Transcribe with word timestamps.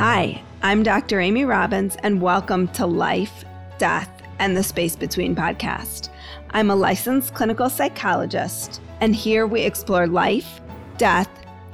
Hi, 0.00 0.42
I'm 0.62 0.82
Dr. 0.82 1.20
Amy 1.20 1.44
Robbins, 1.44 1.94
and 1.96 2.22
welcome 2.22 2.68
to 2.68 2.86
Life, 2.86 3.44
Death, 3.76 4.08
and 4.38 4.56
the 4.56 4.62
Space 4.62 4.96
Between 4.96 5.36
podcast. 5.36 6.08
I'm 6.52 6.70
a 6.70 6.74
licensed 6.74 7.34
clinical 7.34 7.68
psychologist, 7.68 8.80
and 9.02 9.14
here 9.14 9.46
we 9.46 9.60
explore 9.60 10.06
life, 10.06 10.62
death, 10.96 11.28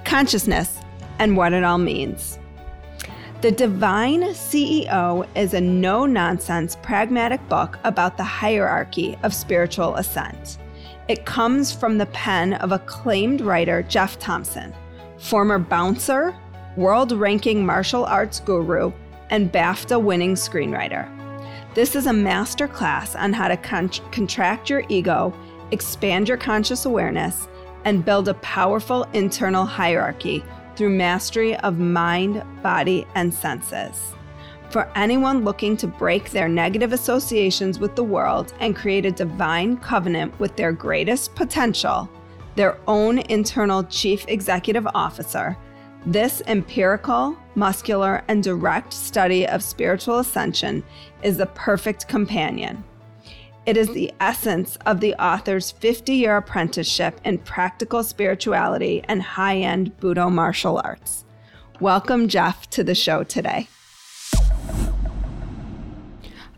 consciousness, 0.04 0.80
and 1.20 1.36
what 1.36 1.52
it 1.52 1.62
all 1.62 1.78
means. 1.78 2.40
The 3.42 3.52
Divine 3.52 4.22
CEO 4.22 5.28
is 5.36 5.54
a 5.54 5.60
no 5.60 6.04
nonsense, 6.04 6.76
pragmatic 6.82 7.48
book 7.48 7.78
about 7.84 8.16
the 8.16 8.24
hierarchy 8.24 9.16
of 9.22 9.34
spiritual 9.34 9.94
ascent. 9.94 10.58
It 11.06 11.26
comes 11.26 11.72
from 11.72 11.96
the 11.96 12.06
pen 12.06 12.54
of 12.54 12.72
acclaimed 12.72 13.40
writer 13.40 13.84
Geoff 13.84 14.18
Thompson, 14.18 14.74
former 15.16 15.60
bouncer, 15.60 16.34
world 16.76 17.12
ranking 17.12 17.64
martial 17.64 18.04
arts 18.04 18.40
guru, 18.40 18.92
and 19.30 19.50
BAFTA 19.50 20.00
winning 20.00 20.34
screenwriter. 20.34 21.10
This 21.74 21.96
is 21.96 22.06
a 22.06 22.12
master 22.12 22.68
class 22.68 23.14
on 23.14 23.32
how 23.32 23.48
to 23.48 23.56
con- 23.56 23.90
contract 24.10 24.70
your 24.70 24.84
ego, 24.88 25.34
expand 25.72 26.28
your 26.28 26.38
conscious 26.38 26.86
awareness, 26.86 27.48
and 27.84 28.04
build 28.04 28.28
a 28.28 28.34
powerful 28.34 29.04
internal 29.12 29.64
hierarchy 29.64 30.44
through 30.76 30.90
mastery 30.90 31.56
of 31.58 31.78
mind, 31.78 32.42
body, 32.62 33.06
and 33.14 33.32
senses. 33.32 34.14
For 34.70 34.90
anyone 34.96 35.44
looking 35.44 35.76
to 35.78 35.86
break 35.86 36.30
their 36.30 36.48
negative 36.48 36.92
associations 36.92 37.78
with 37.78 37.94
the 37.94 38.04
world 38.04 38.52
and 38.60 38.76
create 38.76 39.06
a 39.06 39.12
divine 39.12 39.76
covenant 39.76 40.38
with 40.40 40.56
their 40.56 40.72
greatest 40.72 41.34
potential, 41.34 42.10
their 42.56 42.78
own 42.86 43.18
internal 43.18 43.84
chief 43.84 44.24
executive 44.28 44.86
officer, 44.94 45.56
this 46.06 46.40
empirical, 46.46 47.36
muscular, 47.56 48.22
and 48.28 48.40
direct 48.40 48.92
study 48.92 49.44
of 49.44 49.60
spiritual 49.60 50.20
ascension 50.20 50.84
is 51.24 51.36
the 51.36 51.46
perfect 51.46 52.06
companion. 52.06 52.84
It 53.66 53.76
is 53.76 53.88
the 53.88 54.12
essence 54.20 54.78
of 54.86 55.00
the 55.00 55.14
author's 55.16 55.72
50 55.72 56.14
year 56.14 56.36
apprenticeship 56.36 57.20
in 57.24 57.38
practical 57.38 58.04
spirituality 58.04 59.02
and 59.08 59.20
high 59.20 59.56
end 59.56 59.98
Budo 59.98 60.30
martial 60.30 60.80
arts. 60.84 61.24
Welcome, 61.80 62.28
Geoff, 62.28 62.70
to 62.70 62.84
the 62.84 62.94
show 62.94 63.24
today. 63.24 63.66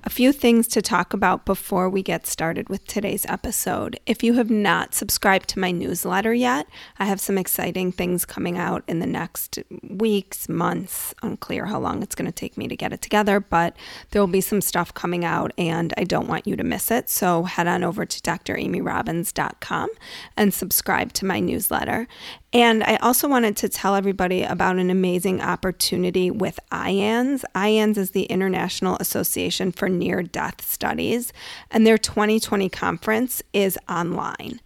A 0.08 0.18
few 0.18 0.32
things 0.32 0.66
to 0.68 0.80
talk 0.80 1.12
about 1.12 1.44
before 1.44 1.90
we 1.90 2.02
get 2.02 2.26
started 2.26 2.70
with 2.70 2.86
today's 2.86 3.26
episode. 3.26 4.00
If 4.06 4.22
you 4.22 4.32
have 4.32 4.48
not 4.48 4.94
subscribed 4.94 5.50
to 5.50 5.58
my 5.58 5.70
newsletter 5.70 6.32
yet, 6.32 6.66
I 6.98 7.04
have 7.04 7.20
some 7.20 7.36
exciting 7.36 7.92
things 7.92 8.24
coming 8.24 8.56
out 8.56 8.84
in 8.88 9.00
the 9.00 9.06
next 9.06 9.58
weeks, 9.82 10.48
months. 10.48 11.14
Unclear 11.22 11.66
how 11.66 11.78
long 11.78 12.02
it's 12.02 12.14
going 12.14 12.24
to 12.24 12.32
take 12.32 12.56
me 12.56 12.68
to 12.68 12.74
get 12.74 12.94
it 12.94 13.02
together, 13.02 13.38
but 13.38 13.76
there 14.10 14.22
will 14.22 14.28
be 14.28 14.40
some 14.40 14.62
stuff 14.62 14.94
coming 14.94 15.26
out 15.26 15.52
and 15.58 15.92
I 15.98 16.04
don't 16.04 16.26
want 16.26 16.46
you 16.46 16.56
to 16.56 16.64
miss 16.64 16.90
it. 16.90 17.10
So 17.10 17.42
head 17.42 17.66
on 17.66 17.84
over 17.84 18.06
to 18.06 18.20
dramyrobbins.com 18.22 19.90
and 20.38 20.54
subscribe 20.54 21.12
to 21.12 21.26
my 21.26 21.38
newsletter. 21.38 22.08
And 22.52 22.82
I 22.82 22.96
also 22.96 23.28
wanted 23.28 23.58
to 23.58 23.68
tell 23.68 23.94
everybody 23.94 24.42
about 24.42 24.76
an 24.76 24.88
amazing 24.88 25.42
opportunity 25.42 26.30
with 26.30 26.58
IANDS. 26.72 27.44
IANDS 27.54 27.98
is 27.98 28.10
the 28.12 28.24
International 28.24 28.96
Association 29.00 29.70
for 29.70 29.88
Near 29.88 30.22
Death 30.22 30.66
Studies, 30.66 31.32
and 31.70 31.86
their 31.86 31.98
2020 31.98 32.70
conference 32.70 33.42
is 33.52 33.78
online. 33.86 34.60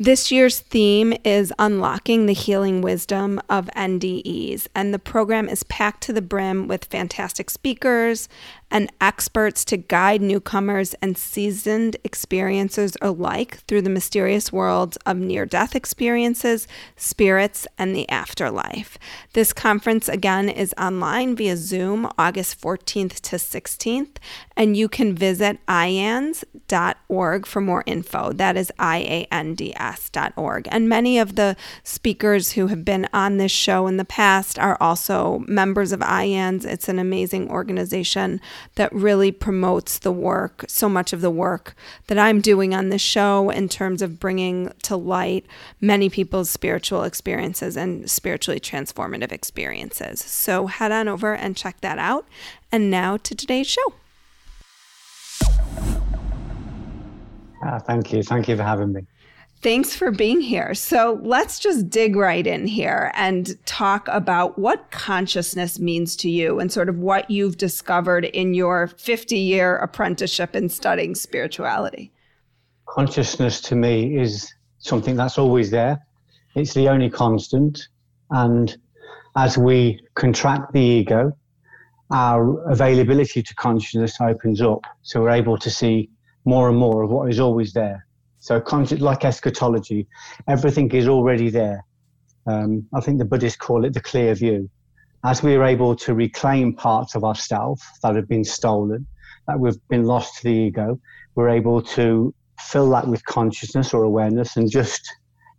This 0.00 0.30
year's 0.30 0.60
theme 0.60 1.12
is 1.24 1.52
Unlocking 1.58 2.26
the 2.26 2.32
Healing 2.32 2.82
Wisdom 2.82 3.40
of 3.48 3.70
NDEs, 3.74 4.68
and 4.72 4.94
the 4.94 4.98
program 5.00 5.48
is 5.48 5.64
packed 5.64 6.04
to 6.04 6.12
the 6.12 6.22
brim 6.22 6.68
with 6.68 6.84
fantastic 6.84 7.50
speakers 7.50 8.28
and 8.70 8.90
experts 9.00 9.64
to 9.66 9.76
guide 9.76 10.20
newcomers 10.20 10.94
and 11.00 11.16
seasoned 11.16 11.96
experiencers 12.04 12.96
alike 13.00 13.58
through 13.66 13.82
the 13.82 13.90
mysterious 13.90 14.52
worlds 14.52 14.96
of 15.06 15.16
near 15.16 15.46
death 15.46 15.74
experiences, 15.74 16.68
spirits, 16.96 17.66
and 17.78 17.94
the 17.94 18.08
afterlife. 18.08 18.98
This 19.32 19.52
conference, 19.52 20.08
again, 20.08 20.48
is 20.48 20.74
online 20.78 21.36
via 21.36 21.56
Zoom 21.56 22.10
August 22.18 22.60
14th 22.60 23.20
to 23.20 23.36
16th, 23.36 24.16
and 24.56 24.76
you 24.76 24.88
can 24.88 25.14
visit 25.14 25.58
iands.org 25.68 27.46
for 27.46 27.60
more 27.60 27.84
info. 27.86 28.32
That 28.32 28.56
is 28.56 28.72
I 28.78 28.98
A 28.98 29.28
N 29.32 29.54
D 29.54 29.74
S.org. 29.76 30.68
And 30.70 30.88
many 30.88 31.18
of 31.18 31.36
the 31.36 31.56
speakers 31.82 32.52
who 32.52 32.66
have 32.66 32.84
been 32.84 33.08
on 33.12 33.36
this 33.36 33.52
show 33.52 33.86
in 33.86 33.96
the 33.96 34.04
past 34.04 34.58
are 34.58 34.76
also 34.80 35.44
members 35.46 35.92
of 35.92 36.00
IANDS. 36.00 36.64
It's 36.64 36.88
an 36.88 36.98
amazing 36.98 37.50
organization 37.50 38.40
that 38.74 38.92
really 38.92 39.32
promotes 39.32 39.98
the 39.98 40.12
work, 40.12 40.64
so 40.68 40.88
much 40.88 41.12
of 41.12 41.20
the 41.20 41.30
work 41.30 41.74
that 42.06 42.18
I'm 42.18 42.40
doing 42.40 42.74
on 42.74 42.88
this 42.88 43.02
show 43.02 43.50
in 43.50 43.68
terms 43.68 44.02
of 44.02 44.20
bringing 44.20 44.72
to 44.82 44.96
light 44.96 45.46
many 45.80 46.08
people's 46.08 46.50
spiritual 46.50 47.02
experiences 47.04 47.76
and 47.76 48.10
spiritually 48.10 48.60
transformative 48.60 49.32
experiences. 49.32 50.24
So 50.24 50.66
head 50.66 50.92
on 50.92 51.08
over 51.08 51.34
and 51.34 51.56
check 51.56 51.80
that 51.80 51.98
out. 51.98 52.26
And 52.70 52.90
now 52.90 53.16
to 53.18 53.34
today's 53.34 53.66
show. 53.66 53.94
Ah, 57.62 57.78
thank 57.78 58.12
you. 58.12 58.22
Thank 58.22 58.48
you 58.48 58.56
for 58.56 58.62
having 58.62 58.92
me. 58.92 59.06
Thanks 59.60 59.92
for 59.96 60.12
being 60.12 60.40
here. 60.40 60.72
So 60.72 61.18
let's 61.22 61.58
just 61.58 61.90
dig 61.90 62.14
right 62.14 62.46
in 62.46 62.68
here 62.68 63.10
and 63.14 63.58
talk 63.66 64.06
about 64.06 64.56
what 64.56 64.92
consciousness 64.92 65.80
means 65.80 66.14
to 66.16 66.30
you 66.30 66.60
and 66.60 66.70
sort 66.70 66.88
of 66.88 66.98
what 66.98 67.28
you've 67.28 67.58
discovered 67.58 68.26
in 68.26 68.54
your 68.54 68.86
50 68.86 69.36
year 69.36 69.76
apprenticeship 69.78 70.54
in 70.54 70.68
studying 70.68 71.16
spirituality. 71.16 72.12
Consciousness 72.86 73.60
to 73.62 73.74
me 73.74 74.16
is 74.16 74.52
something 74.78 75.16
that's 75.16 75.38
always 75.38 75.72
there, 75.72 76.06
it's 76.54 76.74
the 76.74 76.88
only 76.88 77.10
constant. 77.10 77.88
And 78.30 78.76
as 79.36 79.58
we 79.58 80.00
contract 80.14 80.72
the 80.72 80.80
ego, 80.80 81.32
our 82.12 82.62
availability 82.70 83.42
to 83.42 83.54
consciousness 83.56 84.20
opens 84.20 84.60
up. 84.60 84.84
So 85.02 85.22
we're 85.22 85.30
able 85.30 85.58
to 85.58 85.68
see 85.68 86.10
more 86.44 86.68
and 86.68 86.78
more 86.78 87.02
of 87.02 87.10
what 87.10 87.28
is 87.28 87.40
always 87.40 87.72
there. 87.72 88.06
So, 88.40 88.62
like 88.98 89.24
eschatology, 89.24 90.06
everything 90.46 90.90
is 90.92 91.08
already 91.08 91.50
there. 91.50 91.84
Um, 92.46 92.86
I 92.94 93.00
think 93.00 93.18
the 93.18 93.24
Buddhists 93.24 93.58
call 93.58 93.84
it 93.84 93.92
the 93.92 94.00
clear 94.00 94.34
view. 94.34 94.70
As 95.24 95.42
we 95.42 95.56
are 95.56 95.64
able 95.64 95.96
to 95.96 96.14
reclaim 96.14 96.74
parts 96.74 97.14
of 97.14 97.24
ourself 97.24 97.82
that 98.02 98.14
have 98.14 98.28
been 98.28 98.44
stolen, 98.44 99.06
that 99.48 99.58
we've 99.58 99.76
been 99.88 100.04
lost 100.04 100.36
to 100.36 100.44
the 100.44 100.52
ego, 100.52 101.00
we're 101.34 101.48
able 101.48 101.82
to 101.82 102.32
fill 102.60 102.90
that 102.90 103.08
with 103.08 103.24
consciousness 103.24 103.92
or 103.92 104.04
awareness 104.04 104.56
and 104.56 104.70
just 104.70 105.00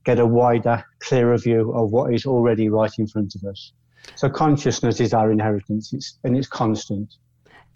get 0.05 0.19
a 0.19 0.25
wider, 0.25 0.83
clearer 0.99 1.37
view 1.37 1.71
of 1.73 1.91
what 1.91 2.13
is 2.13 2.25
already 2.25 2.69
right 2.69 2.91
in 2.97 3.07
front 3.07 3.35
of 3.35 3.43
us. 3.43 3.73
So 4.15 4.29
consciousness 4.29 4.99
is 4.99 5.13
our 5.13 5.31
inheritance, 5.31 5.93
it's, 5.93 6.17
and 6.23 6.37
it's 6.37 6.47
constant. 6.47 7.13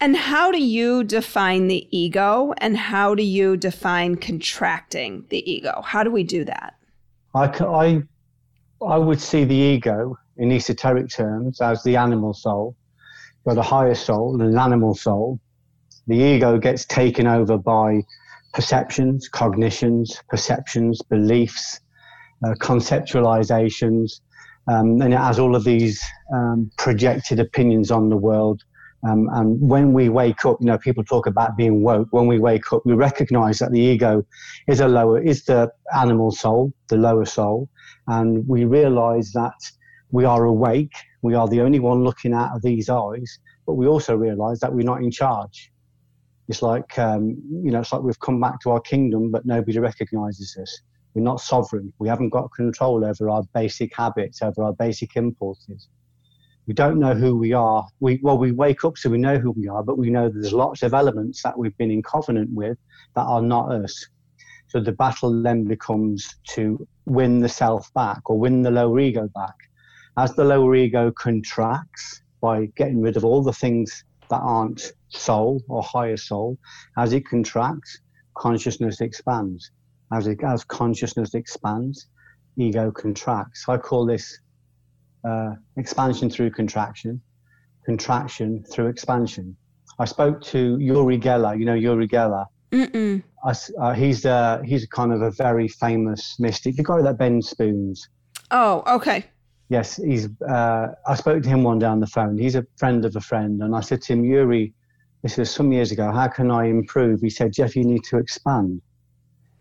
And 0.00 0.16
how 0.16 0.50
do 0.50 0.62
you 0.62 1.04
define 1.04 1.68
the 1.68 1.86
ego 1.96 2.52
and 2.58 2.76
how 2.76 3.14
do 3.14 3.22
you 3.22 3.56
define 3.56 4.16
contracting 4.16 5.24
the 5.30 5.48
ego? 5.50 5.82
How 5.84 6.02
do 6.02 6.10
we 6.10 6.24
do 6.24 6.44
that? 6.44 6.74
I, 7.34 7.44
I, 7.46 8.02
I 8.84 8.98
would 8.98 9.20
see 9.20 9.44
the 9.44 9.54
ego 9.54 10.18
in 10.36 10.50
esoteric 10.50 11.08
terms 11.10 11.60
as 11.60 11.82
the 11.82 11.96
animal 11.96 12.34
soul. 12.34 12.76
Got 13.46 13.58
a 13.58 13.62
higher 13.62 13.94
soul 13.94 14.40
and 14.40 14.52
an 14.52 14.58
animal 14.58 14.94
soul. 14.94 15.38
The 16.06 16.16
ego 16.16 16.58
gets 16.58 16.84
taken 16.84 17.26
over 17.26 17.56
by 17.56 18.02
perceptions, 18.52 19.28
cognitions, 19.28 20.20
perceptions, 20.28 21.02
beliefs, 21.02 21.80
uh, 22.44 22.54
conceptualizations, 22.54 24.20
um, 24.66 25.00
and 25.02 25.12
it 25.12 25.18
has 25.18 25.38
all 25.38 25.54
of 25.54 25.64
these 25.64 26.02
um, 26.32 26.70
projected 26.78 27.40
opinions 27.40 27.90
on 27.90 28.08
the 28.08 28.16
world 28.16 28.62
um, 29.06 29.28
and 29.32 29.60
when 29.60 29.92
we 29.92 30.08
wake 30.08 30.44
up, 30.46 30.56
you 30.60 30.66
know, 30.66 30.78
people 30.78 31.04
talk 31.04 31.26
about 31.26 31.56
being 31.56 31.82
woke. 31.82 32.08
When 32.10 32.26
we 32.26 32.38
wake 32.38 32.72
up, 32.72 32.82
we 32.86 32.94
recognize 32.94 33.58
that 33.58 33.70
the 33.70 33.80
ego 33.80 34.24
is 34.66 34.80
a 34.80 34.88
lower, 34.88 35.20
is 35.20 35.44
the 35.44 35.70
animal 35.94 36.30
soul, 36.30 36.72
the 36.88 36.96
lower 36.96 37.26
soul. 37.26 37.68
And 38.06 38.48
we 38.48 38.64
realize 38.64 39.32
that 39.32 39.60
we 40.10 40.24
are 40.24 40.44
awake. 40.44 40.94
We 41.22 41.34
are 41.34 41.48
the 41.48 41.60
only 41.60 41.80
one 41.80 42.02
looking 42.02 42.32
out 42.32 42.56
of 42.56 42.62
these 42.62 42.88
eyes. 42.88 43.38
But 43.66 43.74
we 43.74 43.86
also 43.86 44.16
realize 44.16 44.60
that 44.60 44.72
we're 44.72 44.84
not 44.84 45.02
in 45.02 45.10
charge. 45.10 45.70
It's 46.48 46.62
like, 46.62 46.98
um, 46.98 47.36
you 47.50 47.70
know, 47.70 47.80
it's 47.80 47.92
like 47.92 48.02
we've 48.02 48.20
come 48.20 48.40
back 48.40 48.60
to 48.60 48.70
our 48.70 48.80
kingdom, 48.80 49.30
but 49.30 49.44
nobody 49.44 49.78
recognizes 49.78 50.56
us. 50.60 50.80
We're 51.14 51.22
not 51.22 51.40
sovereign. 51.40 51.92
We 51.98 52.08
haven't 52.08 52.30
got 52.30 52.52
control 52.54 53.04
over 53.04 53.28
our 53.30 53.42
basic 53.54 53.94
habits, 53.96 54.42
over 54.42 54.62
our 54.62 54.72
basic 54.72 55.16
impulses 55.16 55.88
we 56.66 56.74
don't 56.74 56.98
know 56.98 57.14
who 57.14 57.36
we 57.36 57.52
are. 57.52 57.86
We 58.00 58.20
well, 58.22 58.38
we 58.38 58.52
wake 58.52 58.84
up 58.84 58.96
so 58.96 59.10
we 59.10 59.18
know 59.18 59.38
who 59.38 59.50
we 59.52 59.68
are, 59.68 59.82
but 59.82 59.98
we 59.98 60.10
know 60.10 60.28
there's 60.28 60.52
lots 60.52 60.82
of 60.82 60.94
elements 60.94 61.42
that 61.42 61.58
we've 61.58 61.76
been 61.76 61.90
in 61.90 62.02
covenant 62.02 62.50
with 62.52 62.78
that 63.14 63.22
are 63.24 63.42
not 63.42 63.70
us. 63.72 64.06
So 64.68 64.80
the 64.80 64.92
battle 64.92 65.42
then 65.42 65.64
becomes 65.64 66.36
to 66.48 66.86
win 67.04 67.40
the 67.40 67.48
self 67.48 67.92
back 67.94 68.28
or 68.30 68.38
win 68.38 68.62
the 68.62 68.70
lower 68.70 68.98
ego 68.98 69.28
back. 69.34 69.54
As 70.16 70.34
the 70.34 70.44
lower 70.44 70.74
ego 70.74 71.12
contracts, 71.12 72.22
by 72.44 72.66
getting 72.76 73.00
rid 73.00 73.16
of 73.16 73.24
all 73.24 73.42
the 73.42 73.54
things 73.54 74.04
that 74.28 74.40
aren't 74.42 74.92
soul 75.08 75.62
or 75.66 75.82
higher 75.82 76.18
soul. 76.18 76.58
As 76.98 77.14
it 77.14 77.26
contracts, 77.26 78.00
consciousness 78.36 79.00
expands. 79.00 79.70
As 80.12 80.26
it 80.26 80.44
as 80.44 80.62
consciousness 80.62 81.34
expands, 81.34 82.06
ego 82.58 82.90
contracts. 82.90 83.64
I 83.66 83.78
call 83.78 84.04
this 84.04 84.38
uh, 85.26 85.54
expansion 85.76 86.30
through 86.30 86.50
contraction, 86.50 87.20
contraction 87.84 88.64
through 88.70 88.88
expansion. 88.88 89.56
I 89.98 90.04
spoke 90.04 90.42
to 90.42 90.78
Uri 90.78 91.18
Geller. 91.18 91.58
You 91.58 91.64
know 91.64 91.74
Uri 91.74 92.08
Geller. 92.08 92.46
Mm-mm. 92.72 93.22
I, 93.44 93.54
uh, 93.80 93.92
he's 93.92 94.26
uh, 94.26 94.60
he's 94.64 94.86
kind 94.86 95.12
of 95.12 95.22
a 95.22 95.30
very 95.30 95.68
famous 95.68 96.36
mystic. 96.38 96.76
The 96.76 96.82
guy 96.82 97.02
that 97.02 97.18
bends 97.18 97.48
spoons. 97.48 98.08
Oh, 98.50 98.82
okay. 98.86 99.26
Yes, 99.68 99.96
he's. 99.96 100.28
Uh, 100.42 100.88
I 101.06 101.14
spoke 101.14 101.42
to 101.42 101.48
him 101.48 101.62
one 101.62 101.78
day 101.78 101.86
on 101.86 102.00
the 102.00 102.06
phone. 102.06 102.36
He's 102.38 102.54
a 102.54 102.66
friend 102.76 103.04
of 103.04 103.16
a 103.16 103.20
friend, 103.20 103.62
and 103.62 103.74
I 103.74 103.80
said 103.80 104.02
to 104.02 104.12
him, 104.12 104.24
Uri, 104.24 104.74
this 105.22 105.36
was 105.36 105.50
some 105.50 105.72
years 105.72 105.90
ago. 105.90 106.10
How 106.12 106.28
can 106.28 106.50
I 106.50 106.66
improve? 106.66 107.20
He 107.20 107.30
said, 107.30 107.52
Geoff, 107.52 107.76
you 107.76 107.84
need 107.84 108.04
to 108.04 108.18
expand. 108.18 108.82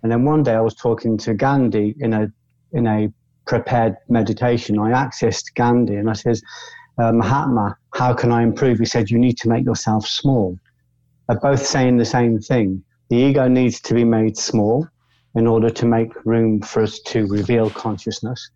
And 0.01 0.11
then 0.11 0.25
one 0.25 0.43
day 0.43 0.53
I 0.53 0.59
was 0.59 0.75
talking 0.75 1.17
to 1.19 1.33
Gandhi 1.33 1.95
in 1.99 2.13
a 2.13 2.27
in 2.73 2.87
a 2.87 3.07
prepared 3.45 3.95
meditation. 4.09 4.79
I 4.79 4.91
accessed 4.91 5.53
Gandhi 5.55 5.95
and 5.95 6.09
I 6.09 6.13
says, 6.13 6.41
uh, 6.97 7.11
Mahatma, 7.11 7.75
how 7.93 8.13
can 8.13 8.31
I 8.31 8.43
improve? 8.43 8.79
He 8.79 8.85
said, 8.85 9.09
you 9.09 9.17
need 9.17 9.37
to 9.39 9.49
make 9.49 9.65
yourself 9.65 10.07
small. 10.07 10.57
They're 11.27 11.39
both 11.39 11.65
saying 11.65 11.97
the 11.97 12.05
same 12.05 12.39
thing. 12.39 12.83
The 13.09 13.17
ego 13.17 13.47
needs 13.47 13.81
to 13.81 13.93
be 13.93 14.03
made 14.03 14.37
small 14.37 14.87
in 15.35 15.47
order 15.47 15.69
to 15.69 15.85
make 15.85 16.25
room 16.25 16.61
for 16.61 16.83
us 16.83 16.99
to 17.07 17.25
reveal 17.27 17.69
consciousness. 17.69 18.49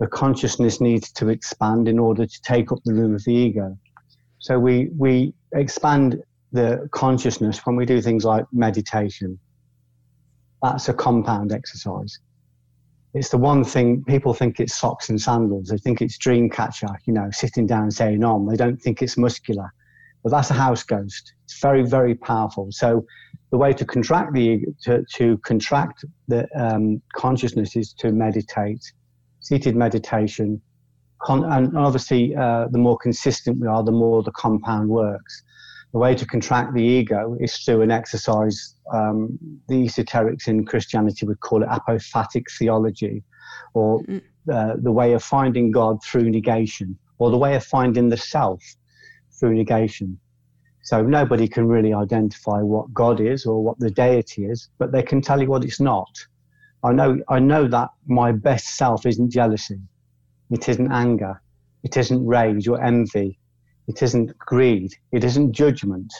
The 0.00 0.08
consciousness 0.08 0.80
needs 0.80 1.12
to 1.12 1.28
expand 1.28 1.88
in 1.88 1.98
order 1.98 2.26
to 2.26 2.42
take 2.42 2.72
up 2.72 2.78
the 2.84 2.94
room 2.94 3.14
of 3.14 3.22
the 3.24 3.32
ego. 3.32 3.78
So 4.38 4.58
we, 4.58 4.90
we 4.96 5.34
expand 5.54 6.22
the 6.52 6.88
consciousness 6.92 7.60
when 7.64 7.76
we 7.76 7.86
do 7.86 8.00
things 8.00 8.24
like 8.24 8.44
meditation. 8.52 9.38
That's 10.62 10.88
a 10.88 10.94
compound 10.94 11.52
exercise 11.52 12.18
it's 13.14 13.28
the 13.28 13.38
one 13.38 13.64
thing 13.64 14.04
people 14.04 14.34
think 14.34 14.58
it's 14.60 14.74
socks 14.74 15.08
and 15.08 15.20
sandals. 15.20 15.68
They 15.68 15.78
think 15.78 16.02
it's 16.02 16.18
dream 16.18 16.50
catcher, 16.50 16.88
you 17.06 17.12
know, 17.12 17.28
sitting 17.30 17.66
down 17.66 17.90
saying 17.90 18.24
on. 18.24 18.46
They 18.46 18.56
don't 18.56 18.80
think 18.80 19.02
it's 19.02 19.16
muscular. 19.16 19.72
But 20.24 20.30
that's 20.30 20.50
a 20.50 20.54
house 20.54 20.82
ghost. 20.82 21.34
It's 21.44 21.60
very, 21.60 21.82
very 21.82 22.14
powerful. 22.14 22.68
So 22.70 23.04
the 23.50 23.58
way 23.58 23.72
to 23.74 23.84
contract 23.84 24.32
the 24.32 24.64
to, 24.82 25.04
to 25.14 25.38
contract 25.38 26.04
the 26.28 26.48
um, 26.58 27.00
consciousness 27.14 27.76
is 27.76 27.92
to 27.94 28.10
meditate, 28.10 28.82
seated 29.40 29.76
meditation, 29.76 30.60
Con- 31.24 31.44
and 31.44 31.76
obviously 31.76 32.36
uh, 32.36 32.66
the 32.70 32.78
more 32.78 32.98
consistent 32.98 33.58
we 33.60 33.66
are, 33.66 33.82
the 33.82 33.92
more 33.92 34.22
the 34.22 34.32
compound 34.32 34.88
works. 34.88 35.42
The 35.94 36.00
way 36.00 36.16
to 36.16 36.26
contract 36.26 36.74
the 36.74 36.82
ego 36.82 37.36
is 37.38 37.56
through 37.58 37.82
an 37.82 37.92
exercise. 37.92 38.74
Um, 38.92 39.38
the 39.68 39.86
esoterics 39.86 40.48
in 40.48 40.66
Christianity 40.66 41.24
would 41.24 41.38
call 41.38 41.62
it 41.62 41.68
apophatic 41.68 42.46
theology, 42.58 43.22
or 43.74 44.02
mm. 44.02 44.20
uh, 44.52 44.74
the 44.82 44.90
way 44.90 45.12
of 45.12 45.22
finding 45.22 45.70
God 45.70 46.02
through 46.02 46.30
negation, 46.30 46.98
or 47.18 47.30
the 47.30 47.38
way 47.38 47.54
of 47.54 47.64
finding 47.64 48.08
the 48.08 48.16
self 48.16 48.60
through 49.38 49.54
negation. 49.54 50.18
So 50.82 51.00
nobody 51.00 51.46
can 51.46 51.68
really 51.68 51.94
identify 51.94 52.60
what 52.60 52.92
God 52.92 53.20
is 53.20 53.46
or 53.46 53.62
what 53.62 53.78
the 53.78 53.90
deity 53.90 54.46
is, 54.46 54.68
but 54.78 54.90
they 54.90 55.02
can 55.02 55.22
tell 55.22 55.40
you 55.40 55.48
what 55.48 55.64
it's 55.64 55.78
not. 55.78 56.10
I 56.82 56.92
know, 56.92 57.20
I 57.28 57.38
know 57.38 57.68
that 57.68 57.90
my 58.06 58.32
best 58.32 58.76
self 58.76 59.06
isn't 59.06 59.30
jealousy. 59.30 59.80
It 60.50 60.68
isn't 60.68 60.90
anger. 60.90 61.40
It 61.84 61.96
isn't 61.96 62.26
rage 62.26 62.66
or 62.66 62.82
envy. 62.82 63.38
It 63.88 64.02
isn't 64.02 64.36
greed. 64.38 64.92
It 65.12 65.24
isn't 65.24 65.52
judgment. 65.52 66.12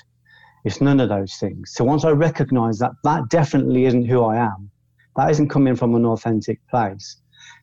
It's 0.64 0.80
none 0.80 1.00
of 1.00 1.08
those 1.08 1.34
things. 1.34 1.72
So 1.74 1.84
once 1.84 2.04
I 2.04 2.10
recognize 2.10 2.78
that 2.78 2.92
that 3.04 3.28
definitely 3.28 3.84
isn't 3.84 4.06
who 4.06 4.24
I 4.24 4.36
am, 4.36 4.70
that 5.16 5.30
isn't 5.30 5.48
coming 5.48 5.76
from 5.76 5.94
an 5.94 6.04
authentic 6.06 6.58
place, 6.68 7.20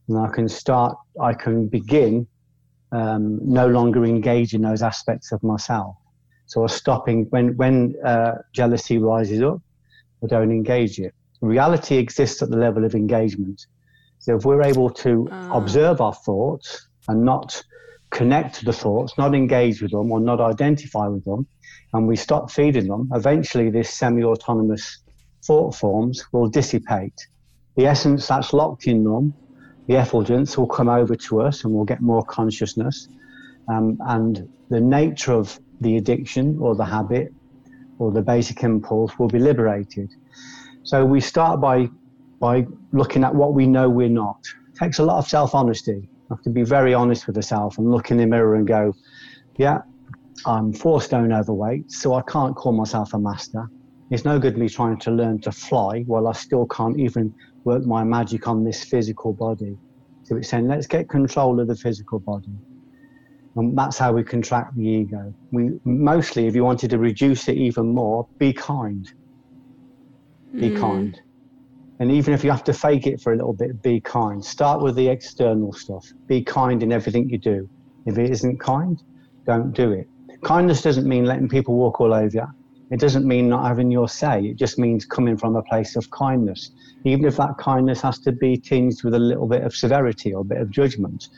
and 0.07 0.18
I 0.18 0.30
can 0.30 0.48
start, 0.48 0.95
I 1.19 1.33
can 1.33 1.68
begin 1.68 2.27
um, 2.92 3.39
no 3.44 3.68
longer 3.68 4.06
engage 4.06 4.53
in 4.53 4.62
those 4.62 4.81
aspects 4.81 5.31
of 5.31 5.42
myself. 5.44 5.95
So 6.45 6.62
I'm 6.62 6.68
stopping 6.68 7.27
when 7.30 7.56
when 7.57 7.95
uh, 8.06 8.33
jealousy 8.54 8.97
rises 8.97 9.42
up, 9.42 9.62
I 10.24 10.27
don't 10.27 10.51
engage 10.51 11.00
it. 11.00 11.13
Reality 11.42 11.95
exists 11.97 12.42
at 12.42 12.50
the 12.50 12.57
level 12.57 12.83
of 12.86 12.94
engagement. 12.94 13.65
So 14.19 14.36
if 14.36 14.45
we're 14.45 14.62
able 14.62 14.89
to 14.89 15.27
uh. 15.31 15.50
observe 15.54 16.01
our 16.01 16.13
thoughts 16.13 16.88
and 17.07 17.24
not 17.24 17.63
connect 18.11 18.55
to 18.55 18.65
the 18.65 18.73
thoughts, 18.73 19.17
not 19.17 19.33
engage 19.33 19.81
with 19.81 19.91
them 19.91 20.11
or 20.11 20.19
not 20.19 20.39
identify 20.39 21.07
with 21.07 21.23
them, 21.25 21.47
and 21.93 22.07
we 22.07 22.15
stop 22.15 22.51
feeding 22.51 22.87
them, 22.87 23.09
eventually 23.13 23.69
this 23.69 23.89
semi 23.89 24.23
autonomous 24.23 25.01
thought 25.45 25.75
forms 25.75 26.23
will 26.31 26.47
dissipate. 26.47 27.15
The 27.75 27.87
essence 27.87 28.27
that's 28.27 28.53
locked 28.53 28.87
in 28.87 29.03
them, 29.03 29.33
the 29.87 29.95
effulgence, 29.95 30.57
will 30.57 30.67
come 30.67 30.89
over 30.89 31.15
to 31.15 31.41
us 31.41 31.63
and 31.63 31.73
we'll 31.73 31.85
get 31.85 32.01
more 32.01 32.23
consciousness. 32.23 33.07
Um, 33.67 33.97
and 34.07 34.47
the 34.69 34.81
nature 34.81 35.33
of 35.33 35.59
the 35.79 35.97
addiction 35.97 36.57
or 36.59 36.75
the 36.75 36.85
habit 36.85 37.33
or 37.97 38.11
the 38.11 38.21
basic 38.21 38.63
impulse 38.63 39.17
will 39.17 39.27
be 39.27 39.39
liberated. 39.39 40.09
So 40.83 41.05
we 41.05 41.21
start 41.21 41.61
by 41.61 41.87
by 42.39 42.65
looking 42.91 43.23
at 43.23 43.35
what 43.35 43.53
we 43.53 43.67
know 43.67 43.87
we're 43.87 44.09
not. 44.09 44.39
It 44.69 44.79
takes 44.79 44.99
a 44.99 45.03
lot 45.03 45.19
of 45.19 45.27
self 45.27 45.53
honesty 45.53 46.09
have 46.31 46.42
to 46.44 46.50
be 46.50 46.63
very 46.63 46.94
honest 46.94 47.28
with 47.28 47.36
yourself 47.36 47.78
and 47.78 47.92
look 47.92 48.12
in 48.12 48.18
the 48.18 48.25
mirror 48.25 48.56
and 48.56 48.68
go, 48.68 48.94
yeah, 49.57 49.81
I'm 50.45 50.74
four 50.74 51.01
stone 51.01 51.31
overweight, 51.31 51.92
so 51.92 52.13
I 52.16 52.22
can't 52.24 52.56
call 52.56 52.72
myself 52.72 53.13
a 53.13 53.19
master. 53.19 53.69
It's 54.10 54.25
no 54.25 54.39
good 54.39 54.57
me 54.57 54.68
trying 54.68 54.98
to 55.00 55.12
learn 55.12 55.39
to 55.42 55.51
fly 55.51 56.01
while 56.01 56.28
I 56.28 56.33
still 56.33 56.66
can't 56.68 57.00
even 57.00 57.33
work 57.63 57.86
my 57.86 58.04
magic 58.04 58.48
on 58.48 58.63
this 58.63 58.83
physical 58.83 59.33
body. 59.33 59.78
So 60.24 60.38
it's 60.38 60.50
saying, 60.50 60.68
let's 60.68 60.88
get 60.88 61.10
control 61.10 61.60
of 61.60 61.68
the 61.68 61.75
physical 61.75 62.19
body. 62.19 62.56
And 63.56 63.78
that's 63.78 63.98
how 63.98 64.13
we 64.13 64.24
contract 64.24 64.75
the 64.75 64.83
ego. 64.83 65.33
We 65.51 65.80
mostly, 65.83 66.48
if 66.48 66.56
you 66.56 66.63
wanted 66.63 66.89
to 66.92 66.98
reduce 66.98 67.48
it 67.50 67.57
even 67.57 67.88
more, 67.94 68.28
be 68.38 68.54
kind. 68.54 69.12
Be 70.54 70.72
mm. 70.72 70.80
kind. 70.80 71.22
And 72.01 72.12
even 72.12 72.33
if 72.33 72.44
you 72.44 72.50
have 72.50 72.63
to 72.63 72.74
fake 72.74 73.06
it 73.06 73.21
for 73.21 73.31
a 73.31 73.36
little 73.36 73.53
bit, 73.53 73.83
be 73.83 74.01
kind. 74.01 74.44
Start 74.44 74.81
with 74.81 74.95
the 74.95 75.07
external 75.07 75.71
stuff. 75.71 76.03
Be 76.25 76.44
kind 76.44 76.81
in 76.81 76.92
everything 76.92 77.30
you 77.30 77.38
do. 77.38 77.69
If 78.07 78.18
it 78.18 78.31
isn't 78.31 78.59
kind, 78.59 79.00
don't 79.45 79.71
do 79.71 79.92
it. 79.92 80.07
Kindness 80.44 80.81
doesn't 80.81 81.07
mean 81.07 81.25
letting 81.25 81.47
people 81.47 81.75
walk 81.75 82.02
all 82.02 82.11
over 82.11 82.35
you. 82.35 82.47
It 82.90 82.99
doesn't 82.99 83.28
mean 83.28 83.47
not 83.47 83.68
having 83.68 83.92
your 83.92 84.09
say. 84.09 84.45
It 84.45 84.57
just 84.57 84.80
means 84.80 85.06
coming 85.06 85.37
from 85.37 85.56
a 85.56 85.61
place 85.61 85.95
of 85.95 86.09
kindness. 86.09 86.71
Even 87.06 87.25
if 87.25 87.37
that 87.37 87.59
kindness 87.59 88.02
has 88.02 88.18
to 88.21 88.31
be 88.31 88.57
tinged 88.57 89.04
with 89.04 89.14
a 89.14 89.19
little 89.19 89.47
bit 89.47 89.61
of 89.61 89.75
severity 89.75 90.33
or 90.33 90.42
a 90.42 90.44
bit 90.44 90.57
of 90.57 90.71
judgment, 90.71 91.30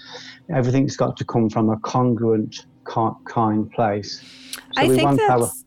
everything's 0.50 0.96
got 0.96 1.18
to 1.18 1.26
come 1.26 1.50
from 1.50 1.72
a 1.72 1.78
congruent, 1.82 2.68
kind 2.86 3.70
place. 3.72 4.22
So 4.76 4.82
I 4.82 4.88
think 4.88 5.20
that's, 5.20 5.63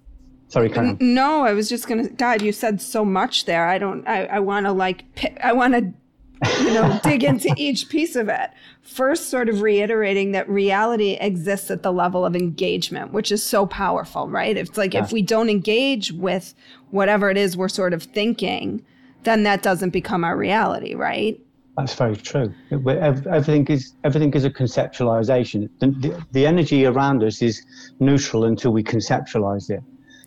Sorry, 0.48 0.70
Karen. 0.70 0.96
No, 1.00 1.42
I 1.44 1.52
was 1.52 1.68
just 1.68 1.88
gonna. 1.88 2.08
God, 2.08 2.40
you 2.40 2.52
said 2.52 2.80
so 2.80 3.04
much 3.04 3.46
there. 3.46 3.68
I 3.68 3.78
don't. 3.78 4.06
I, 4.06 4.26
I 4.26 4.38
want 4.38 4.66
to 4.66 4.72
like. 4.72 5.04
I 5.42 5.52
want 5.52 5.74
to, 5.74 6.62
you 6.62 6.72
know, 6.72 7.00
dig 7.04 7.24
into 7.24 7.52
each 7.56 7.88
piece 7.88 8.14
of 8.14 8.28
it. 8.28 8.50
First, 8.82 9.28
sort 9.28 9.48
of 9.48 9.60
reiterating 9.60 10.32
that 10.32 10.48
reality 10.48 11.12
exists 11.20 11.70
at 11.70 11.82
the 11.82 11.92
level 11.92 12.24
of 12.24 12.36
engagement, 12.36 13.12
which 13.12 13.32
is 13.32 13.42
so 13.42 13.66
powerful, 13.66 14.28
right? 14.28 14.56
It's 14.56 14.76
like 14.76 14.94
yeah. 14.94 15.02
if 15.02 15.10
we 15.10 15.20
don't 15.20 15.50
engage 15.50 16.12
with 16.12 16.54
whatever 16.90 17.28
it 17.28 17.36
is 17.36 17.56
we're 17.56 17.68
sort 17.68 17.92
of 17.92 18.04
thinking, 18.04 18.84
then 19.24 19.42
that 19.42 19.64
doesn't 19.64 19.90
become 19.90 20.22
our 20.22 20.36
reality, 20.36 20.94
right? 20.94 21.40
That's 21.76 21.94
very 21.94 22.16
true. 22.16 22.54
Everything 22.70 23.66
is 23.66 23.94
everything 24.04 24.32
is 24.32 24.44
a 24.44 24.50
conceptualization. 24.50 25.68
The, 25.80 25.88
the, 25.88 26.26
the 26.30 26.46
energy 26.46 26.86
around 26.86 27.22
us 27.24 27.42
is 27.42 27.66
neutral 27.98 28.44
until 28.44 28.72
we 28.72 28.84
conceptualize 28.84 29.68
it. 29.70 29.82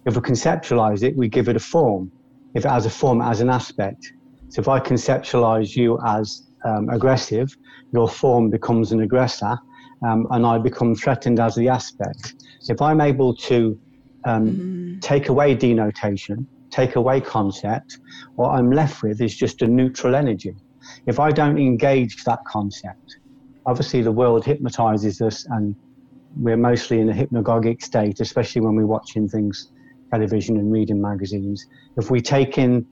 If 0.05 0.15
we 0.15 0.21
conceptualize 0.21 1.03
it, 1.03 1.15
we 1.15 1.27
give 1.27 1.49
it 1.49 1.55
a 1.55 1.59
form. 1.59 2.11
If 2.53 2.65
it 2.65 2.69
has 2.69 2.85
a 2.85 2.89
form, 2.89 3.21
it 3.21 3.25
has 3.25 3.41
an 3.41 3.49
aspect. 3.49 4.13
So 4.49 4.61
if 4.61 4.67
I 4.67 4.79
conceptualize 4.79 5.75
you 5.75 5.99
as 6.05 6.49
um, 6.65 6.89
aggressive, 6.89 7.55
your 7.93 8.07
form 8.07 8.49
becomes 8.49 8.91
an 8.91 9.01
aggressor, 9.01 9.57
um, 10.05 10.27
and 10.31 10.45
I 10.45 10.57
become 10.57 10.95
threatened 10.95 11.39
as 11.39 11.55
the 11.55 11.69
aspect. 11.69 12.35
If 12.67 12.81
I'm 12.81 13.01
able 13.01 13.35
to 13.35 13.79
um, 14.25 14.49
mm-hmm. 14.49 14.99
take 14.99 15.29
away 15.29 15.55
denotation, 15.55 16.47
take 16.71 16.95
away 16.95 17.21
concept, 17.21 17.99
what 18.35 18.49
I'm 18.49 18.71
left 18.71 19.03
with 19.03 19.21
is 19.21 19.35
just 19.35 19.61
a 19.61 19.67
neutral 19.67 20.15
energy. 20.15 20.55
If 21.05 21.19
I 21.19 21.31
don't 21.31 21.57
engage 21.57 22.23
that 22.23 22.39
concept, 22.45 23.17
obviously 23.65 24.01
the 24.01 24.11
world 24.11 24.45
hypnotizes 24.45 25.21
us 25.21 25.45
and 25.51 25.75
we're 26.37 26.57
mostly 26.57 26.99
in 26.99 27.09
a 27.09 27.13
hypnagogic 27.13 27.81
state, 27.81 28.19
especially 28.19 28.61
when 28.61 28.75
we're 28.75 28.85
watching 28.85 29.27
things 29.27 29.71
television 30.11 30.57
and 30.57 30.71
reading 30.71 31.01
magazines, 31.01 31.65
if 31.97 32.09
we 32.11 32.21
take 32.21 32.57
in 32.57 32.85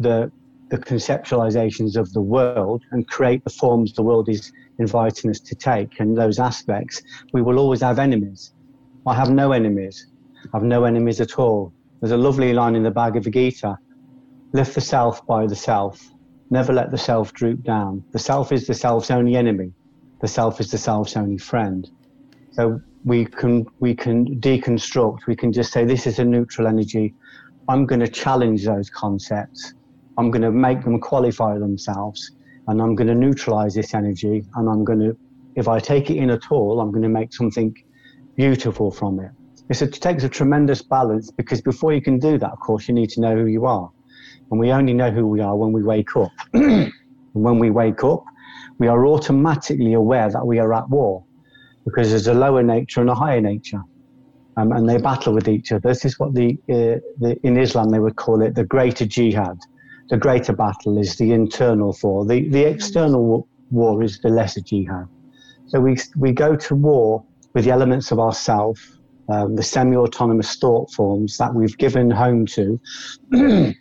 the 0.00 0.30
the 0.70 0.78
conceptualizations 0.78 1.96
of 1.96 2.12
the 2.12 2.20
world 2.20 2.84
and 2.92 3.08
create 3.08 3.42
the 3.42 3.50
forms 3.50 3.92
the 3.92 4.02
world 4.02 4.28
is 4.28 4.52
inviting 4.78 5.28
us 5.28 5.40
to 5.40 5.54
take 5.56 5.98
and 5.98 6.16
those 6.16 6.38
aspects, 6.38 7.02
we 7.32 7.42
will 7.42 7.58
always 7.58 7.80
have 7.80 7.98
enemies. 7.98 8.52
I 9.04 9.14
have 9.14 9.30
no 9.30 9.50
enemies. 9.50 10.06
I 10.52 10.56
have 10.56 10.62
no 10.62 10.84
enemies 10.84 11.20
at 11.20 11.40
all. 11.40 11.72
There's 12.00 12.12
a 12.12 12.16
lovely 12.16 12.52
line 12.52 12.76
in 12.76 12.84
the 12.84 12.90
Bhagavad 12.90 13.32
Gita 13.32 13.76
lift 14.52 14.74
the 14.74 14.80
self 14.80 15.26
by 15.26 15.46
the 15.46 15.56
self. 15.56 16.00
Never 16.50 16.72
let 16.72 16.90
the 16.90 16.98
self 16.98 17.32
droop 17.32 17.62
down. 17.62 18.04
The 18.12 18.18
self 18.18 18.52
is 18.52 18.66
the 18.66 18.74
self's 18.74 19.10
only 19.10 19.36
enemy. 19.36 19.72
The 20.20 20.28
self 20.28 20.60
is 20.60 20.70
the 20.70 20.78
self's 20.78 21.16
only 21.16 21.38
friend. 21.38 21.88
So 22.52 22.80
we 23.04 23.24
can 23.24 23.66
we 23.80 23.94
can 23.94 24.40
deconstruct. 24.40 25.20
We 25.26 25.36
can 25.36 25.52
just 25.52 25.72
say 25.72 25.84
this 25.84 26.06
is 26.06 26.18
a 26.18 26.24
neutral 26.24 26.66
energy. 26.66 27.14
I'm 27.68 27.86
going 27.86 28.00
to 28.00 28.08
challenge 28.08 28.64
those 28.64 28.90
concepts. 28.90 29.74
I'm 30.18 30.30
going 30.30 30.42
to 30.42 30.50
make 30.50 30.82
them 30.84 31.00
qualify 31.00 31.58
themselves, 31.58 32.30
and 32.66 32.80
I'm 32.82 32.94
going 32.94 33.08
to 33.08 33.14
neutralize 33.14 33.74
this 33.74 33.94
energy. 33.94 34.44
And 34.54 34.68
I'm 34.68 34.84
going 34.84 35.00
to, 35.00 35.16
if 35.56 35.68
I 35.68 35.78
take 35.78 36.10
it 36.10 36.16
in 36.16 36.30
at 36.30 36.50
all, 36.50 36.80
I'm 36.80 36.90
going 36.90 37.02
to 37.02 37.08
make 37.08 37.32
something 37.32 37.74
beautiful 38.36 38.90
from 38.90 39.20
it. 39.20 39.30
It's 39.70 39.82
it 39.82 39.92
takes 39.92 40.24
a 40.24 40.28
tremendous 40.28 40.82
balance 40.82 41.30
because 41.36 41.62
before 41.62 41.92
you 41.92 42.02
can 42.02 42.18
do 42.18 42.38
that, 42.38 42.50
of 42.50 42.58
course, 42.60 42.88
you 42.88 42.94
need 42.94 43.10
to 43.10 43.20
know 43.20 43.36
who 43.36 43.46
you 43.46 43.66
are. 43.66 43.88
And 44.50 44.58
we 44.58 44.72
only 44.72 44.92
know 44.92 45.10
who 45.10 45.26
we 45.26 45.40
are 45.40 45.56
when 45.56 45.72
we 45.72 45.82
wake 45.82 46.16
up. 46.16 46.32
when 46.52 47.58
we 47.58 47.70
wake 47.70 48.02
up, 48.02 48.24
we 48.78 48.88
are 48.88 49.06
automatically 49.06 49.92
aware 49.92 50.28
that 50.28 50.44
we 50.44 50.58
are 50.58 50.74
at 50.74 50.88
war 50.90 51.24
because 51.84 52.10
there's 52.10 52.26
a 52.26 52.34
lower 52.34 52.62
nature 52.62 53.00
and 53.00 53.10
a 53.10 53.14
higher 53.14 53.40
nature. 53.40 53.82
Um, 54.56 54.72
and 54.72 54.88
they 54.88 54.98
battle 54.98 55.32
with 55.32 55.48
each 55.48 55.72
other. 55.72 55.88
This 55.88 56.04
is 56.04 56.18
what 56.18 56.34
the, 56.34 56.58
uh, 56.68 57.00
the, 57.18 57.38
in 57.42 57.56
Islam 57.56 57.90
they 57.90 57.98
would 57.98 58.16
call 58.16 58.42
it 58.42 58.54
the 58.54 58.64
greater 58.64 59.06
jihad. 59.06 59.58
The 60.08 60.16
greater 60.16 60.52
battle 60.52 60.98
is 60.98 61.16
the 61.16 61.32
internal 61.32 61.96
war. 62.02 62.26
The, 62.26 62.48
the 62.48 62.64
external 62.64 63.48
war 63.70 64.02
is 64.02 64.18
the 64.20 64.28
lesser 64.28 64.60
jihad. 64.60 65.06
So 65.68 65.80
we, 65.80 65.96
we 66.16 66.32
go 66.32 66.56
to 66.56 66.74
war 66.74 67.24
with 67.54 67.64
the 67.64 67.70
elements 67.70 68.10
of 68.10 68.18
ourself 68.18 68.78
um, 69.30 69.54
the 69.54 69.62
semi-autonomous 69.62 70.56
thought 70.56 70.90
forms 70.90 71.36
that 71.36 71.54
we've 71.54 71.78
given 71.78 72.10
home 72.10 72.46
to, 72.46 72.80
and 73.30 73.74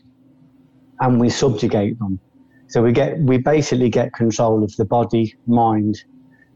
we 1.19 1.29
subjugate 1.29 1.97
them. 1.97 2.19
So 2.67 2.83
we 2.83 2.91
get 2.91 3.17
we 3.17 3.39
basically 3.39 3.89
get 3.89 4.13
control 4.13 4.63
of 4.63 4.75
the 4.75 4.85
body, 4.85 5.35
mind, 5.47 6.03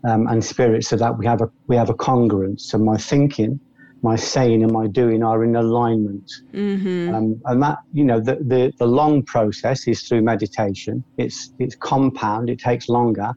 um, 0.07 0.27
and 0.27 0.43
spirit, 0.43 0.86
so 0.86 0.95
that 0.98 1.17
we 1.17 1.25
have 1.25 1.41
a 1.41 1.50
we 1.67 1.75
have 1.75 1.89
a 1.89 1.93
congruence. 1.93 2.62
So 2.62 2.77
my 2.77 2.98
thinking, 2.98 3.60
my 4.01 4.15
saying, 4.15 4.63
and 4.63 4.72
my 4.72 4.88
doing 4.88 5.24
are 5.24 5.43
in 5.43 5.55
alignment. 5.55 6.31
Mm-hmm. 6.53 7.15
Um, 7.15 7.41
and 7.45 7.63
that 7.63 7.79
you 7.93 8.03
know 8.03 8.19
the, 8.19 8.36
the 8.36 8.74
the 8.79 8.88
long 8.88 9.24
process 9.24 9.88
is 9.88 10.03
through 10.03 10.22
meditation. 10.22 11.03
It's 11.17 11.53
it's 11.60 11.75
compound. 11.75 12.50
It 12.50 12.60
takes 12.60 12.89
longer, 12.89 13.33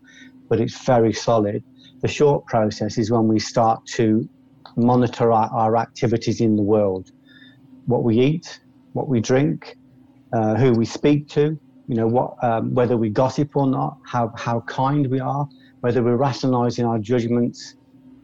but 0.49 0.61
it's 0.61 0.85
very 0.85 1.13
solid. 1.13 1.63
The 2.03 2.09
short 2.09 2.47
process 2.47 2.99
is 2.99 3.11
when 3.11 3.27
we 3.27 3.39
start 3.39 3.85
to 3.95 4.29
monitor 4.77 5.33
our, 5.33 5.49
our 5.53 5.77
activities 5.77 6.41
in 6.41 6.57
the 6.57 6.63
world, 6.63 7.11
what 7.87 8.05
we 8.05 8.21
eat, 8.21 8.61
what 8.93 9.09
we 9.09 9.21
drink, 9.21 9.77
uh, 10.33 10.55
who 10.57 10.73
we 10.73 10.85
speak 10.85 11.29
to, 11.31 11.59
you 11.89 11.95
know, 11.95 12.07
what, 12.07 12.35
um, 12.43 12.75
whether 12.75 12.97
we 12.97 13.09
gossip 13.09 13.57
or 13.57 13.67
not, 13.67 13.97
how, 14.05 14.33
how 14.37 14.61
kind 14.63 15.07
we 15.09 15.21
are, 15.21 15.49
whether 15.81 16.03
we're 16.03 16.17
rationalizing 16.17 16.85
our 16.85 16.99
judgments 16.99 17.77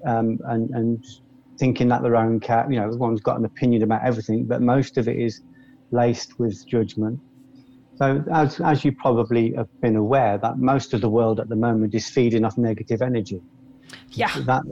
um, 0.06 0.38
and, 0.46 0.70
and 0.70 1.04
thinking 1.58 1.88
that 1.88 2.02
their 2.02 2.16
own 2.16 2.40
cat, 2.40 2.70
you 2.70 2.76
know, 2.78 2.86
everyone's 2.86 3.20
got 3.20 3.38
an 3.38 3.44
opinion 3.44 3.82
about 3.82 4.04
everything, 4.04 4.44
but 4.44 4.62
most 4.62 4.98
of 4.98 5.08
it 5.08 5.18
is 5.18 5.42
laced 5.90 6.38
with 6.38 6.66
judgment. 6.66 7.20
So, 7.96 8.24
as, 8.32 8.58
as 8.60 8.84
you 8.84 8.92
probably 8.92 9.52
have 9.54 9.68
been 9.80 9.96
aware, 9.96 10.38
that 10.38 10.58
most 10.58 10.94
of 10.94 11.00
the 11.02 11.08
world 11.08 11.38
at 11.38 11.48
the 11.48 11.56
moment 11.56 11.94
is 11.94 12.08
feeding 12.08 12.44
off 12.44 12.56
negative 12.58 13.02
energy. 13.02 13.40
Yeah. 14.12 14.32
That, 14.40 14.62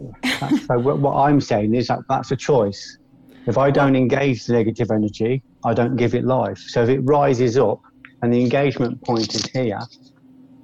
so 0.66 0.78
what 0.78 1.14
I'm 1.14 1.40
saying 1.40 1.74
is 1.74 1.88
that 1.88 2.00
that's 2.08 2.30
a 2.30 2.36
choice. 2.36 2.98
If 3.46 3.56
I 3.58 3.70
don't 3.70 3.94
engage 3.94 4.46
the 4.46 4.54
negative 4.54 4.90
energy, 4.90 5.42
I 5.64 5.74
don't 5.74 5.96
give 5.96 6.14
it 6.14 6.24
life. 6.24 6.58
So 6.58 6.82
if 6.82 6.88
it 6.88 7.00
rises 7.00 7.56
up, 7.56 7.80
and 8.22 8.32
the 8.32 8.40
engagement 8.40 9.02
point 9.02 9.34
is 9.34 9.46
here, 9.46 9.80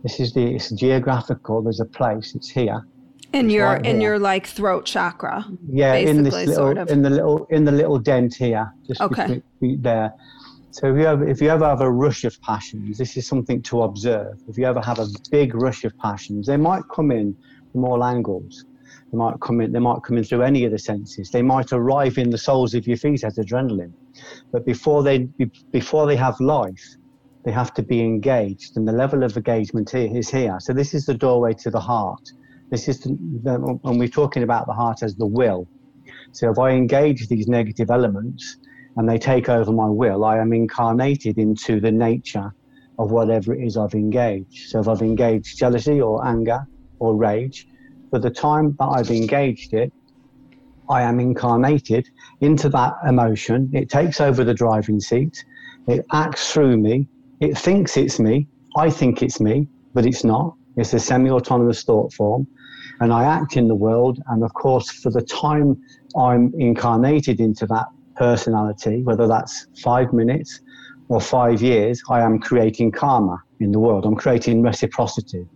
this 0.03 0.21
is 0.21 0.33
the 0.33 0.55
it's 0.55 0.71
geographical. 0.71 1.62
There's 1.62 1.81
a 1.81 1.85
place. 1.85 2.35
It's 2.35 2.49
here. 2.49 2.87
In 3.33 3.50
your 3.50 3.67
right 3.67 3.85
in 3.85 4.00
your 4.00 4.19
like 4.19 4.47
throat 4.47 4.87
chakra. 4.87 5.45
Yeah, 5.69 5.95
in 5.95 6.23
this 6.23 6.35
little 6.35 6.55
sort 6.55 6.79
of. 6.79 6.91
in 6.91 7.03
the 7.03 7.11
little 7.11 7.47
in 7.50 7.65
the 7.65 7.73
little 7.73 7.99
dent 7.99 8.35
here, 8.35 8.73
just 8.87 9.00
okay. 9.00 9.43
there. 9.61 10.12
So 10.71 10.93
if 10.93 10.99
you 11.00 11.07
ever 11.07 11.26
if 11.26 11.41
you 11.41 11.49
ever 11.49 11.67
have 11.67 11.81
a 11.81 11.91
rush 11.91 12.25
of 12.25 12.41
passions, 12.43 12.99
this 12.99 13.17
is 13.17 13.26
something 13.26 13.62
to 13.62 13.83
observe. 13.83 14.38
If 14.49 14.59
you 14.59 14.67
ever 14.67 14.81
have 14.81 14.99
a 14.99 15.07
big 15.31 15.55
rush 15.55 15.85
of 15.85 15.97
passions, 15.99 16.47
they 16.47 16.57
might 16.57 16.83
come 16.95 17.11
in 17.11 17.37
from 17.73 17.85
all 17.85 18.05
angles. 18.05 18.65
They 19.11 19.19
might 19.19 19.41
come 19.41 19.61
in. 19.61 19.73
They 19.73 19.79
might 19.79 20.03
come 20.03 20.19
in 20.19 20.25
through 20.25 20.43
any 20.43 20.65
of 20.65 20.73
the 20.73 20.79
senses. 20.79 21.31
They 21.31 21.43
might 21.43 21.73
arrive 21.73 22.19
in 22.19 22.31
the 22.31 22.38
soles 22.38 22.75
of 22.75 22.87
your 22.87 22.97
feet 22.97 23.25
as 23.25 23.38
adrenaline, 23.38 23.93
but 24.53 24.65
before 24.65 25.03
they 25.03 25.29
before 25.73 26.07
they 26.07 26.17
have 26.17 26.38
life, 26.41 26.97
they 27.47 27.53
have 27.53 27.73
to 27.75 27.83
be 27.83 28.00
engaged, 28.00 28.76
and 28.76 28.87
the 28.87 28.93
level 28.93 29.23
of 29.23 29.37
engagement 29.37 29.95
is 29.95 30.29
here. 30.29 30.59
So 30.59 30.73
this 30.73 30.93
is 30.95 31.07
the 31.07 31.15
doorway 31.15 31.55
to 31.61 31.71
the 31.71 31.79
heart. 31.79 32.21
This 32.73 32.88
is 32.88 32.99
the, 32.99 33.17
the 33.45 33.53
when 33.83 33.99
we're 33.99 34.09
talking 34.09 34.43
about 34.43 34.67
the 34.67 34.73
heart 34.73 35.05
as 35.05 35.15
the 35.15 35.26
will. 35.26 35.69
So 36.33 36.50
if 36.50 36.59
I 36.59 36.71
engage 36.71 37.29
these 37.29 37.47
negative 37.47 37.88
elements 37.88 38.57
and 38.97 39.09
they 39.09 39.17
take 39.17 39.49
over 39.49 39.71
my 39.71 39.88
will, 39.88 40.25
I 40.25 40.38
am 40.38 40.53
incarnated 40.53 41.38
into 41.38 41.81
the 41.81 41.93
nature 41.93 42.53
of 42.99 43.12
whatever 43.12 43.55
it 43.55 43.65
is 43.65 43.76
I've 43.76 43.95
engaged. 43.95 44.69
So 44.71 44.81
if 44.81 44.88
I've 44.88 45.03
engaged 45.03 45.57
jealousy 45.57 46.00
or 46.00 46.26
anger, 46.26 46.67
or 46.99 47.15
rage, 47.15 47.69
for 48.11 48.19
the 48.19 48.31
time 48.31 48.75
that 48.81 48.87
I've 48.87 49.11
engaged 49.11 49.73
it, 49.73 49.93
I 50.91 51.03
am 51.03 51.21
incarnated 51.21 52.09
into 52.41 52.69
that 52.71 52.95
emotion. 53.07 53.71
It 53.73 53.88
takes 53.88 54.21
over 54.21 54.43
the 54.43 54.55
driving 54.55 54.99
seat. 54.99 55.45
It 55.87 56.05
acts 56.12 56.53
through 56.53 56.79
me. 56.79 57.07
It 57.40 57.57
thinks 57.57 57.97
it's 57.97 58.19
me. 58.19 58.49
I 58.76 58.90
think 58.90 59.23
it's 59.23 59.40
me, 59.40 59.69
but 59.95 60.07
it's 60.07 60.25
not. 60.25 60.55
It's 60.76 60.93
a 60.95 60.99
semi 60.99 61.31
autonomous 61.31 61.83
thought 61.83 62.12
form. 62.12 62.47
And 63.00 63.12
I 63.12 63.25
act 63.25 63.57
in 63.57 63.69
the 63.69 63.75
world. 63.75 64.19
And 64.28 64.43
of 64.43 64.52
course, 64.55 64.90
for 64.90 65.11
the 65.11 65.23
time 65.23 65.81
I'm 66.19 66.52
incarnated 66.59 67.40
into 67.40 67.66
that 67.66 67.87
personality, 68.16 69.02
whether 69.02 69.26
that's 69.26 69.66
five 69.83 70.12
minutes 70.12 70.61
or 71.09 71.21
five 71.21 71.61
years, 71.61 72.02
I 72.09 72.21
am 72.21 72.38
creating 72.38 72.93
karma 72.93 73.43
in 73.61 73.71
the 73.71 73.78
world. 73.78 74.07
I'm 74.07 74.16
creating 74.16 74.62
reciprocity. 74.62 75.47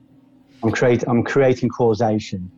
I'm, 0.63 0.71
create, 0.71 1.05
I'm 1.09 1.25
creating 1.25 1.71
causation. 1.71 2.51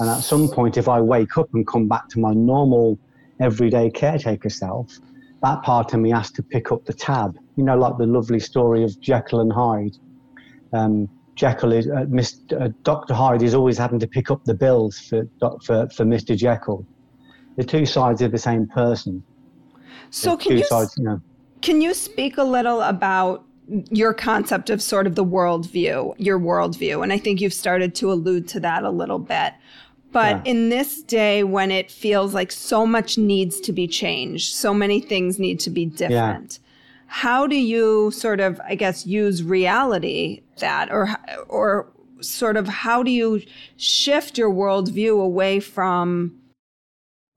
And 0.00 0.10
at 0.10 0.20
some 0.20 0.48
point, 0.48 0.76
if 0.76 0.88
I 0.88 1.00
wake 1.00 1.36
up 1.38 1.48
and 1.54 1.66
come 1.66 1.86
back 1.86 2.08
to 2.10 2.18
my 2.18 2.32
normal, 2.32 2.98
everyday 3.40 3.90
caretaker 3.90 4.48
self, 4.48 4.98
that 5.42 5.62
part 5.62 5.92
of 5.94 6.00
me 6.00 6.10
has 6.10 6.30
to 6.32 6.42
pick 6.42 6.70
up 6.72 6.84
the 6.84 6.92
tab. 6.92 7.38
You 7.56 7.64
know, 7.64 7.76
like 7.76 7.96
the 7.98 8.06
lovely 8.06 8.40
story 8.40 8.84
of 8.84 8.98
Jekyll 9.00 9.40
and 9.40 9.52
Hyde. 9.52 9.96
Um, 10.72 11.08
Jekyll 11.34 11.72
is 11.72 11.86
uh, 11.86 12.04
Mr., 12.04 12.60
uh, 12.60 12.68
Dr. 12.82 13.14
Hyde 13.14 13.42
is 13.42 13.54
always 13.54 13.78
having 13.78 13.98
to 13.98 14.06
pick 14.06 14.30
up 14.30 14.44
the 14.44 14.54
bills 14.54 14.98
for, 14.98 15.26
for, 15.40 15.88
for 15.88 16.04
Mr. 16.04 16.36
Jekyll. 16.36 16.86
The 17.56 17.64
two 17.64 17.86
sides 17.86 18.20
of 18.22 18.32
the 18.32 18.38
same 18.38 18.66
person. 18.66 19.22
So, 20.10 20.36
can 20.36 20.58
you, 20.58 20.64
sides, 20.64 20.94
you 20.98 21.04
know. 21.04 21.20
can 21.62 21.80
you 21.80 21.94
speak 21.94 22.36
a 22.36 22.42
little 22.42 22.82
about 22.82 23.44
your 23.90 24.12
concept 24.12 24.68
of 24.70 24.82
sort 24.82 25.06
of 25.06 25.14
the 25.14 25.24
worldview, 25.24 26.14
your 26.18 26.38
worldview. 26.38 27.02
And 27.02 27.12
I 27.12 27.18
think 27.18 27.40
you've 27.40 27.54
started 27.54 27.94
to 27.96 28.12
allude 28.12 28.48
to 28.48 28.60
that 28.60 28.82
a 28.82 28.90
little 28.90 29.18
bit. 29.18 29.54
But 30.12 30.44
yeah. 30.44 30.52
in 30.52 30.68
this 30.70 31.02
day 31.02 31.44
when 31.44 31.70
it 31.70 31.90
feels 31.90 32.34
like 32.34 32.50
so 32.50 32.84
much 32.84 33.16
needs 33.16 33.60
to 33.60 33.72
be 33.72 33.86
changed, 33.86 34.54
so 34.54 34.74
many 34.74 35.00
things 35.00 35.38
need 35.38 35.60
to 35.60 35.70
be 35.70 35.86
different, 35.86 36.58
yeah. 36.60 36.68
how 37.06 37.46
do 37.46 37.56
you 37.56 38.10
sort 38.10 38.40
of, 38.40 38.60
I 38.66 38.74
guess, 38.74 39.06
use 39.06 39.42
reality 39.42 40.42
that 40.58 40.90
or, 40.90 41.10
or 41.48 41.92
sort 42.20 42.56
of 42.56 42.66
how 42.66 43.02
do 43.02 43.10
you 43.10 43.42
shift 43.76 44.36
your 44.36 44.50
worldview 44.50 45.22
away 45.22 45.60
from 45.60 46.36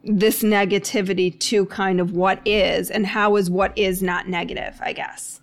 this 0.03 0.43
negativity 0.43 1.39
to 1.39 1.65
kind 1.67 2.01
of 2.01 2.11
what 2.11 2.41
is 2.45 2.91
and 2.91 3.05
how 3.05 3.35
is 3.35 3.49
what 3.49 3.77
is 3.77 4.01
not 4.01 4.27
negative, 4.27 4.79
I 4.81 4.93
guess? 4.93 5.41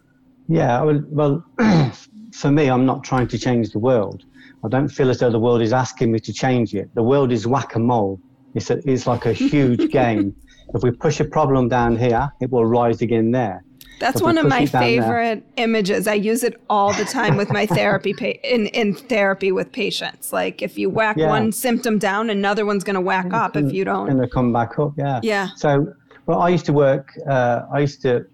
Yeah, 0.49 0.83
well, 0.83 1.05
well 1.09 1.45
for 2.33 2.51
me, 2.51 2.69
I'm 2.69 2.85
not 2.85 3.05
trying 3.05 3.29
to 3.29 3.39
change 3.39 3.71
the 3.71 3.79
world. 3.79 4.25
I 4.65 4.69
don't 4.69 4.89
feel 4.89 5.11
as 5.11 5.19
though 5.19 5.31
the 5.31 5.39
world 5.39 5.63
is 5.63 5.73
asking 5.73 6.13
me 6.13 6.19
to 6.21 6.33
change 6.33 6.75
it. 6.75 6.95
The 6.95 7.03
world 7.03 7.33
is 7.33 7.47
whack 7.47 7.75
a 7.75 7.79
mole. 7.79 8.21
It's, 8.55 8.71
a, 8.71 8.81
it's 8.89 9.07
like 9.07 9.27
a 9.27 9.33
huge 9.33 9.91
game. 9.93 10.35
If 10.75 10.83
we 10.83 10.91
push 10.91 11.21
a 11.21 11.25
problem 11.25 11.69
down 11.69 11.97
here, 11.97 12.31
it 12.41 12.51
will 12.51 12.67
rise 12.67 13.03
again 13.03 13.31
there. 13.31 13.65
That's 13.99 14.23
one 14.23 14.39
of 14.39 14.47
my 14.47 14.65
favorite 14.65 15.45
there, 15.57 15.65
images. 15.65 16.07
I 16.07 16.15
use 16.15 16.43
it 16.43 16.59
all 16.71 16.93
the 16.95 17.05
time 17.05 17.37
with 17.37 17.51
my 17.51 17.67
therapy 17.79 18.15
pa- 18.15 18.39
in 18.43 18.67
in 18.69 18.95
therapy 18.95 19.53
with 19.53 19.71
patients. 19.73 20.33
Like 20.33 20.63
if 20.63 20.79
you 20.79 20.89
whack 20.89 21.17
yeah. 21.19 21.29
one 21.29 21.53
symptom 21.53 21.99
down, 21.99 22.31
another 22.31 22.65
one's 22.65 22.83
going 22.83 22.95
to 22.95 23.01
whack 23.01 23.33
up 23.35 23.57
if 23.57 23.73
you 23.73 23.85
don't. 23.85 24.09
And 24.09 24.19
they 24.19 24.27
come 24.27 24.55
back 24.55 24.79
up. 24.79 24.95
Yeah. 24.97 25.21
Yeah. 25.23 25.49
So, 25.55 25.93
well, 26.25 26.41
I 26.41 26.49
used 26.49 26.65
to 26.67 26.73
work. 26.73 27.13
Uh, 27.29 27.67
I 27.71 27.81
used 27.81 28.01
to 28.03 28.25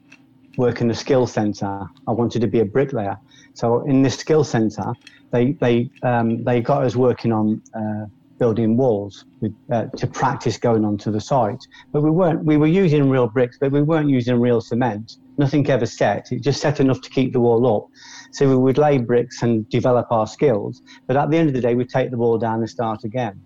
work 0.56 0.80
in 0.80 0.86
the 0.86 0.94
skill 0.94 1.26
centre. 1.26 1.80
I 2.06 2.12
wanted 2.12 2.40
to 2.42 2.46
be 2.46 2.60
a 2.60 2.64
bricklayer. 2.64 3.16
So 3.54 3.84
in 3.86 4.02
this 4.02 4.16
skill 4.16 4.44
centre, 4.44 4.92
they 5.32 5.52
they 5.52 5.90
um, 6.02 6.44
they 6.44 6.60
got 6.60 6.84
us 6.84 6.96
working 6.96 7.32
on 7.32 7.62
uh, 7.74 8.06
building 8.38 8.76
walls 8.76 9.24
with, 9.40 9.54
uh, 9.72 9.86
to 9.96 10.06
practice 10.06 10.58
going 10.58 10.84
onto 10.84 11.10
the 11.10 11.20
site. 11.20 11.60
But 11.92 12.02
we 12.02 12.10
weren't. 12.10 12.44
We 12.44 12.56
were 12.56 12.66
using 12.66 13.08
real 13.10 13.28
bricks, 13.28 13.56
but 13.60 13.72
we 13.72 13.82
weren't 13.82 14.08
using 14.08 14.40
real 14.40 14.60
cement. 14.60 15.16
Nothing 15.38 15.68
ever 15.68 15.86
set. 15.86 16.32
It 16.32 16.42
just 16.42 16.60
set 16.60 16.80
enough 16.80 17.00
to 17.02 17.10
keep 17.10 17.32
the 17.32 17.40
wall 17.40 17.66
up. 17.76 17.86
So 18.32 18.48
we 18.48 18.56
would 18.56 18.78
lay 18.78 18.98
bricks 18.98 19.42
and 19.42 19.68
develop 19.68 20.06
our 20.10 20.26
skills. 20.26 20.82
But 21.06 21.16
at 21.16 21.30
the 21.30 21.36
end 21.36 21.48
of 21.48 21.54
the 21.54 21.60
day, 21.60 21.74
we'd 21.74 21.88
take 21.88 22.10
the 22.10 22.16
wall 22.16 22.38
down 22.38 22.60
and 22.60 22.70
start 22.70 23.04
again. 23.04 23.40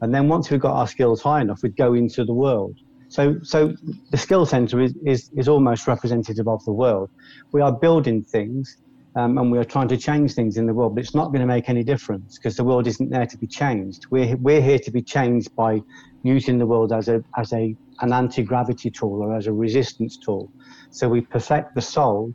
And 0.00 0.12
then 0.14 0.28
once 0.28 0.50
we 0.50 0.58
got 0.58 0.74
our 0.74 0.88
skills 0.88 1.22
high 1.22 1.40
enough, 1.40 1.62
we'd 1.62 1.76
go 1.76 1.94
into 1.94 2.24
the 2.24 2.34
world. 2.34 2.76
So, 3.08 3.36
so 3.42 3.74
the 4.10 4.16
skill 4.16 4.46
center 4.46 4.80
is, 4.80 4.94
is, 5.04 5.30
is 5.36 5.48
almost 5.48 5.86
representative 5.86 6.46
of 6.46 6.64
the 6.64 6.72
world. 6.72 7.10
We 7.52 7.60
are 7.60 7.72
building 7.72 8.22
things 8.22 8.76
um, 9.16 9.38
and 9.38 9.50
we 9.50 9.58
are 9.58 9.64
trying 9.64 9.88
to 9.88 9.96
change 9.96 10.34
things 10.34 10.56
in 10.56 10.66
the 10.66 10.74
world, 10.74 10.94
but 10.94 11.02
it's 11.02 11.14
not 11.14 11.28
going 11.28 11.40
to 11.40 11.46
make 11.46 11.68
any 11.68 11.82
difference 11.82 12.38
because 12.38 12.56
the 12.56 12.64
world 12.64 12.86
isn't 12.86 13.10
there 13.10 13.26
to 13.26 13.38
be 13.38 13.46
changed. 13.46 14.02
We're, 14.10 14.36
we're 14.36 14.62
here 14.62 14.78
to 14.78 14.90
be 14.90 15.02
changed 15.02 15.48
by 15.56 15.80
using 16.22 16.58
the 16.58 16.66
world 16.66 16.92
as 16.92 17.08
a, 17.08 17.22
as 17.36 17.52
a, 17.52 17.74
an 18.02 18.12
anti-gravity 18.12 18.90
tool 18.90 19.22
or 19.22 19.36
as 19.36 19.46
a 19.46 19.52
resistance 19.52 20.16
tool. 20.16 20.52
So 20.90 21.08
we 21.08 21.22
perfect 21.22 21.74
the 21.74 21.80
soul 21.80 22.34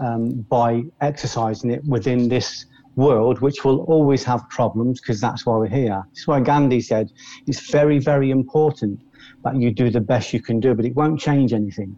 um, 0.00 0.46
by 0.48 0.82
exercising 1.00 1.70
it 1.70 1.82
within 1.84 2.28
this 2.28 2.64
world, 2.94 3.40
which 3.40 3.64
will 3.64 3.80
always 3.84 4.22
have 4.24 4.48
problems 4.50 5.00
because 5.00 5.20
that's 5.20 5.44
why 5.44 5.56
we're 5.56 5.66
here. 5.66 6.02
That's 6.14 6.26
why 6.26 6.40
Gandhi 6.40 6.80
said 6.80 7.08
it's 7.46 7.70
very, 7.70 7.98
very 7.98 8.30
important 8.30 9.00
that 9.44 9.56
you 9.56 9.72
do 9.72 9.90
the 9.90 10.00
best 10.00 10.32
you 10.32 10.42
can 10.42 10.60
do, 10.60 10.74
but 10.74 10.84
it 10.84 10.94
won't 10.94 11.18
change 11.18 11.52
anything. 11.52 11.96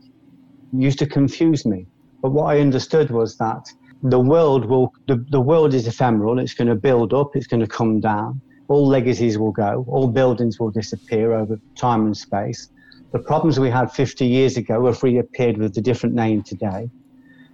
It 0.73 0.83
used 0.83 0.99
to 1.01 1.07
confuse 1.07 1.67
me. 1.67 1.89
But 2.23 2.33
what 2.33 2.47
I 2.47 2.61
understood 2.61 3.11
was 3.11 3.37
that 3.37 3.63
the 4.05 4.21
world 4.21 4.67
will, 4.67 4.93
the, 5.09 5.25
the 5.31 5.41
world 5.41 5.73
is 5.73 5.87
ephemeral. 5.87 6.39
It's 6.39 6.53
going 6.53 6.69
to 6.69 6.75
build 6.75 7.15
up. 7.15 7.31
It's 7.35 7.47
going 7.47 7.61
to 7.61 7.67
come 7.67 8.01
down. 8.01 8.43
All 8.69 8.87
legacies 8.87 9.39
will 9.39 9.53
go. 9.53 9.85
All 9.89 10.09
buildings 10.09 10.61
will 10.61 10.71
disappear 10.71 11.33
over 11.33 11.59
time 11.77 12.05
and 12.07 12.17
space. 12.17 12.69
The 13.13 13.21
problems 13.21 13.59
we 13.59 13.71
had 13.71 13.91
50 13.93 14.27
years 14.27 14.59
ago 14.59 14.85
have 14.87 15.03
reappeared 15.03 15.57
with 15.57 15.77
a 15.79 15.81
different 15.81 16.15
name 16.15 16.43
today. 16.43 16.89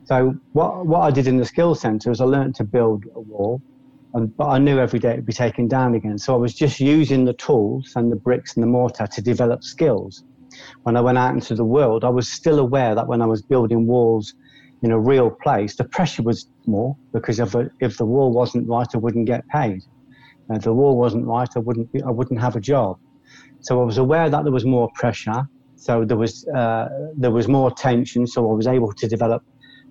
So 0.05 0.35
what, 0.53 0.87
what 0.87 1.01
I 1.01 1.13
did 1.13 1.29
in 1.29 1.37
the 1.37 1.45
skills 1.45 1.81
center 1.81 2.11
is 2.11 2.21
I 2.21 2.25
learned 2.25 2.57
to 2.57 2.65
build 2.65 3.05
a 3.15 3.21
wall, 3.21 3.61
and, 4.15 4.35
but 4.37 4.49
I 4.49 4.59
knew 4.59 4.81
every 4.81 4.99
day 4.99 5.13
it'd 5.13 5.27
be 5.27 5.33
taken 5.33 5.69
down 5.69 5.95
again. 5.95 6.19
So 6.19 6.35
I 6.35 6.39
was 6.39 6.55
just 6.55 6.81
using 6.81 7.25
the 7.25 7.35
tools 7.35 7.93
and 7.95 8.11
the 8.11 8.17
bricks 8.17 8.57
and 8.57 8.63
the 8.65 8.67
mortar 8.67 9.07
to 9.07 9.23
develop 9.23 9.63
skills. 9.63 10.25
When 10.83 10.97
I 10.97 11.01
went 11.01 11.19
out 11.19 11.35
into 11.35 11.55
the 11.55 11.65
world, 11.65 12.03
I 12.03 12.09
was 12.09 12.29
still 12.29 12.59
aware 12.59 12.97
that 12.97 13.07
when 13.07 13.23
I 13.23 13.27
was 13.27 13.43
building 13.43 13.87
walls 13.87 14.35
in 14.83 14.93
a 14.93 14.99
real 14.99 15.31
place, 15.43 15.77
the 15.77 15.85
pressure 15.85 16.23
was 16.23 16.47
more 16.67 16.97
because 17.13 17.39
if, 17.39 17.55
if 17.81 17.97
the 17.99 18.07
wall 18.07 18.33
wasn't 18.33 18.69
right, 18.69 18.87
I 18.95 18.99
wouldn't 18.99 19.27
get 19.27 19.45
paid. 19.49 19.81
And 20.49 20.59
if 20.59 20.65
the 20.65 20.73
wall 20.73 20.97
wasn't 20.97 21.27
right, 21.27 21.49
I 21.55 21.59
wouldn't, 21.61 21.89
I 22.07 22.11
wouldn't 22.11 22.41
have 22.41 22.57
a 22.57 22.61
job. 22.61 22.97
So 23.61 23.81
I 23.81 23.85
was 23.85 23.99
aware 23.99 24.31
that 24.31 24.43
there 24.45 24.53
was 24.53 24.65
more 24.65 24.89
pressure. 24.95 25.43
So 25.77 26.05
there 26.05 26.17
was, 26.17 26.47
uh, 26.57 26.89
there 27.17 27.31
was 27.31 27.47
more 27.49 27.71
tension. 27.71 28.27
So 28.27 28.51
I 28.51 28.55
was 28.55 28.67
able 28.67 28.93
to 28.93 29.09
develop 29.09 29.43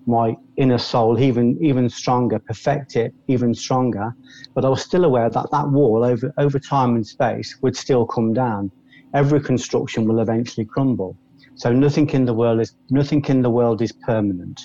my 0.06 0.34
inner 0.56 0.78
soul 0.78 1.18
even 1.20 1.58
even 1.62 1.88
stronger, 1.88 2.40
perfect 2.46 2.96
it 2.96 3.12
even 3.28 3.54
stronger. 3.54 4.12
But 4.54 4.64
I 4.64 4.68
was 4.68 4.82
still 4.82 5.04
aware 5.04 5.30
that 5.30 5.46
that 5.52 5.68
wall 5.70 6.04
over 6.04 6.32
over 6.38 6.58
time 6.58 6.96
and 6.96 7.06
space 7.06 7.54
would 7.62 7.76
still 7.76 8.06
come 8.06 8.32
down. 8.32 8.72
Every 9.14 9.40
construction 9.40 10.06
will 10.06 10.20
eventually 10.20 10.66
crumble. 10.66 11.16
So 11.56 11.72
nothing 11.72 12.08
in 12.10 12.24
the 12.24 12.34
world 12.34 12.60
is 12.60 12.74
nothing 12.90 13.24
in 13.26 13.42
the 13.42 13.50
world 13.50 13.82
is 13.82 13.92
permanent. 14.06 14.58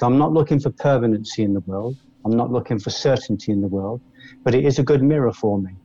So 0.00 0.06
I'm 0.06 0.16
not 0.16 0.32
looking 0.32 0.58
for 0.58 0.70
permanency 0.78 1.42
in 1.42 1.52
the 1.52 1.60
world. 1.60 1.94
I'm 2.24 2.34
not 2.34 2.50
looking 2.50 2.78
for 2.78 2.88
certainty 2.88 3.52
in 3.52 3.60
the 3.60 3.68
world, 3.68 4.00
but 4.46 4.54
it 4.54 4.64
is 4.64 4.78
a 4.78 4.82
good 4.82 5.02
mirror 5.02 5.30
for 5.30 5.60
me. 5.60 5.76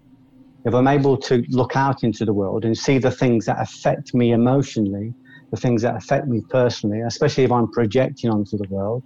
If 0.63 0.73
I'm 0.73 0.87
able 0.87 1.17
to 1.17 1.43
look 1.49 1.75
out 1.75 2.01
into 2.01 2.23
the 2.23 2.31
world 2.31 2.63
and 2.63 2.77
see 2.77 2.97
the 2.97 3.11
things 3.11 3.45
that 3.45 3.59
affect 3.59 4.13
me 4.13 4.31
emotionally 4.31 5.13
the 5.51 5.57
things 5.57 5.81
that 5.81 5.97
affect 5.97 6.27
me 6.27 6.41
personally, 6.49 7.01
especially 7.01 7.43
if 7.43 7.51
I'm 7.51 7.69
projecting 7.71 8.29
onto 8.29 8.57
the 8.57 8.67
world. 8.69 9.03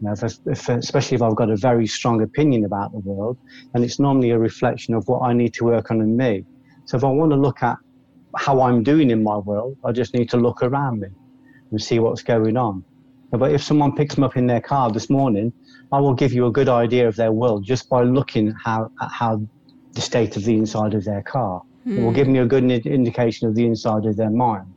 You 0.00 0.08
know, 0.08 0.12
if, 0.12 0.34
if, 0.44 0.68
especially 0.68 1.14
if 1.14 1.22
I've 1.22 1.36
got 1.36 1.50
a 1.50 1.56
very 1.56 1.86
strong 1.86 2.22
opinion 2.22 2.66
about 2.66 2.92
the 2.92 3.00
world, 3.00 3.38
and 3.72 3.82
it's 3.82 3.98
normally 3.98 4.30
a 4.30 4.38
reflection 4.38 4.94
of 4.94 5.02
what 5.06 5.22
I 5.22 5.32
need 5.32 5.54
to 5.54 5.64
work 5.64 5.90
on 5.90 6.02
in 6.02 6.14
me. 6.14 6.44
So 6.86 6.98
if 6.98 7.04
I 7.04 7.08
want 7.08 7.32
to 7.32 7.36
look 7.36 7.62
at 7.62 7.76
how 8.36 8.60
I'm 8.60 8.82
doing 8.82 9.10
in 9.10 9.22
my 9.22 9.38
world, 9.38 9.76
I 9.82 9.92
just 9.92 10.14
need 10.14 10.28
to 10.30 10.36
look 10.36 10.62
around 10.62 11.00
me 11.00 11.08
and 11.70 11.80
see 11.80 11.98
what's 11.98 12.22
going 12.22 12.56
on. 12.56 12.84
But 13.30 13.52
if 13.52 13.62
someone 13.62 13.94
picks 13.94 14.14
them 14.14 14.24
up 14.24 14.36
in 14.36 14.46
their 14.46 14.60
car 14.60 14.90
this 14.90 15.10
morning, 15.10 15.52
I 15.92 16.00
will 16.00 16.14
give 16.14 16.32
you 16.32 16.46
a 16.46 16.52
good 16.52 16.68
idea 16.68 17.08
of 17.08 17.16
their 17.16 17.32
world 17.32 17.64
just 17.64 17.88
by 17.88 18.02
looking 18.02 18.54
how, 18.64 18.90
at 19.00 19.10
how 19.10 19.42
the 19.92 20.00
state 20.00 20.36
of 20.36 20.44
the 20.44 20.56
inside 20.56 20.94
of 20.94 21.04
their 21.04 21.22
car. 21.22 21.62
Mm. 21.86 21.98
It 21.98 22.00
will 22.02 22.10
hmm. 22.10 22.16
give 22.16 22.28
me 22.28 22.38
a 22.40 22.46
good 22.46 22.64
indication 22.64 23.48
of 23.48 23.54
the 23.54 23.64
inside 23.64 24.06
of 24.06 24.16
their 24.16 24.30
mind 24.30 24.76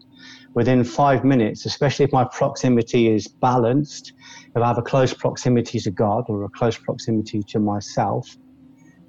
within 0.53 0.83
five 0.83 1.23
minutes, 1.23 1.65
especially 1.65 2.05
if 2.05 2.11
my 2.11 2.25
proximity 2.25 3.13
is 3.13 3.27
balanced, 3.27 4.13
if 4.55 4.61
I 4.61 4.67
have 4.67 4.77
a 4.77 4.81
close 4.81 5.13
proximity 5.13 5.79
to 5.79 5.91
God 5.91 6.25
or 6.27 6.43
a 6.43 6.49
close 6.49 6.77
proximity 6.77 7.41
to 7.49 7.59
myself, 7.59 8.27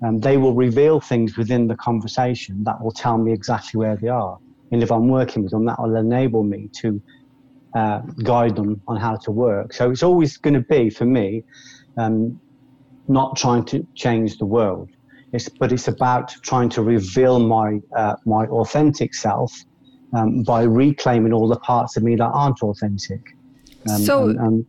um, 0.04 0.18
they 0.18 0.36
will 0.36 0.54
reveal 0.54 1.00
things 1.00 1.36
within 1.36 1.66
the 1.66 1.76
conversation 1.76 2.62
that 2.64 2.82
will 2.82 2.92
tell 2.92 3.18
me 3.18 3.32
exactly 3.32 3.78
where 3.78 3.96
they 3.96 4.08
are. 4.08 4.38
And 4.72 4.82
if 4.82 4.92
I'm 4.92 5.08
working 5.08 5.42
with 5.42 5.52
them, 5.52 5.64
that 5.66 5.80
will 5.80 5.96
enable 5.96 6.42
me 6.42 6.68
to 6.80 7.02
uh, 7.74 8.00
guide 8.22 8.56
them 8.56 8.80
on 8.88 8.96
how 8.96 9.16
to 9.16 9.30
work. 9.30 9.72
So 9.72 9.90
it's 9.90 10.02
always 10.02 10.36
going 10.36 10.54
to 10.54 10.60
be, 10.60 10.90
for 10.90 11.04
me, 11.04 11.44
um, 11.96 12.40
not 13.08 13.36
trying 13.36 13.64
to 13.66 13.86
change 13.94 14.38
the 14.38 14.46
world. 14.46 14.88
It's, 15.32 15.48
but 15.48 15.72
it's 15.72 15.88
about 15.88 16.30
trying 16.42 16.68
to 16.70 16.82
reveal 16.82 17.38
my 17.38 17.78
uh, 17.96 18.16
my 18.26 18.46
authentic 18.46 19.14
self 19.14 19.52
um, 20.12 20.42
by 20.42 20.62
reclaiming 20.62 21.32
all 21.32 21.48
the 21.48 21.58
parts 21.60 21.96
of 21.96 22.02
me 22.02 22.16
that 22.16 22.24
aren't 22.24 22.62
authentic. 22.62 23.20
Um, 23.88 24.02
so, 24.02 24.28
and, 24.28 24.38
and 24.40 24.66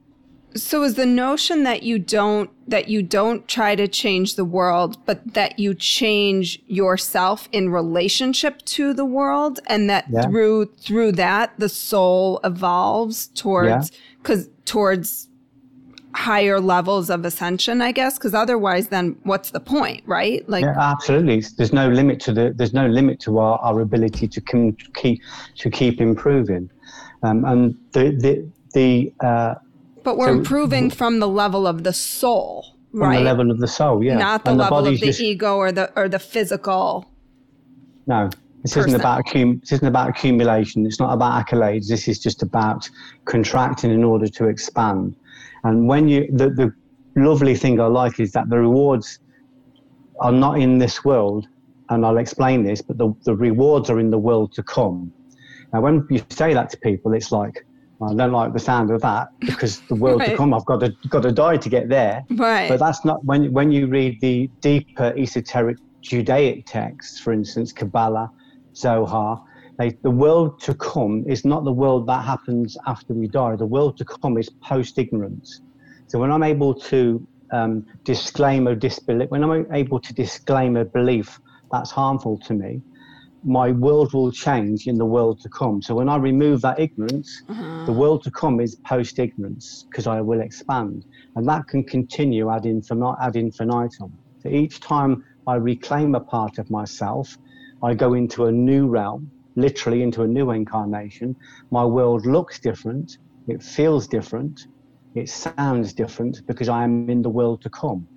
so 0.56 0.84
is 0.84 0.96
the 0.96 1.06
notion 1.06 1.64
that 1.64 1.84
you 1.84 2.00
don't 2.00 2.50
that 2.68 2.88
you 2.88 3.04
don't 3.04 3.48
try 3.48 3.76
to 3.76 3.88
change 3.88 4.36
the 4.36 4.46
world, 4.46 4.98
but 5.06 5.34
that 5.34 5.60
you 5.60 5.74
change 5.74 6.62
yourself 6.68 7.48
in 7.52 7.70
relationship 7.70 8.62
to 8.64 8.94
the 8.94 9.06
world, 9.06 9.60
and 9.68 9.90
that 9.90 10.06
yeah. 10.10 10.24
through 10.24 10.66
through 10.80 11.14
that 11.14 11.54
the 11.58 11.70
soul 11.70 12.40
evolves 12.44 13.28
towards 13.28 13.92
because 14.22 14.50
towards 14.66 15.28
higher 16.14 16.60
levels 16.60 17.10
of 17.10 17.24
ascension 17.24 17.82
i 17.82 17.92
guess? 17.94 18.18
Because 18.18 18.34
otherwise 18.34 18.90
then 18.90 19.16
what's 19.24 19.52
the 19.52 19.62
point 19.62 20.04
right? 20.06 20.48
Like 20.50 20.66
yeah, 20.66 20.76
absolutely. 20.78 21.42
There's 21.58 21.74
no 21.74 21.88
limit 21.88 22.20
to 22.22 22.34
the 22.34 22.54
there's 22.56 22.74
no 22.74 22.88
limit 22.88 23.20
to 23.22 23.40
our, 23.40 23.58
our 23.60 23.80
ability 23.80 24.28
to 24.28 24.42
com- 24.42 24.76
keep 24.94 25.22
to 25.56 25.70
keep 25.70 26.02
improving. 26.02 26.70
Um, 27.24 27.46
and 27.46 27.78
the 27.94 28.12
the 28.12 28.52
the 28.74 29.14
uh, 29.26 29.56
but 30.04 30.18
we're 30.18 30.28
so 30.28 30.34
improving 30.34 30.90
from 30.90 31.20
the 31.20 31.28
level 31.28 31.68
of 31.68 31.84
the 31.84 31.94
soul 31.94 32.78
right 32.92 33.16
From 33.16 33.24
the 33.24 33.30
level 33.30 33.52
of 33.52 33.60
the 33.60 33.68
soul 33.68 34.04
yeah 34.04 34.18
not 34.18 34.44
the 34.46 34.52
and 34.52 34.60
level 34.60 34.84
the 34.84 34.92
of 34.92 35.00
the 35.00 35.08
just, 35.08 35.22
ego 35.22 35.58
or 35.58 35.72
the 35.72 35.92
or 35.96 36.10
the 36.10 36.20
physical 36.20 37.06
no 38.08 38.30
this 38.64 38.78
isn't 38.78 38.94
about 38.94 39.24
this 39.34 39.72
isn't 39.72 39.88
about 39.88 40.10
accumulation. 40.10 40.86
It's 40.86 41.00
not 41.00 41.14
about 41.14 41.46
accolades. 41.46 41.88
This 41.88 42.08
is 42.08 42.20
just 42.20 42.44
about 42.44 42.88
contracting 43.26 43.92
in 43.92 44.04
order 44.04 44.28
to 44.28 44.48
expand. 44.48 45.16
And 45.64 45.88
when 45.88 46.08
you, 46.08 46.28
the, 46.32 46.50
the 46.50 46.74
lovely 47.16 47.56
thing 47.56 47.80
I 47.80 47.86
like 47.86 48.20
is 48.20 48.32
that 48.34 48.50
the 48.50 48.60
rewards 48.60 49.20
are 50.20 50.32
not 50.32 50.60
in 50.60 50.78
this 50.78 51.04
world, 51.04 51.48
and 51.90 52.06
I'll 52.06 52.20
explain 52.20 52.64
this, 52.64 52.82
but 52.82 52.98
the, 52.98 53.14
the 53.24 53.36
rewards 53.36 53.90
are 53.90 54.00
in 54.00 54.12
the 54.12 54.20
world 54.20 54.54
to 54.54 54.64
come. 54.64 55.12
Now, 55.74 55.82
when 55.82 56.06
you 56.10 56.24
say 56.30 56.54
that 56.54 56.70
to 56.72 56.78
people, 56.78 57.14
it's 57.14 57.32
like, 57.32 57.66
I 58.04 58.14
don't 58.14 58.32
like 58.32 58.54
the 58.54 58.60
sound 58.60 58.90
of 58.92 59.02
that 59.02 59.30
because 59.40 59.80
the 59.82 59.96
world 59.96 60.22
right. 60.22 60.32
to 60.32 60.38
come, 60.38 60.54
I've 60.54 60.66
got 60.66 60.80
to 60.80 60.96
got 61.10 61.24
to 61.24 61.32
die 61.32 61.58
to 61.58 61.70
get 61.70 61.90
there. 61.90 62.24
Right. 62.32 62.68
But 62.68 62.80
that's 62.80 63.06
not 63.06 63.24
when 63.26 63.52
when 63.54 63.72
you 63.72 63.88
read 63.88 64.20
the 64.22 64.50
deeper 64.62 65.14
esoteric 65.18 65.78
Judaic 66.02 66.66
texts, 66.66 67.20
for 67.20 67.32
instance, 67.32 67.72
Kabbalah, 67.72 68.32
Zohar. 68.76 69.44
They, 69.78 69.92
the 70.04 70.12
world 70.12 70.60
to 70.62 70.74
come 70.74 71.24
is 71.28 71.46
not 71.46 71.64
the 71.64 71.72
world 71.72 72.08
that 72.08 72.26
happens 72.26 72.78
after 72.88 73.14
we 73.14 73.28
die. 73.28 73.56
The 73.56 73.66
world 73.66 73.98
to 73.98 74.06
come 74.06 74.38
is 74.38 74.50
post 74.50 74.98
ignorance. 74.98 75.62
So 76.08 76.20
when 76.20 76.32
I'm 76.32 76.44
able 76.44 76.74
to 76.74 77.26
um, 77.52 77.86
disclaim 78.04 78.68
a 78.68 78.76
disbelief, 78.76 79.30
when 79.30 79.44
I'm 79.44 79.72
able 79.74 80.00
to 80.00 80.14
disclaim 80.14 80.76
a 80.76 80.86
belief 80.86 81.40
that's 81.72 81.90
harmful 81.90 82.38
to 82.40 82.54
me, 82.54 82.82
my 83.44 83.72
world 83.72 84.14
will 84.14 84.32
change 84.32 84.88
in 84.88 84.98
the 84.98 85.06
world 85.06 85.40
to 85.42 85.50
come. 85.50 85.82
So 85.82 85.96
when 85.96 86.10
I 86.10 86.18
remove 86.18 86.62
that 86.62 86.80
ignorance, 86.80 87.30
uh-huh. 87.50 87.86
the 87.86 87.92
world 87.92 88.24
to 88.24 88.32
come 88.32 88.60
is 88.60 88.78
post 88.88 89.20
ignorance 89.20 89.86
because 89.92 90.08
I 90.08 90.22
will 90.22 90.42
expand. 90.42 91.06
And 91.36 91.48
that 91.48 91.68
can 91.68 91.84
continue 91.84 92.52
ad, 92.52 92.64
infin- 92.64 93.18
ad 93.22 93.36
infinitum. 93.36 94.18
So 94.40 94.50
each 94.50 94.80
time 94.80 95.24
I 95.48 95.56
reclaim 95.56 96.16
a 96.16 96.20
part 96.22 96.58
of 96.58 96.70
myself, 96.70 97.36
I 97.84 97.94
go 97.94 98.14
into 98.14 98.46
a 98.46 98.52
new 98.52 98.88
realm 98.88 99.32
literally 99.56 100.02
into 100.02 100.24
a 100.24 100.28
new 100.28 100.52
incarnation. 100.52 101.36
My 101.72 101.86
world 101.86 102.26
looks 102.26 102.60
different, 102.60 103.12
it 103.48 103.62
feels 103.62 104.08
different, 104.08 104.60
it 105.16 105.30
sounds 105.30 105.94
different 105.94 106.42
because 106.48 106.70
I 106.70 106.84
am 106.84 107.10
in 107.10 107.22
the 107.22 107.30
world 107.30 107.62
to 107.64 107.70
come. 107.70 108.08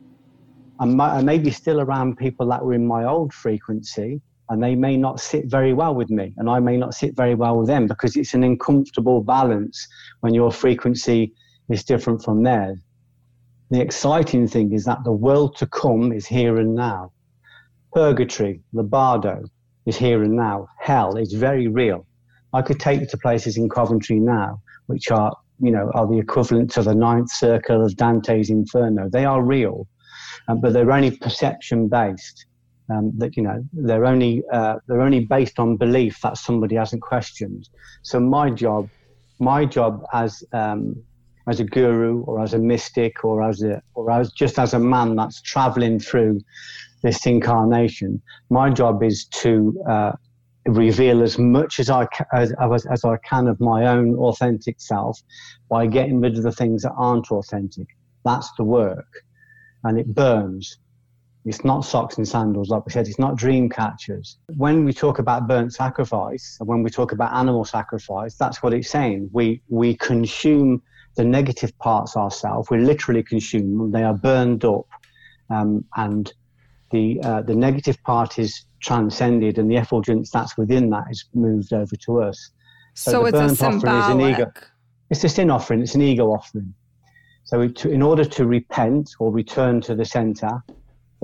I 0.81 1.23
may 1.23 1.39
be 1.39 1.51
still 1.51 1.81
around 1.81 2.17
people 2.17 2.49
that 2.49 2.65
were 2.65 2.75
in 2.75 2.87
my 2.87 3.05
old 3.05 3.33
frequency, 3.33 4.21
and 4.49 4.63
they 4.63 4.75
may 4.75 4.97
not 4.97 5.21
sit 5.21 5.47
very 5.47 5.73
well 5.73 5.95
with 5.95 6.11
me, 6.11 6.35
and 6.37 6.51
I 6.51 6.61
may 6.61 6.77
not 6.77 6.95
sit 6.95 7.17
very 7.17 7.35
well 7.35 7.59
with 7.59 7.67
them 7.67 7.87
because 7.87 8.17
it's 8.17 8.35
an 8.35 8.45
uncomfortable 8.45 9.23
balance 9.23 9.87
when 10.21 10.35
your 10.35 10.51
frequency 10.51 11.33
is 11.71 11.85
different 11.85 12.23
from 12.23 12.43
theirs. 12.43 12.79
The 13.71 13.81
exciting 13.81 14.47
thing 14.47 14.73
is 14.73 14.85
that 14.85 15.03
the 15.05 15.13
world 15.13 15.57
to 15.57 15.67
come 15.67 16.13
is 16.13 16.27
here 16.27 16.59
and 16.59 16.75
now. 16.75 17.13
Purgatory, 17.93 18.61
the 18.73 18.83
bardo, 18.83 19.45
is 19.87 19.97
here 19.97 20.23
and 20.23 20.37
now. 20.37 20.69
Hell 20.79 21.17
is 21.17 21.33
very 21.33 21.69
real. 21.69 22.07
I 22.53 22.63
could 22.63 22.79
take 22.79 23.01
you 23.01 23.07
to 23.07 23.19
places 23.19 23.57
in 23.57 23.69
Coventry 23.69 24.21
now, 24.21 24.61
which 24.87 25.11
are, 25.11 25.35
you 25.61 25.71
know, 25.71 25.91
are 25.95 26.07
the 26.07 26.19
equivalent 26.19 26.71
to 26.73 26.83
the 26.83 26.95
ninth 26.95 27.31
circle 27.31 27.85
of 27.85 27.97
Dante's 27.97 28.51
Inferno. 28.51 29.09
They 29.09 29.25
are 29.25 29.43
real, 29.43 29.89
um, 30.49 30.61
but 30.61 30.73
they're 30.73 30.93
only 30.93 31.17
perception 31.17 31.89
based. 31.89 32.47
Um, 32.91 33.13
that 33.17 33.35
you 33.35 33.43
know 33.43 33.65
they're 33.73 34.05
only 34.05 34.43
uh, 34.53 34.77
they're 34.87 35.01
only 35.01 35.25
based 35.25 35.59
on 35.59 35.79
belief 35.79 36.21
that 36.23 36.37
somebody 36.37 36.77
hasn't 36.77 37.01
questioned. 37.01 37.69
So 38.03 38.21
my 38.21 38.51
job, 38.51 38.91
my 39.39 39.65
job 39.65 40.05
as 40.13 40.45
um, 40.53 41.03
as 41.47 41.61
a 41.61 41.65
guru 41.65 42.23
or 42.25 42.43
as 42.43 42.55
a 42.55 42.59
mystic 42.59 43.25
or 43.25 43.43
as 43.43 43.63
a 43.63 43.83
or 43.95 44.11
as 44.11 44.33
just 44.33 44.59
as 44.59 44.75
a 44.75 44.79
man 44.79 45.17
that's 45.17 45.41
traveling 45.41 45.99
through 45.99 46.41
this 47.03 47.27
incarnation, 47.27 48.21
my 48.51 48.71
job 48.71 49.03
is 49.03 49.27
to 49.27 49.83
uh, 49.89 50.13
reveal 50.67 51.23
as 51.23 51.39
much 51.39 51.79
as 51.79 51.91
I 51.91 52.07
as, 52.33 52.53
as, 52.61 52.87
as 52.87 53.05
I 53.05 53.17
can 53.29 53.47
of 53.47 53.61
my 53.61 53.87
own 53.87 54.15
authentic 54.17 54.81
self 54.81 55.21
by 55.69 55.87
getting 55.87 56.21
rid 56.21 56.37
of 56.37 56.43
the 56.43 56.53
things 56.53 56.83
that 56.83 56.93
aren't 56.97 57.31
authentic. 57.31 57.89
That's 58.25 58.51
the 58.57 58.65
work, 58.65 59.09
and 59.85 59.99
it 59.99 60.15
burns. 60.15 60.79
It's 61.45 61.63
not 61.63 61.85
socks 61.85 62.17
and 62.17 62.27
sandals, 62.27 62.71
like 62.71 62.87
we 62.87 62.93
said. 62.93 63.07
It's 63.07 63.19
not 63.19 63.37
dream 63.37 63.69
catchers. 63.69 64.39
When 64.57 64.85
we 64.85 64.95
talk 64.95 65.19
about 65.19 65.47
burnt 65.47 65.75
sacrifice, 65.75 66.57
and 66.59 66.69
when 66.69 66.83
we 66.83 66.89
talk 66.89 67.13
about 67.13 67.35
animal 67.35 67.67
sacrifice, 67.67 68.35
that's 68.37 68.63
what 68.63 68.73
it's 68.73 68.89
saying. 68.89 69.29
We 69.33 69.61
we 69.69 69.97
consume 69.97 70.83
the 71.17 71.25
negative 71.25 71.77
parts 71.79 72.17
ourselves. 72.17 72.71
We 72.71 72.79
literally 72.79 73.23
consume 73.23 73.77
them. 73.77 73.91
They 73.91 74.05
are 74.05 74.15
burned 74.15 74.65
up, 74.65 74.87
um, 75.51 75.85
and 75.97 76.33
the 76.91 77.21
uh, 77.23 77.43
the 77.43 77.55
negative 77.55 78.03
part 78.05 78.39
is 78.39 78.65
transcended, 78.81 79.59
and 79.59 79.71
the 79.71 79.77
effulgence 79.77 80.31
that's 80.31 80.57
within 80.57 80.89
that 80.91 81.05
is 81.11 81.27
moved 81.35 81.75
over 81.75 81.97
to 81.97 82.23
us. 82.23 82.53
So, 82.95 83.11
so 83.11 83.27
it's 83.27 83.53
a 83.53 83.57
symbolic. 83.57 84.39
Ego, 84.39 84.53
it's 85.11 85.25
a 85.25 85.29
sin 85.29 85.51
offering. 85.51 85.83
It's 85.83 85.95
an 85.95 86.03
ego 86.03 86.33
offering. 86.33 86.73
So, 87.45 87.69
to, 87.69 87.91
in 87.91 88.01
order 88.01 88.25
to 88.25 88.47
repent 88.47 89.11
or 89.19 89.31
return 89.31 89.83
to 89.83 89.95
the 89.95 90.07
center, 90.07 90.63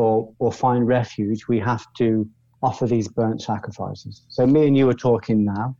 or, 0.00 0.32
or 0.38 0.50
find 0.50 0.86
refuge, 0.86 1.46
we 1.46 1.58
have 1.58 1.84
to 1.98 2.26
offer 2.62 2.86
these 2.86 3.06
burnt 3.06 3.42
sacrifices. 3.42 4.22
So 4.28 4.46
me 4.46 4.66
and 4.66 4.74
you 4.74 4.88
are 4.88 4.94
talking 4.94 5.44
now. 5.44 5.76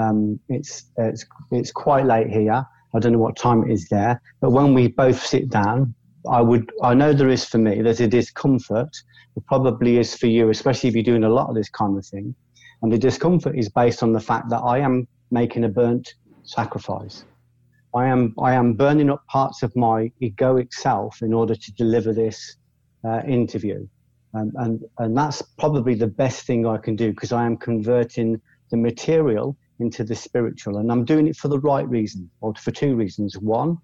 Um, 0.00 0.40
it's, 0.48 0.86
it's, 0.96 1.24
it's 1.52 1.70
quite 1.70 2.04
late 2.06 2.28
here. 2.28 2.64
I 2.94 2.98
don't 2.98 3.12
know 3.12 3.20
what 3.20 3.36
time 3.36 3.62
it 3.62 3.72
is 3.72 3.88
there, 3.88 4.20
but 4.40 4.50
when 4.50 4.74
we 4.74 4.88
both 4.88 5.24
sit 5.24 5.48
down, 5.48 5.94
I 6.28 6.40
would, 6.40 6.72
I 6.82 6.94
know 6.94 7.12
there 7.12 7.28
is 7.28 7.44
for 7.44 7.58
me, 7.58 7.82
there's 7.82 8.00
a 8.00 8.08
discomfort. 8.08 8.90
It 9.36 9.46
probably 9.46 9.98
is 9.98 10.16
for 10.16 10.26
you, 10.26 10.50
especially 10.50 10.88
if 10.88 10.96
you're 10.96 11.04
doing 11.04 11.24
a 11.24 11.28
lot 11.28 11.48
of 11.48 11.54
this 11.54 11.70
kind 11.70 11.96
of 11.96 12.04
thing. 12.04 12.34
And 12.82 12.92
the 12.92 12.98
discomfort 12.98 13.56
is 13.56 13.68
based 13.68 14.02
on 14.02 14.12
the 14.12 14.20
fact 14.20 14.50
that 14.50 14.58
I 14.58 14.78
am 14.78 15.06
making 15.30 15.62
a 15.64 15.68
burnt 15.68 16.14
sacrifice. 16.42 17.24
I 17.94 18.06
am, 18.06 18.34
I 18.40 18.54
am 18.54 18.74
burning 18.74 19.08
up 19.08 19.24
parts 19.28 19.62
of 19.62 19.74
my 19.76 20.10
egoic 20.20 20.72
self 20.72 21.22
in 21.22 21.32
order 21.32 21.54
to 21.54 21.72
deliver 21.74 22.12
this 22.12 22.56
uh, 23.04 23.22
interview. 23.26 23.86
Um, 24.34 24.52
and, 24.56 24.84
and 24.98 25.16
that's 25.16 25.42
probably 25.58 25.94
the 25.94 26.06
best 26.06 26.46
thing 26.46 26.66
I 26.66 26.78
can 26.78 26.96
do 26.96 27.10
because 27.10 27.32
I 27.32 27.44
am 27.44 27.56
converting 27.56 28.40
the 28.70 28.76
material 28.76 29.56
into 29.78 30.04
the 30.04 30.14
spiritual. 30.14 30.78
And 30.78 30.90
I'm 30.90 31.04
doing 31.04 31.26
it 31.26 31.36
for 31.36 31.48
the 31.48 31.60
right 31.60 31.88
reason, 31.88 32.30
or 32.40 32.54
for 32.54 32.70
two 32.70 32.94
reasons. 32.94 33.36
One, 33.38 33.78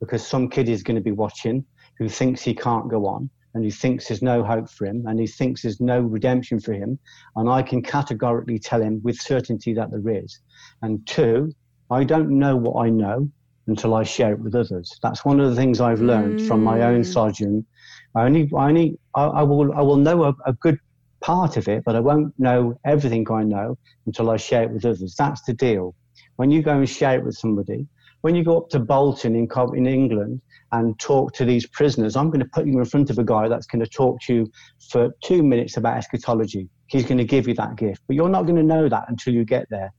because 0.00 0.26
some 0.26 0.48
kid 0.48 0.68
is 0.68 0.82
going 0.82 0.96
to 0.96 1.02
be 1.02 1.12
watching 1.12 1.64
who 1.98 2.08
thinks 2.08 2.42
he 2.42 2.54
can't 2.54 2.88
go 2.88 3.06
on 3.06 3.28
and 3.54 3.64
who 3.64 3.70
thinks 3.70 4.08
there's 4.08 4.22
no 4.22 4.42
hope 4.42 4.70
for 4.70 4.86
him 4.86 5.04
and 5.06 5.20
he 5.20 5.26
thinks 5.26 5.62
there's 5.62 5.80
no 5.80 6.00
redemption 6.00 6.58
for 6.60 6.72
him. 6.72 6.98
And 7.36 7.48
I 7.48 7.62
can 7.62 7.82
categorically 7.82 8.58
tell 8.58 8.80
him 8.80 9.00
with 9.02 9.20
certainty 9.20 9.74
that 9.74 9.90
there 9.90 10.22
is. 10.22 10.40
And 10.82 11.06
two, 11.06 11.52
I 11.90 12.04
don't 12.04 12.30
know 12.30 12.56
what 12.56 12.84
I 12.84 12.88
know 12.88 13.28
until 13.66 13.94
I 13.94 14.04
share 14.04 14.32
it 14.32 14.40
with 14.40 14.54
others. 14.54 14.98
That's 15.02 15.24
one 15.24 15.40
of 15.40 15.50
the 15.50 15.56
things 15.56 15.80
I've 15.80 16.00
learned 16.00 16.40
mm. 16.40 16.48
from 16.48 16.64
my 16.64 16.82
own 16.82 17.02
mm. 17.02 17.12
sojourn 17.12 17.66
I 18.14 18.24
only, 18.24 18.50
I 18.56 18.68
only, 18.68 18.98
I, 19.14 19.24
I 19.24 19.42
will, 19.42 19.72
I 19.72 19.82
will 19.82 19.96
know 19.96 20.24
a, 20.24 20.34
a, 20.46 20.52
good 20.54 20.78
part 21.20 21.56
of 21.56 21.68
it, 21.68 21.84
but 21.84 21.94
I 21.94 22.00
won't 22.00 22.34
know 22.38 22.78
everything 22.84 23.26
I 23.30 23.44
know 23.44 23.78
until 24.06 24.30
I 24.30 24.36
share 24.36 24.64
it 24.64 24.70
with 24.72 24.84
others. 24.84 25.14
That's 25.16 25.42
the 25.42 25.52
deal. 25.52 25.94
When 26.36 26.50
you 26.50 26.62
go 26.62 26.78
and 26.78 26.88
share 26.88 27.18
it 27.18 27.24
with 27.24 27.36
somebody, 27.36 27.86
when 28.22 28.34
you 28.34 28.44
go 28.44 28.58
up 28.58 28.68
to 28.70 28.78
Bolton 28.78 29.34
in, 29.34 29.48
in 29.74 29.86
England 29.86 30.40
and 30.72 30.98
talk 30.98 31.32
to 31.34 31.44
these 31.44 31.66
prisoners, 31.68 32.16
I'm 32.16 32.30
going 32.30 32.40
to 32.40 32.50
put 32.52 32.66
you 32.66 32.78
in 32.78 32.84
front 32.84 33.10
of 33.10 33.18
a 33.18 33.24
guy 33.24 33.48
that's 33.48 33.66
going 33.66 33.84
to 33.84 33.90
talk 33.90 34.20
to 34.22 34.34
you 34.34 34.52
for 34.90 35.10
two 35.22 35.42
minutes 35.42 35.76
about 35.76 35.96
eschatology. 35.96 36.68
He's 36.88 37.04
going 37.04 37.18
to 37.18 37.24
give 37.24 37.46
you 37.46 37.54
that 37.54 37.76
gift, 37.76 38.02
but 38.06 38.16
you're 38.16 38.28
not 38.28 38.42
going 38.42 38.56
to 38.56 38.62
know 38.62 38.88
that 38.88 39.04
until 39.08 39.34
you 39.34 39.44
get 39.44 39.66
there. 39.70 39.92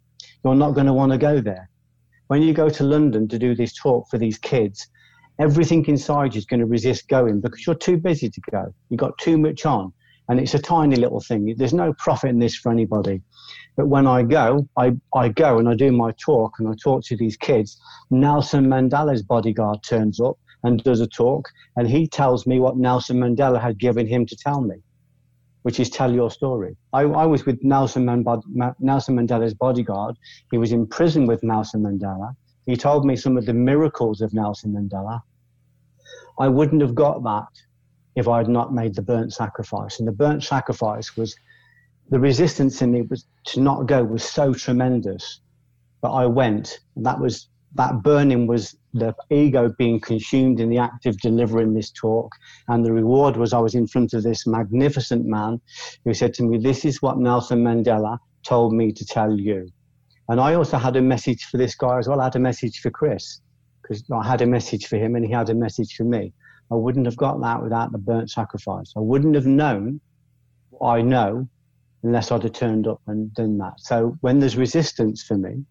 You're 0.44 0.56
not 0.56 0.72
going 0.72 0.88
to 0.88 0.94
want 0.94 1.12
to 1.12 1.18
go 1.18 1.40
there. 1.40 1.70
When 2.28 2.42
you 2.42 2.54
go 2.54 2.70
to 2.70 2.84
London 2.84 3.28
to 3.28 3.40
do 3.40 3.56
this 3.56 3.74
talk 3.74 4.10
for 4.10 4.18
these 4.18 4.38
kids, 4.38 4.88
everything 5.42 5.84
inside 5.86 6.36
you 6.36 6.40
is 6.40 6.46
going 6.46 6.60
to 6.60 6.66
resist 6.68 7.08
going 7.08 7.42
because 7.42 7.66
you're 7.66 7.76
too 7.76 7.98
busy 7.98 8.30
to 8.30 8.42
go. 8.52 8.74
You've 8.90 9.00
got 9.00 9.18
too 9.18 9.38
much 9.38 9.66
on. 9.66 9.92
And 10.30 10.40
it's 10.40 10.54
a 10.54 10.60
tiny 10.60 10.96
little 10.96 11.20
thing. 11.20 11.56
There's 11.58 11.74
no 11.74 11.94
profit 11.98 12.30
in 12.30 12.40
this 12.40 12.56
for 12.56 12.72
anybody. 12.72 13.22
But 13.76 13.88
when 13.88 14.06
I 14.06 14.22
go, 14.24 14.70
I, 14.78 14.94
I 15.16 15.30
go 15.30 15.58
and 15.58 15.68
I 15.68 15.74
do 15.74 15.92
my 15.92 16.12
talk 16.24 16.60
and 16.60 16.70
I 16.70 16.74
talk 16.82 17.04
to 17.06 17.18
these 17.18 17.36
kids. 17.38 17.82
Nelson 18.12 18.68
Mandela's 18.68 19.24
bodyguard 19.24 19.80
turns 19.84 20.20
up 20.20 20.38
and 20.64 20.84
does 20.84 21.02
a 21.02 21.08
talk, 21.08 21.50
and 21.76 21.90
he 21.90 22.08
tells 22.08 22.46
me 22.46 22.60
what 22.60 22.78
Nelson 22.78 23.18
Mandela 23.18 23.60
had 23.60 23.80
given 23.80 24.06
him 24.06 24.28
to 24.28 24.36
tell 24.36 24.62
me, 24.62 24.76
which 25.64 25.80
is 25.80 25.90
tell 25.90 26.14
your 26.14 26.30
story. 26.30 26.78
I, 26.94 27.02
I 27.02 27.26
was 27.26 27.48
with 27.48 27.58
Nelson, 27.64 28.06
Nelson 28.06 29.16
Mandela's 29.18 29.56
bodyguard. 29.56 30.16
He 30.52 30.60
was 30.60 30.72
in 30.72 30.86
prison 30.86 31.26
with 31.26 31.42
Nelson 31.42 31.82
Mandela. 31.82 32.36
He 32.68 32.76
told 32.76 33.06
me 33.06 33.16
some 33.16 33.38
of 33.38 33.48
the 33.48 33.54
miracles 33.54 34.22
of 34.22 34.34
Nelson 34.34 34.74
Mandela. 34.74 35.22
I 36.40 36.48
wouldn't 36.48 36.82
have 36.82 36.96
got 36.96 37.24
that 37.24 37.48
if 38.16 38.28
I 38.28 38.40
had 38.40 38.50
not 38.50 38.74
made 38.74 38.96
the 38.96 39.02
burnt 39.02 39.34
sacrifice. 39.34 40.00
And 40.00 40.08
the 40.08 40.14
burnt 40.14 40.44
sacrifice 40.44 41.16
was 41.16 41.36
the 42.10 42.20
resistance 42.20 42.82
in 42.82 42.92
me 42.92 43.04
was 43.04 43.26
to 43.48 43.62
not 43.62 43.86
go 43.86 44.04
was 44.04 44.24
so 44.24 44.54
tremendous. 44.54 45.42
But 46.02 46.12
I 46.12 46.26
went, 46.26 46.80
and 46.96 47.06
that 47.06 47.20
was 47.20 47.48
that 47.76 48.04
burning 48.04 48.48
was 48.48 48.76
the 48.94 49.16
ego 49.30 49.74
being 49.78 50.00
consumed 50.00 50.60
in 50.60 50.70
the 50.70 50.78
act 50.78 51.06
of 51.06 51.18
delivering 51.20 51.74
this 51.74 51.90
talk. 51.92 52.34
And 52.68 52.86
the 52.86 52.92
reward 52.92 53.38
was 53.38 53.54
I 53.54 53.60
was 53.60 53.76
in 53.76 53.88
front 53.88 54.14
of 54.14 54.24
this 54.24 54.46
magnificent 54.46 55.26
man 55.26 55.62
who 56.04 56.14
said 56.14 56.34
to 56.36 56.44
me, 56.44 56.58
This 56.58 56.84
is 56.84 57.02
what 57.02 57.18
Nelson 57.18 57.64
Mandela 57.64 58.18
told 58.44 58.74
me 58.74 58.92
to 58.92 59.06
tell 59.06 59.40
you. 59.40 59.70
And 60.28 60.42
I 60.42 60.56
also 60.56 60.78
had 60.78 60.98
a 60.98 61.02
message 61.02 61.46
for 61.46 61.58
this 61.58 61.76
guy 61.76 61.98
as 61.98 62.10
well. 62.10 62.20
I 62.20 62.26
had 62.26 62.36
a 62.36 62.40
message 62.40 62.80
for 62.80 62.90
Chris 62.90 63.40
because 63.92 64.10
I 64.12 64.26
had 64.26 64.42
a 64.42 64.46
message 64.46 64.88
for 64.88 64.96
him 64.96 65.16
and 65.16 65.26
he 65.26 65.32
had 65.32 65.50
a 65.50 65.54
message 65.54 65.96
for 65.96 66.06
me. 66.06 66.32
I 66.72 66.76
wouldn't 66.76 67.06
have 67.06 67.18
got 67.18 67.42
that 67.42 67.62
without 67.62 67.92
the 67.92 67.98
burnt 67.98 68.32
sacrifice. 68.32 68.94
I 68.96 69.02
wouldn't 69.02 69.36
have 69.36 69.46
known 69.46 70.00
what 70.70 70.92
I 70.92 71.02
know 71.02 71.48
unless 72.04 72.32
I'd 72.32 72.44
have 72.44 72.54
turned 72.54 72.88
up 72.88 73.02
and 73.08 73.34
done 73.34 73.58
that. 73.58 73.74
So 73.80 74.18
when 74.22 74.40
there's 74.40 74.56
resistance 74.56 75.24
for 75.24 75.38
me, 75.38 75.66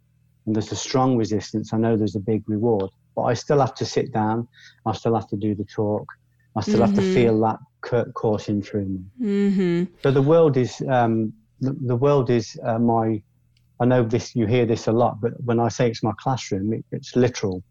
and 0.47 0.55
there's 0.55 0.71
a 0.71 0.77
strong 0.77 1.17
resistance, 1.17 1.73
I 1.73 1.79
know 1.79 1.97
there's 1.97 2.17
a 2.17 2.21
big 2.21 2.43
reward. 2.47 2.91
But 3.17 3.23
I 3.23 3.35
still 3.35 3.61
have 3.61 3.75
to 3.77 3.87
sit 3.87 4.13
down. 4.13 4.47
I 4.85 4.93
still 4.93 5.15
have 5.15 5.29
to 5.29 5.37
do 5.37 5.55
the 5.55 5.65
talk. 5.65 6.07
I 6.57 6.61
still 6.61 6.75
mm-hmm. 6.75 6.83
have 6.83 6.95
to 6.97 7.01
mm-hmm. 7.01 7.15
feel 7.15 7.41
that 7.41 8.13
coursing 8.15 8.63
through 8.63 8.87
me. 8.87 9.01
Mm-hmm. 9.21 9.95
So 10.03 10.11
the 10.11 10.23
world 10.23 10.57
is 10.59 10.83
um, 10.89 11.33
the, 11.61 11.75
the, 11.87 11.97
world 11.97 12.29
is 12.29 12.59
uh, 12.63 12.79
my 12.79 13.23
I 13.81 13.87
know 13.87 14.03
this, 14.05 14.37
you 14.37 14.47
hear 14.47 14.67
this 14.67 14.87
a 14.89 14.93
lot, 14.93 15.21
but 15.23 15.33
when 15.43 15.59
I 15.59 15.69
say 15.69 15.89
it's 15.89 16.03
my 16.03 16.13
classroom, 16.19 16.75
it, 16.75 16.85
it's 16.93 17.17
literal. 17.17 17.63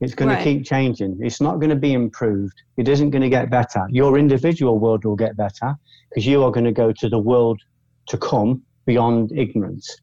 It's 0.00 0.14
going 0.14 0.30
right. 0.30 0.38
to 0.38 0.44
keep 0.44 0.64
changing. 0.64 1.18
It's 1.20 1.40
not 1.40 1.56
going 1.56 1.70
to 1.70 1.76
be 1.76 1.94
improved. 1.94 2.54
It 2.76 2.88
isn't 2.88 3.10
going 3.10 3.22
to 3.22 3.30
get 3.30 3.50
better. 3.50 3.86
Your 3.90 4.18
individual 4.18 4.78
world 4.78 5.04
will 5.04 5.16
get 5.16 5.36
better 5.36 5.74
because 6.10 6.26
you 6.26 6.42
are 6.44 6.50
going 6.50 6.64
to 6.64 6.72
go 6.72 6.92
to 6.92 7.08
the 7.08 7.18
world 7.18 7.60
to 8.08 8.18
come 8.18 8.62
beyond 8.84 9.32
ignorance. 9.32 9.96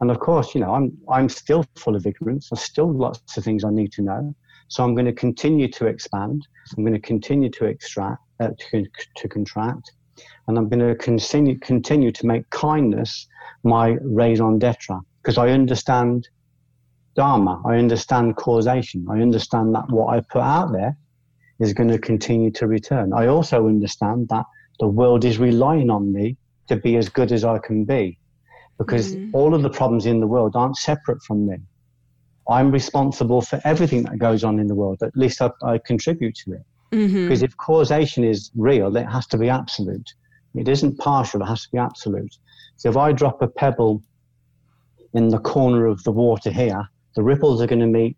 And 0.00 0.10
of 0.10 0.18
course, 0.20 0.54
you 0.54 0.60
know, 0.60 0.74
I'm, 0.74 0.96
I'm 1.10 1.28
still 1.28 1.64
full 1.76 1.96
of 1.96 2.06
ignorance. 2.06 2.48
There's 2.50 2.62
still 2.62 2.92
lots 2.92 3.36
of 3.36 3.44
things 3.44 3.64
I 3.64 3.70
need 3.70 3.92
to 3.92 4.02
know. 4.02 4.34
So 4.68 4.82
I'm 4.82 4.94
going 4.94 5.06
to 5.06 5.12
continue 5.12 5.68
to 5.68 5.86
expand. 5.86 6.46
I'm 6.76 6.84
going 6.84 6.94
to 6.94 7.06
continue 7.06 7.50
to 7.50 7.66
extract, 7.66 8.22
uh, 8.40 8.48
to, 8.70 8.84
to 9.16 9.28
contract. 9.28 9.92
And 10.48 10.58
I'm 10.58 10.68
going 10.68 10.86
to 10.86 10.94
continue, 10.96 11.58
continue 11.58 12.10
to 12.10 12.26
make 12.26 12.48
kindness 12.50 13.26
my 13.64 13.96
raison 14.02 14.58
d'etre 14.58 14.98
because 15.22 15.38
I 15.38 15.50
understand 15.50 16.28
Dharma, 17.16 17.62
I 17.64 17.76
understand 17.76 18.36
causation, 18.36 19.06
I 19.10 19.20
understand 19.20 19.74
that 19.74 19.90
what 19.90 20.14
I 20.14 20.20
put 20.20 20.42
out 20.42 20.72
there 20.72 20.96
is 21.58 21.72
going 21.72 21.88
to 21.88 21.98
continue 21.98 22.50
to 22.52 22.66
return. 22.66 23.12
I 23.12 23.26
also 23.26 23.66
understand 23.66 24.28
that 24.28 24.44
the 24.78 24.86
world 24.86 25.24
is 25.24 25.38
relying 25.38 25.90
on 25.90 26.12
me 26.12 26.36
to 26.68 26.76
be 26.76 26.96
as 26.96 27.08
good 27.08 27.32
as 27.32 27.44
I 27.44 27.58
can 27.58 27.84
be 27.84 28.18
because 28.78 29.16
mm. 29.16 29.30
all 29.32 29.54
of 29.54 29.62
the 29.62 29.70
problems 29.70 30.04
in 30.06 30.20
the 30.20 30.26
world 30.26 30.54
aren't 30.54 30.76
separate 30.76 31.22
from 31.22 31.46
me. 31.46 31.56
I'm 32.48 32.70
responsible 32.70 33.40
for 33.40 33.60
everything 33.64 34.02
that 34.04 34.18
goes 34.18 34.44
on 34.44 34.58
in 34.58 34.66
the 34.66 34.74
world. 34.74 35.02
At 35.02 35.16
least 35.16 35.40
I, 35.40 35.50
I 35.64 35.78
contribute 35.78 36.36
to 36.44 36.52
it. 36.52 36.62
Mm-hmm. 36.92 37.24
Because 37.24 37.42
if 37.42 37.56
causation 37.56 38.22
is 38.22 38.50
real, 38.54 38.94
it 38.96 39.06
has 39.06 39.26
to 39.28 39.38
be 39.38 39.48
absolute. 39.48 40.12
It 40.54 40.68
isn't 40.68 40.98
partial, 40.98 41.42
it 41.42 41.46
has 41.46 41.62
to 41.62 41.70
be 41.72 41.78
absolute. 41.78 42.36
So 42.76 42.88
if 42.88 42.96
I 42.96 43.12
drop 43.12 43.42
a 43.42 43.48
pebble 43.48 44.02
in 45.14 45.28
the 45.28 45.38
corner 45.38 45.86
of 45.86 46.04
the 46.04 46.12
water 46.12 46.50
here, 46.50 46.88
the 47.16 47.22
ripples 47.22 47.60
are 47.60 47.66
going 47.66 47.80
to 47.80 47.86
meet 47.86 48.16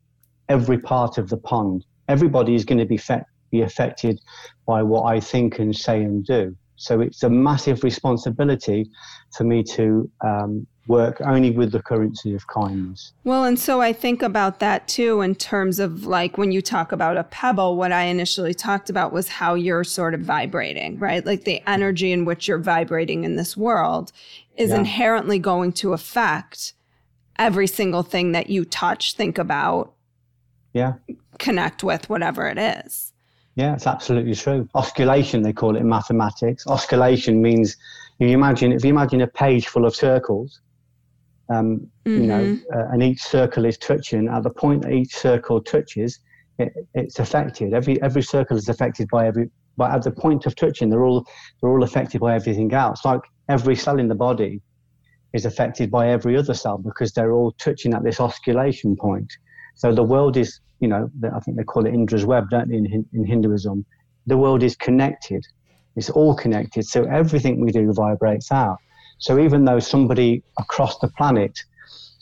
every 0.48 0.78
part 0.78 1.16
of 1.16 1.30
the 1.30 1.36
pond. 1.38 1.86
Everybody 2.08 2.54
is 2.54 2.64
going 2.64 2.78
to 2.78 2.84
be, 2.84 2.98
fe- 2.98 3.22
be 3.50 3.62
affected 3.62 4.20
by 4.66 4.82
what 4.82 5.04
I 5.04 5.20
think 5.20 5.58
and 5.58 5.74
say 5.74 6.02
and 6.02 6.24
do. 6.26 6.54
So 6.76 7.00
it's 7.00 7.22
a 7.22 7.30
massive 7.30 7.82
responsibility 7.82 8.90
for 9.36 9.44
me 9.44 9.62
to 9.64 10.10
um, 10.24 10.66
work 10.86 11.20
only 11.24 11.50
with 11.50 11.72
the 11.72 11.82
currency 11.82 12.34
of 12.34 12.46
kindness. 12.46 13.12
Well, 13.24 13.44
and 13.44 13.58
so 13.58 13.80
I 13.80 13.92
think 13.92 14.22
about 14.22 14.60
that 14.60 14.88
too 14.88 15.20
in 15.20 15.34
terms 15.34 15.78
of 15.80 16.06
like 16.06 16.38
when 16.38 16.52
you 16.52 16.62
talk 16.62 16.92
about 16.92 17.16
a 17.16 17.24
pebble, 17.24 17.76
what 17.76 17.92
I 17.92 18.04
initially 18.04 18.54
talked 18.54 18.90
about 18.90 19.12
was 19.12 19.28
how 19.28 19.54
you're 19.54 19.84
sort 19.84 20.14
of 20.14 20.20
vibrating, 20.20 20.98
right? 20.98 21.24
Like 21.26 21.44
the 21.44 21.62
energy 21.68 22.12
in 22.12 22.24
which 22.24 22.48
you're 22.48 22.58
vibrating 22.58 23.24
in 23.24 23.36
this 23.36 23.56
world 23.56 24.12
is 24.56 24.70
yeah. 24.70 24.78
inherently 24.78 25.38
going 25.38 25.72
to 25.72 25.92
affect 25.92 26.74
every 27.38 27.66
single 27.66 28.02
thing 28.02 28.32
that 28.32 28.50
you 28.50 28.64
touch, 28.64 29.14
think 29.14 29.38
about, 29.38 29.92
yeah, 30.72 30.94
connect 31.38 31.82
with, 31.82 32.08
whatever 32.10 32.46
it 32.46 32.58
is. 32.58 33.12
Yeah, 33.54 33.74
it's 33.74 33.86
absolutely 33.86 34.34
true. 34.34 34.68
Osculation, 34.74 35.42
they 35.42 35.52
call 35.52 35.74
it 35.74 35.80
in 35.80 35.88
mathematics. 35.88 36.64
Osculation 36.66 37.40
means 37.40 37.76
you 38.18 38.28
imagine 38.28 38.72
if 38.72 38.84
you 38.84 38.90
imagine 38.90 39.20
a 39.20 39.26
page 39.26 39.66
full 39.68 39.84
of 39.84 39.94
circles, 39.96 40.60
um, 41.48 41.88
mm-hmm. 42.04 42.20
you 42.20 42.26
know, 42.26 42.44
mm-hmm. 42.44 42.78
uh, 42.78 42.92
and 42.92 43.02
each 43.02 43.20
circle 43.20 43.64
is 43.64 43.78
touching. 43.78 44.28
At 44.28 44.42
the 44.42 44.50
point 44.50 44.82
that 44.82 44.92
each 44.92 45.14
circle 45.14 45.60
touches, 45.60 46.20
it, 46.58 46.72
it's 46.94 47.18
affected. 47.18 47.74
Every 47.74 48.00
every 48.02 48.22
circle 48.22 48.56
is 48.56 48.68
affected 48.68 49.08
by 49.08 49.26
every. 49.26 49.50
But 49.76 49.92
at 49.92 50.02
the 50.02 50.10
point 50.10 50.44
of 50.46 50.56
touching, 50.56 50.90
they're 50.90 51.04
all 51.04 51.24
they're 51.60 51.70
all 51.70 51.82
affected 51.82 52.20
by 52.20 52.34
everything 52.34 52.72
else. 52.74 53.04
Like 53.04 53.22
every 53.48 53.76
cell 53.76 53.98
in 53.98 54.08
the 54.08 54.14
body 54.14 54.60
is 55.32 55.44
affected 55.44 55.90
by 55.90 56.08
every 56.08 56.36
other 56.36 56.54
cell 56.54 56.78
because 56.78 57.12
they're 57.12 57.32
all 57.32 57.52
touching 57.52 57.94
at 57.94 58.02
this 58.02 58.18
osculation 58.18 58.96
point. 58.96 59.32
So 59.74 59.94
the 59.94 60.02
world 60.02 60.36
is 60.36 60.60
you 60.80 60.88
know, 60.88 61.10
I 61.34 61.40
think 61.40 61.56
they 61.56 61.64
call 61.64 61.86
it 61.86 61.94
Indra's 61.94 62.24
web, 62.24 62.50
don't 62.50 62.68
they, 62.68 62.76
in, 62.76 63.04
in 63.12 63.24
Hinduism? 63.24 63.84
The 64.26 64.36
world 64.36 64.62
is 64.62 64.76
connected. 64.76 65.44
It's 65.96 66.10
all 66.10 66.34
connected. 66.34 66.86
So 66.86 67.04
everything 67.04 67.60
we 67.60 67.72
do 67.72 67.92
vibrates 67.92 68.52
out. 68.52 68.78
So 69.18 69.38
even 69.40 69.64
though 69.64 69.80
somebody 69.80 70.42
across 70.58 70.98
the 70.98 71.08
planet 71.08 71.58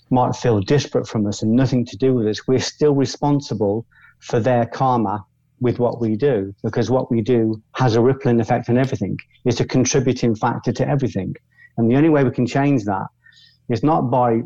might 0.09 0.35
feel 0.35 0.61
disparate 0.61 1.07
from 1.07 1.27
us 1.27 1.43
and 1.43 1.53
nothing 1.53 1.85
to 1.85 1.97
do 1.97 2.15
with 2.15 2.27
us, 2.27 2.47
we're 2.47 2.59
still 2.59 2.95
responsible 2.95 3.85
for 4.21 4.41
their 4.41 4.65
karma 4.67 5.25
with 5.61 5.79
what 5.79 6.01
we 6.01 6.17
do 6.17 6.55
because 6.63 6.91
what 6.91 7.11
we 7.11 7.21
do 7.21 7.61
has 7.75 7.97
a 7.97 8.01
rippling 8.01 8.41
effect 8.41 8.71
on 8.71 8.79
everything. 8.79 9.19
It's 9.45 9.61
a 9.61 9.67
contributing 9.67 10.35
factor 10.35 10.73
to 10.73 10.89
everything. 10.89 11.35
And 11.77 11.91
the 11.91 11.97
only 11.97 12.09
way 12.09 12.25
we 12.25 12.31
can 12.31 12.47
change 12.47 12.85
that 12.85 13.07
is 13.69 13.83
not 13.83 14.11
by 14.11 14.43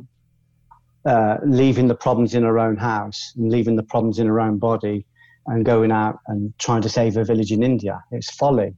uh, 1.05 1.37
leaving 1.45 1.89
the 1.89 1.95
problems 1.95 2.35
in 2.35 2.45
our 2.45 2.59
own 2.59 2.77
house 2.77 3.33
and 3.37 3.51
leaving 3.51 3.77
the 3.77 3.83
problems 3.83 4.19
in 4.19 4.29
our 4.29 4.41
own 4.41 4.59
body 4.59 5.07
and 5.47 5.65
going 5.65 5.91
out 5.91 6.19
and 6.27 6.53
trying 6.59 6.83
to 6.83 6.89
save 6.89 7.17
a 7.17 7.25
village 7.25 7.53
in 7.53 7.63
India. 7.63 8.03
It's 8.11 8.31
folly, 8.31 8.75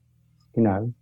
you 0.56 0.62
know. 0.62 0.92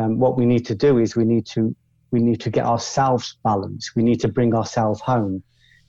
Um, 0.00 0.18
what 0.18 0.36
we 0.36 0.46
need 0.46 0.64
to 0.66 0.74
do 0.74 0.98
is 0.98 1.16
we 1.16 1.24
need 1.24 1.46
to 1.46 1.74
we 2.12 2.20
need 2.20 2.40
to 2.40 2.50
get 2.50 2.64
ourselves 2.64 3.36
balanced. 3.44 3.94
We 3.94 4.02
need 4.02 4.20
to 4.20 4.28
bring 4.28 4.54
ourselves 4.54 5.00
home. 5.00 5.42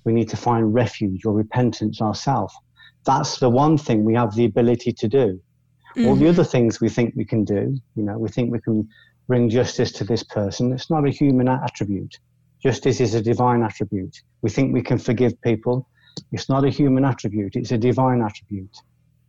We 0.04 0.14
need 0.14 0.30
to 0.30 0.38
find 0.38 0.74
refuge 0.74 1.26
or 1.26 1.34
repentance 1.34 2.02
ourselves. 2.02 2.54
That's 3.06 3.40
the 3.40 3.50
one 3.50 3.78
thing 3.78 4.04
we 4.04 4.14
have 4.14 4.36
the 4.36 4.46
ability 4.46 4.94
to 4.94 5.08
do. 5.08 5.42
Mm-hmm. 5.96 6.08
All 6.08 6.16
the 6.16 6.26
mm-hmm. 6.26 6.30
other 6.30 6.44
things 6.44 6.80
we 6.80 6.90
think 6.90 7.14
we 7.16 7.26
can 7.26 7.44
do, 7.44 7.76
you 7.96 8.04
know, 8.04 8.18
we 8.18 8.30
think 8.30 8.52
we 8.52 8.62
can 8.62 8.88
bring 9.32 9.50
justice 9.50 9.94
to 9.94 10.04
this 10.04 10.24
person. 10.24 10.74
It's 10.74 10.90
not 10.90 11.08
a 11.08 11.10
human 11.10 11.48
attribute. 11.48 12.20
Justice 12.62 13.00
is 13.00 13.14
a 13.14 13.22
divine 13.22 13.64
attribute. 13.64 14.22
We 14.42 14.50
think 14.50 14.74
we 14.74 14.82
can 14.82 14.98
forgive 14.98 15.42
people. 15.42 15.88
It's 16.34 16.50
not 16.50 16.66
a 16.66 16.70
human 16.70 17.06
attribute, 17.06 17.56
it's 17.56 17.72
a 17.72 17.78
divine 17.78 18.22
attribute. 18.22 18.76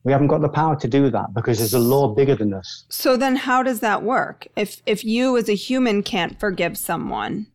We 0.02 0.10
haven't 0.10 0.26
got 0.26 0.40
the 0.40 0.48
power 0.48 0.74
to 0.74 0.88
do 0.88 1.08
that 1.10 1.32
because 1.34 1.58
there's 1.58 1.74
a 1.74 1.78
law 1.78 2.08
bigger 2.08 2.34
than 2.34 2.52
us. 2.52 2.84
So 2.88 3.16
then 3.16 3.36
how 3.36 3.62
does 3.62 3.78
that 3.78 4.02
work? 4.02 4.48
If 4.56 4.82
if 4.86 5.04
you 5.04 5.36
as 5.36 5.48
a 5.48 5.54
human 5.54 6.02
can't 6.02 6.34
forgive 6.40 6.76
someone, 6.76 7.46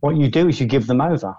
what 0.00 0.16
you 0.16 0.28
do 0.28 0.48
is 0.50 0.60
you 0.60 0.66
give 0.66 0.86
them 0.86 1.00
over. 1.00 1.34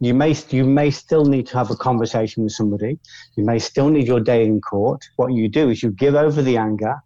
You 0.00 0.12
may 0.12 0.36
you 0.50 0.64
may 0.64 0.90
still 0.90 1.24
need 1.24 1.46
to 1.46 1.56
have 1.56 1.70
a 1.70 1.76
conversation 1.76 2.42
with 2.44 2.52
somebody. 2.52 2.98
You 3.36 3.44
may 3.46 3.58
still 3.58 3.88
need 3.88 4.06
your 4.06 4.20
day 4.20 4.44
in 4.44 4.60
court. 4.60 5.08
What 5.16 5.32
you 5.32 5.48
do 5.48 5.70
is 5.70 5.82
you 5.82 5.92
give 5.92 6.14
over 6.14 6.42
the 6.42 6.58
anger, 6.58 6.96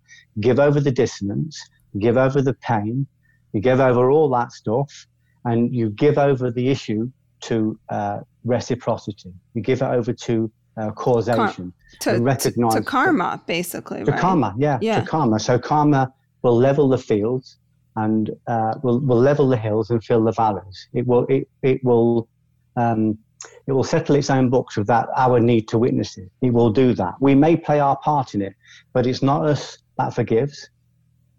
give 0.41 0.59
over 0.59 0.81
the 0.81 0.91
dissonance, 0.91 1.57
give 2.01 2.17
over 2.17 2.43
the 2.43 2.55
pain, 2.55 3.07
you 3.53 3.61
give 3.61 3.81
over 3.81 4.11
all 4.11 4.29
that 4.31 4.53
stuff, 4.53 5.07
and 5.45 5.75
you 5.75 5.91
give 5.91 6.19
over 6.19 6.51
the 6.51 6.69
issue 6.69 7.11
to 7.43 7.79
uh, 7.89 8.21
reciprocity. 8.45 9.33
You 9.55 9.63
give 9.63 9.83
it 9.83 9.87
over 9.87 10.13
to 10.13 10.51
uh, 10.77 10.91
causation. 10.93 11.73
Car- 12.01 12.15
to, 12.15 12.23
recognize 12.23 12.75
to, 12.75 12.81
to 12.81 12.87
karma, 12.87 13.43
basically. 13.47 14.05
To 14.05 14.11
right? 14.11 14.21
karma, 14.21 14.55
yeah, 14.59 14.79
yeah, 14.81 15.01
to 15.01 15.07
karma. 15.07 15.39
So 15.39 15.59
karma 15.59 16.13
will 16.43 16.57
level 16.57 16.89
the 16.89 16.99
fields 16.99 17.59
and 17.97 18.31
uh, 18.47 18.75
will 18.83 19.01
will 19.01 19.21
level 19.21 19.49
the 19.49 19.57
hills 19.57 19.91
and 19.91 20.03
fill 20.03 20.25
the 20.25 20.33
valleys. 20.33 20.89
It 20.93 21.07
will 21.07 21.27
it 21.27 21.49
it 21.63 21.85
will. 21.85 22.29
Um, 22.77 23.19
it 23.67 23.73
will 23.73 23.85
settle 23.85 24.15
its 24.15 24.31
own 24.31 24.51
books 24.51 24.77
with 24.77 24.87
that. 24.87 25.09
our 25.17 25.41
need 25.41 25.67
to 25.69 25.79
witness 25.79 26.17
it. 26.17 26.31
It 26.43 26.53
will 26.53 26.71
do 26.71 26.95
that. 26.95 27.15
We 27.21 27.35
may 27.35 27.57
play 27.57 27.81
our 27.81 27.97
part 27.97 28.35
in 28.35 28.43
it, 28.43 28.55
but 28.93 29.05
it's 29.05 29.21
not 29.21 29.45
us 29.47 29.79
that 29.99 30.15
forgives. 30.15 30.71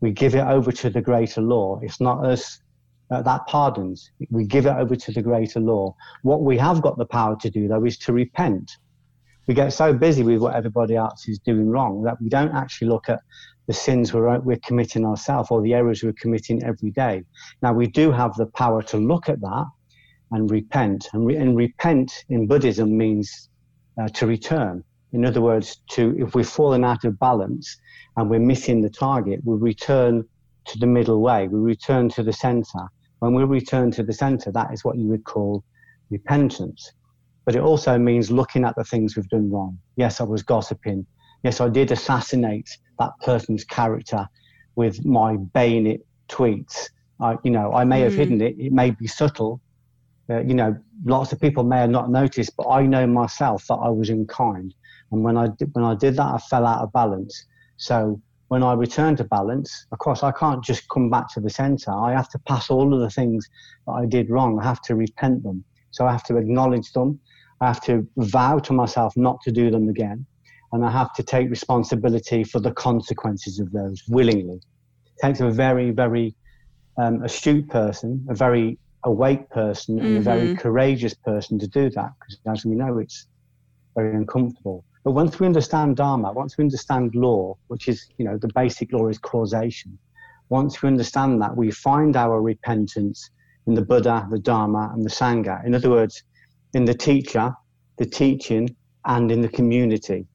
We 0.03 0.11
give 0.11 0.35
it 0.35 0.45
over 0.45 0.69
to 0.73 0.89
the 0.89 1.01
greater 1.01 1.39
law. 1.39 1.79
It's 1.81 2.01
not 2.01 2.25
us 2.25 2.59
uh, 3.09 3.21
that 3.21 3.47
pardons. 3.47 4.11
We 4.29 4.43
give 4.43 4.65
it 4.65 4.75
over 4.75 4.97
to 4.97 5.11
the 5.13 5.21
greater 5.21 5.61
law. 5.61 5.95
What 6.23 6.41
we 6.41 6.57
have 6.57 6.81
got 6.81 6.97
the 6.97 7.05
power 7.05 7.37
to 7.37 7.49
do, 7.49 7.69
though, 7.69 7.85
is 7.85 7.97
to 7.99 8.11
repent. 8.11 8.69
We 9.47 9.53
get 9.53 9.71
so 9.71 9.93
busy 9.93 10.21
with 10.21 10.41
what 10.41 10.55
everybody 10.55 10.97
else 10.97 11.29
is 11.29 11.39
doing 11.39 11.69
wrong 11.69 12.03
that 12.03 12.21
we 12.21 12.27
don't 12.27 12.53
actually 12.53 12.89
look 12.89 13.07
at 13.07 13.21
the 13.67 13.73
sins 13.73 14.13
we're, 14.13 14.39
we're 14.39 14.59
committing 14.65 15.05
ourselves 15.05 15.49
or 15.51 15.61
the 15.61 15.73
errors 15.73 16.03
we're 16.03 16.19
committing 16.19 16.61
every 16.65 16.91
day. 16.91 17.23
Now, 17.61 17.71
we 17.71 17.87
do 17.87 18.11
have 18.11 18.35
the 18.35 18.47
power 18.47 18.81
to 18.83 18.97
look 18.97 19.29
at 19.29 19.39
that 19.39 19.67
and 20.31 20.51
repent. 20.51 21.07
And, 21.13 21.25
re- 21.25 21.37
and 21.37 21.55
repent 21.55 22.25
in 22.27 22.45
Buddhism 22.45 22.97
means 22.97 23.47
uh, 23.97 24.09
to 24.09 24.27
return. 24.27 24.83
In 25.13 25.25
other 25.25 25.41
words, 25.41 25.77
to 25.91 26.15
if 26.17 26.35
we've 26.35 26.47
fallen 26.47 26.83
out 26.83 27.05
of 27.05 27.19
balance 27.19 27.77
and 28.17 28.29
we're 28.29 28.39
missing 28.39 28.81
the 28.81 28.89
target, 28.89 29.41
we 29.43 29.55
return 29.55 30.27
to 30.65 30.79
the 30.79 30.87
middle 30.87 31.21
way. 31.21 31.47
We 31.47 31.59
return 31.59 32.09
to 32.09 32.23
the 32.23 32.33
center. 32.33 32.87
When 33.19 33.33
we 33.33 33.43
return 33.43 33.91
to 33.91 34.03
the 34.03 34.13
center, 34.13 34.51
that 34.51 34.73
is 34.73 34.83
what 34.83 34.97
you 34.97 35.07
would 35.07 35.23
call 35.23 35.63
repentance. 36.09 36.91
But 37.45 37.55
it 37.55 37.61
also 37.61 37.97
means 37.97 38.31
looking 38.31 38.65
at 38.65 38.75
the 38.75 38.83
things 38.83 39.15
we've 39.15 39.29
done 39.29 39.51
wrong. 39.51 39.77
Yes, 39.95 40.19
I 40.19 40.23
was 40.23 40.43
gossiping. 40.43 41.05
Yes, 41.43 41.61
I 41.61 41.69
did 41.69 41.91
assassinate 41.91 42.69
that 42.99 43.11
person's 43.23 43.63
character 43.63 44.27
with 44.75 45.05
my 45.05 45.35
bayonet 45.35 45.99
tweets. 46.29 46.89
I, 47.19 47.37
you 47.43 47.51
know, 47.51 47.73
I 47.73 47.83
may 47.83 48.01
mm. 48.01 48.03
have 48.05 48.13
hidden 48.15 48.41
it. 48.41 48.55
It 48.57 48.71
may 48.71 48.91
be 48.91 49.07
subtle. 49.07 49.61
Uh, 50.29 50.39
you 50.39 50.53
know, 50.53 50.75
lots 51.05 51.33
of 51.33 51.39
people 51.39 51.63
may 51.63 51.79
have 51.79 51.89
not 51.89 52.09
noticed, 52.09 52.55
but 52.55 52.67
I 52.69 52.85
know 52.85 53.05
myself 53.05 53.67
that 53.67 53.75
I 53.75 53.89
was 53.89 54.09
unkind. 54.09 54.73
And 55.13 55.23
when 55.23 55.37
I 55.37 55.47
did, 55.47 55.69
when 55.73 55.85
I 55.85 55.93
did 55.93 56.15
that, 56.17 56.33
I 56.33 56.39
fell 56.39 56.65
out 56.65 56.81
of 56.81 56.91
balance. 56.91 57.45
So 57.77 58.19
when 58.47 58.63
I 58.63 58.73
return 58.73 59.15
to 59.17 59.23
balance, 59.23 59.85
of 59.91 59.99
course, 59.99 60.23
I 60.23 60.31
can't 60.31 60.63
just 60.63 60.89
come 60.89 61.09
back 61.09 61.31
to 61.33 61.39
the 61.39 61.51
center. 61.51 61.91
I 61.91 62.11
have 62.13 62.29
to 62.29 62.39
pass 62.39 62.71
all 62.71 62.93
of 62.93 62.99
the 62.99 63.11
things 63.11 63.47
that 63.85 63.93
I 63.93 64.05
did 64.07 64.31
wrong. 64.31 64.59
I 64.59 64.63
have 64.63 64.81
to 64.83 64.95
repent 64.95 65.43
them. 65.43 65.63
So 65.91 66.07
I 66.07 66.11
have 66.11 66.23
to 66.25 66.37
acknowledge 66.37 66.91
them. 66.93 67.19
I 67.61 67.67
have 67.67 67.81
to 67.85 68.07
vow 68.17 68.57
to 68.59 68.73
myself 68.73 69.15
not 69.15 69.39
to 69.41 69.51
do 69.51 69.69
them 69.69 69.87
again. 69.87 70.25
And 70.71 70.83
I 70.83 70.89
have 70.89 71.13
to 71.13 71.23
take 71.23 71.49
responsibility 71.51 72.43
for 72.43 72.59
the 72.59 72.71
consequences 72.71 73.59
of 73.59 73.71
those 73.71 74.01
willingly. 74.09 74.55
It 75.05 75.21
takes 75.21 75.39
a 75.41 75.51
very, 75.51 75.91
very 75.91 76.33
um, 76.97 77.21
astute 77.21 77.69
person, 77.69 78.25
a 78.29 78.33
very 78.33 78.79
awake 79.03 79.47
person, 79.51 79.99
and 79.99 80.07
mm-hmm. 80.07 80.17
a 80.17 80.21
very 80.21 80.47
mm-hmm. 80.47 80.55
courageous 80.55 81.13
person 81.13 81.59
to 81.59 81.67
do 81.67 81.91
that. 81.91 82.11
Because 82.19 82.39
as 82.47 82.65
we 82.65 82.75
know, 82.75 82.97
it's 82.97 83.27
very 83.95 84.15
uncomfortable. 84.15 84.83
But 85.03 85.11
once 85.11 85.39
we 85.39 85.45
understand 85.45 85.97
Dharma, 85.97 86.31
once 86.31 86.57
we 86.57 86.63
understand 86.63 87.13
law, 87.13 87.57
which 87.67 87.87
is, 87.87 88.07
you 88.17 88.25
know, 88.25 88.37
the 88.37 88.49
basic 88.55 88.93
law 88.93 89.07
is 89.07 89.17
causation, 89.17 89.97
once 90.49 90.81
we 90.81 90.87
understand 90.87 91.41
that, 91.41 91.55
we 91.55 91.71
find 91.71 92.15
our 92.15 92.41
repentance 92.41 93.29
in 93.67 93.73
the 93.73 93.81
Buddha, 93.81 94.27
the 94.29 94.39
Dharma, 94.39 94.91
and 94.93 95.03
the 95.03 95.09
Sangha. 95.09 95.65
In 95.65 95.75
other 95.75 95.89
words, 95.89 96.23
in 96.73 96.85
the 96.85 96.93
teacher, 96.93 97.53
the 97.97 98.05
teaching, 98.05 98.75
and 99.05 99.31
in 99.31 99.41
the 99.41 99.49
community. 99.49 100.25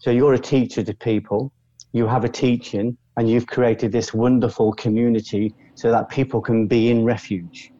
So 0.00 0.10
you're 0.10 0.34
a 0.34 0.38
teacher 0.38 0.82
to 0.84 0.94
people, 0.94 1.52
you 1.92 2.06
have 2.06 2.24
a 2.24 2.28
teaching, 2.28 2.96
and 3.16 3.28
you've 3.28 3.48
created 3.48 3.90
this 3.90 4.14
wonderful 4.14 4.72
community 4.74 5.52
so 5.74 5.90
that 5.90 6.08
people 6.08 6.40
can 6.40 6.68
be 6.68 6.90
in 6.90 7.04
refuge. 7.04 7.72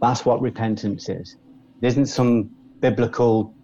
That's 0.00 0.24
what 0.24 0.40
repentance 0.40 1.08
is. 1.08 1.36
It 1.82 1.88
isn't 1.88 2.06
some 2.06 2.50
biblical 2.80 3.54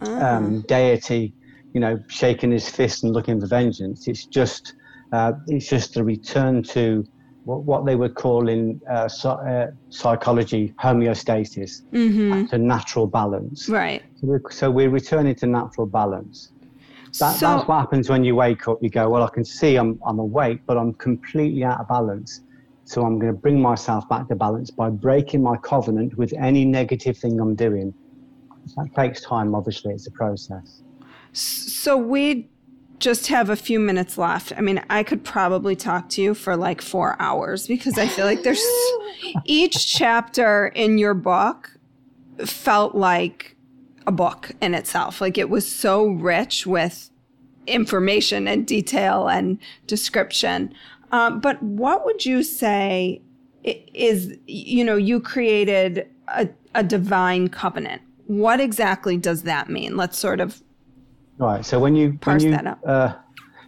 um, 0.00 0.62
ah. 0.62 0.66
deity, 0.68 1.34
you 1.74 1.80
know, 1.80 1.98
shaking 2.08 2.50
his 2.50 2.68
fist 2.68 3.04
and 3.04 3.12
looking 3.12 3.40
for 3.40 3.46
vengeance. 3.46 4.08
It's 4.08 4.24
just, 4.24 4.74
uh, 5.12 5.32
it's 5.46 5.68
just 5.68 5.96
a 5.96 6.04
return 6.04 6.62
to 6.64 7.04
what, 7.44 7.62
what 7.64 7.86
they 7.86 7.96
would 7.96 8.14
call 8.14 8.48
in 8.48 8.80
uh, 8.90 9.08
so, 9.08 9.30
uh, 9.30 9.70
psychology 9.90 10.74
homeostasis, 10.78 11.82
mm-hmm. 11.92 12.46
to 12.46 12.58
natural 12.58 13.06
balance. 13.06 13.68
Right. 13.68 14.02
So 14.20 14.26
we're, 14.26 14.50
so 14.50 14.70
we're 14.70 14.90
returning 14.90 15.34
to 15.36 15.46
natural 15.46 15.86
balance. 15.86 16.52
That, 17.18 17.36
so, 17.36 17.46
that's 17.46 17.68
what 17.68 17.78
happens 17.78 18.10
when 18.10 18.22
you 18.22 18.34
wake 18.34 18.68
up. 18.68 18.78
You 18.82 18.90
go, 18.90 19.08
well, 19.08 19.22
I 19.22 19.30
can 19.30 19.44
see 19.44 19.76
I'm, 19.76 19.98
I'm 20.06 20.18
awake, 20.18 20.60
but 20.66 20.76
I'm 20.76 20.92
completely 20.94 21.64
out 21.64 21.80
of 21.80 21.88
balance. 21.88 22.42
So 22.84 23.02
I'm 23.04 23.18
going 23.18 23.32
to 23.32 23.38
bring 23.38 23.60
myself 23.60 24.08
back 24.08 24.28
to 24.28 24.34
balance 24.34 24.70
by 24.70 24.88
breaking 24.90 25.42
my 25.42 25.56
covenant 25.58 26.16
with 26.16 26.32
any 26.34 26.64
negative 26.64 27.18
thing 27.18 27.38
I'm 27.40 27.54
doing. 27.54 27.92
That 28.76 28.94
takes 28.94 29.22
time, 29.22 29.54
obviously, 29.54 29.94
it's 29.94 30.06
a 30.06 30.10
process. 30.10 30.82
So 31.32 31.96
we 31.96 32.48
just 32.98 33.28
have 33.28 33.48
a 33.48 33.56
few 33.56 33.78
minutes 33.78 34.18
left. 34.18 34.52
I 34.56 34.60
mean, 34.60 34.82
I 34.90 35.02
could 35.02 35.24
probably 35.24 35.76
talk 35.76 36.08
to 36.10 36.22
you 36.22 36.34
for 36.34 36.56
like 36.56 36.82
four 36.82 37.16
hours 37.20 37.66
because 37.66 37.96
I 37.96 38.08
feel 38.08 38.24
like 38.24 38.42
there's 38.42 38.64
each 39.44 39.92
chapter 39.92 40.68
in 40.68 40.98
your 40.98 41.14
book 41.14 41.78
felt 42.44 42.94
like 42.94 43.56
a 44.06 44.12
book 44.12 44.52
in 44.60 44.74
itself. 44.74 45.20
Like 45.20 45.38
it 45.38 45.50
was 45.50 45.70
so 45.70 46.06
rich 46.06 46.66
with 46.66 47.10
information 47.66 48.48
and 48.48 48.66
detail 48.66 49.28
and 49.28 49.58
description. 49.86 50.74
Um, 51.12 51.40
but 51.40 51.62
what 51.62 52.04
would 52.04 52.24
you 52.26 52.42
say 52.42 53.22
is, 53.62 54.36
you 54.46 54.84
know, 54.84 54.96
you 54.96 55.20
created 55.20 56.08
a, 56.28 56.48
a 56.74 56.82
divine 56.82 57.48
covenant? 57.48 58.02
What 58.26 58.60
exactly 58.60 59.16
does 59.16 59.42
that 59.42 59.68
mean? 59.68 59.96
Let's 59.96 60.18
sort 60.18 60.40
of 60.40 60.62
right. 61.38 61.64
So 61.64 61.78
when 61.78 61.94
you 61.94 62.18
parse 62.20 62.42
when 62.42 62.52
you, 62.52 62.56
that 62.56 62.66
up. 62.66 62.80
Uh, 62.86 63.14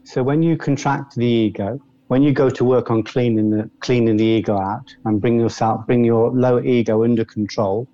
so 0.05 0.23
when 0.23 0.43
you 0.43 0.57
contract 0.57 1.15
the 1.17 1.27
ego, 1.27 1.79
when 2.09 2.23
you 2.23 2.33
go 2.33 2.51
to 2.51 2.65
work 2.65 2.91
on 2.91 3.03
cleaning 3.03 3.51
the 3.51 3.71
cleaning 3.81 4.17
the 4.17 4.25
ego 4.25 4.59
out 4.59 4.87
and 5.05 5.21
bring 5.21 5.39
yourself, 5.39 5.87
bring 5.87 6.05
your 6.05 6.31
lower 6.33 6.65
ego 6.65 7.05
under 7.05 7.25
control, 7.25 7.87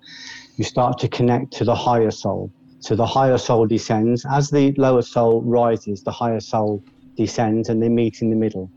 you 0.56 0.64
start 0.64 0.98
to 1.00 1.08
connect 1.08 1.52
to 1.54 1.64
the 1.64 1.74
higher 1.74 2.10
soul. 2.10 2.50
So 2.80 2.94
the 2.94 3.06
higher 3.06 3.38
soul 3.38 3.66
descends. 3.66 4.24
As 4.30 4.48
the 4.48 4.72
lower 4.78 5.02
soul 5.02 5.42
rises, 5.42 6.02
the 6.02 6.12
higher 6.12 6.40
soul 6.40 6.82
descends 7.16 7.68
and 7.68 7.82
they 7.82 7.88
meet 7.88 8.22
in 8.22 8.30
the 8.30 8.36
middle. 8.36 8.70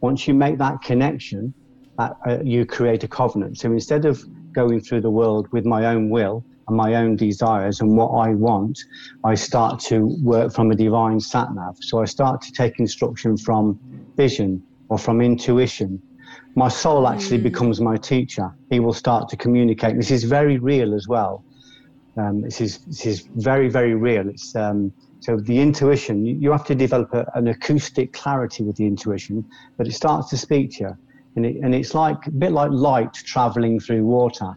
Once 0.00 0.28
you 0.28 0.34
make 0.34 0.58
that 0.58 0.82
connection, 0.82 1.54
uh, 1.98 2.10
uh, 2.26 2.38
you 2.44 2.66
create 2.66 3.04
a 3.04 3.08
covenant. 3.08 3.58
So 3.58 3.72
instead 3.72 4.04
of 4.04 4.22
going 4.54 4.80
through 4.80 5.00
the 5.00 5.10
world 5.10 5.48
with 5.52 5.64
my 5.64 5.86
own 5.86 6.10
will 6.10 6.44
and 6.66 6.76
my 6.76 6.94
own 6.94 7.16
desires 7.16 7.80
and 7.80 7.96
what 7.96 8.10
I 8.10 8.30
want, 8.30 8.78
I 9.24 9.34
start 9.34 9.80
to 9.80 10.16
work 10.22 10.52
from 10.52 10.70
a 10.70 10.74
divine 10.74 11.20
sat 11.20 11.54
nav. 11.54 11.76
So 11.80 12.00
I 12.00 12.04
start 12.04 12.42
to 12.42 12.52
take 12.52 12.78
instruction 12.78 13.36
from 13.36 13.78
vision 14.16 14.62
or 14.88 14.98
from 14.98 15.20
intuition 15.20 16.00
my 16.54 16.68
soul 16.68 17.08
actually 17.08 17.38
mm. 17.38 17.44
becomes 17.44 17.80
my 17.80 17.96
teacher. 17.96 18.54
He 18.70 18.80
will 18.80 18.92
start 18.92 19.28
to 19.30 19.36
communicate. 19.36 19.96
This 19.96 20.10
is 20.10 20.24
very 20.24 20.58
real 20.58 20.94
as 20.94 21.08
well. 21.08 21.44
Um, 22.16 22.42
this 22.42 22.60
is 22.60 22.78
this 22.78 23.06
is 23.06 23.28
very 23.34 23.68
very 23.68 23.94
real. 23.94 24.28
It's 24.28 24.54
um, 24.54 24.92
so 25.20 25.36
the 25.36 25.58
intuition. 25.58 26.24
You, 26.24 26.52
have 26.52 26.64
to 26.66 26.74
develop 26.74 27.12
a, 27.12 27.26
an 27.34 27.48
acoustic 27.48 28.12
clarity 28.12 28.62
with 28.62 28.76
the 28.76 28.86
intuition, 28.86 29.44
but 29.76 29.88
it 29.88 29.92
starts 29.92 30.30
to 30.30 30.36
speak 30.36 30.76
to 30.76 30.84
you, 30.84 30.98
and 31.34 31.46
it, 31.46 31.56
and 31.62 31.74
it's 31.74 31.94
like 31.94 32.26
a 32.26 32.30
bit 32.30 32.52
like 32.52 32.70
light 32.70 33.14
traveling 33.14 33.80
through 33.80 34.04
water. 34.04 34.54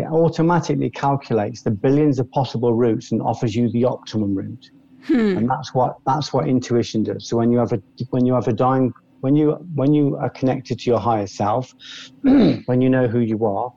It 0.00 0.06
automatically 0.06 0.90
calculates 0.90 1.62
the 1.62 1.70
billions 1.70 2.18
of 2.18 2.30
possible 2.30 2.74
routes 2.74 3.12
and 3.12 3.22
offers 3.22 3.54
you 3.54 3.70
the 3.70 3.84
optimum 3.84 4.34
route. 4.34 4.70
Hmm. 5.04 5.38
And 5.38 5.50
that's 5.50 5.74
what 5.74 5.94
that's 6.06 6.32
what 6.32 6.48
intuition 6.48 7.02
does. 7.02 7.28
So 7.28 7.36
when 7.36 7.50
you 7.50 7.58
have 7.58 7.72
a 7.72 7.80
when 8.10 8.26
you 8.26 8.34
have 8.34 8.48
a 8.48 8.52
dying 8.52 8.92
when 9.20 9.36
you 9.36 9.52
when 9.74 9.92
you 9.92 10.16
are 10.16 10.30
connected 10.30 10.78
to 10.80 10.90
your 10.90 11.00
higher 11.00 11.26
self, 11.26 11.70
when 12.22 12.80
you 12.80 12.88
know 12.88 13.06
who 13.06 13.20
you 13.20 13.44
are, 13.44 13.70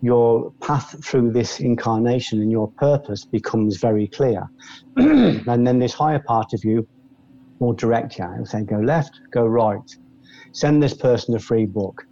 your 0.00 0.52
path 0.62 0.94
through 1.04 1.32
this 1.32 1.60
incarnation 1.60 2.40
and 2.42 2.50
your 2.50 2.70
purpose 2.78 3.24
becomes 3.24 3.78
very 3.78 4.08
clear. 4.08 4.42
and 4.96 5.66
then 5.66 5.78
this 5.78 5.94
higher 5.94 6.22
part 6.26 6.52
of 6.52 6.60
you 6.62 6.86
will 7.58 7.72
direct 7.72 8.18
you. 8.18 8.24
It'll 8.32 8.46
say, 8.46 8.64
go 8.64 8.78
left, 8.78 9.12
go 9.32 9.46
right. 9.46 9.78
Send 10.52 10.82
this 10.82 10.94
person 10.94 11.34
a 11.34 11.38
free 11.38 11.66
book. 11.66 12.02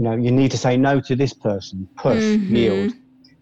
You 0.00 0.04
know, 0.04 0.16
you 0.16 0.32
need 0.32 0.50
to 0.52 0.56
say 0.56 0.78
no 0.78 0.98
to 1.00 1.14
this 1.14 1.34
person. 1.34 1.86
Push, 1.96 2.16
mm-hmm. 2.16 2.56
yield 2.56 2.92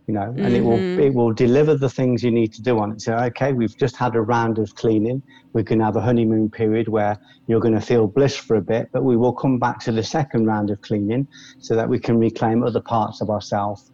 you 0.09 0.15
know, 0.15 0.23
and 0.23 0.39
mm-hmm. 0.39 0.55
it 0.55 0.65
will 0.65 0.79
mm-hmm. 0.79 1.01
it 1.01 1.15
will 1.15 1.33
deliver 1.33 1.75
the 1.75 1.89
things 1.89 2.25
you 2.25 2.31
need 2.31 2.51
to 2.55 2.63
do 2.63 2.79
on 2.79 2.93
it. 2.93 3.03
So, 3.03 3.15
okay, 3.15 3.53
we've 3.53 3.77
just 3.77 3.95
had 3.95 4.17
a 4.17 4.23
round 4.23 4.59
of 4.59 4.75
cleaning. 4.75 5.23
We 5.53 5.63
can 5.63 5.79
have 5.81 5.97
a 5.97 6.01
honeymoon 6.01 6.51
period 6.51 6.89
where 6.89 7.19
you're 7.47 7.61
going 7.61 7.75
to 7.75 7.81
feel 7.81 8.07
bliss 8.07 8.35
for 8.35 8.57
a 8.57 8.63
bit, 8.63 8.89
but 8.91 9.05
we 9.05 9.19
will 9.19 9.35
come 9.35 9.59
back 9.59 9.81
to 9.81 9.93
the 9.93 10.03
second 10.03 10.47
round 10.47 10.71
of 10.71 10.81
cleaning 10.81 11.29
so 11.59 11.77
that 11.77 11.87
we 11.87 11.99
can 11.99 12.19
reclaim 12.19 12.65
other 12.65 12.81
parts 12.81 13.21
of 13.21 13.29
ourselves. 13.29 13.93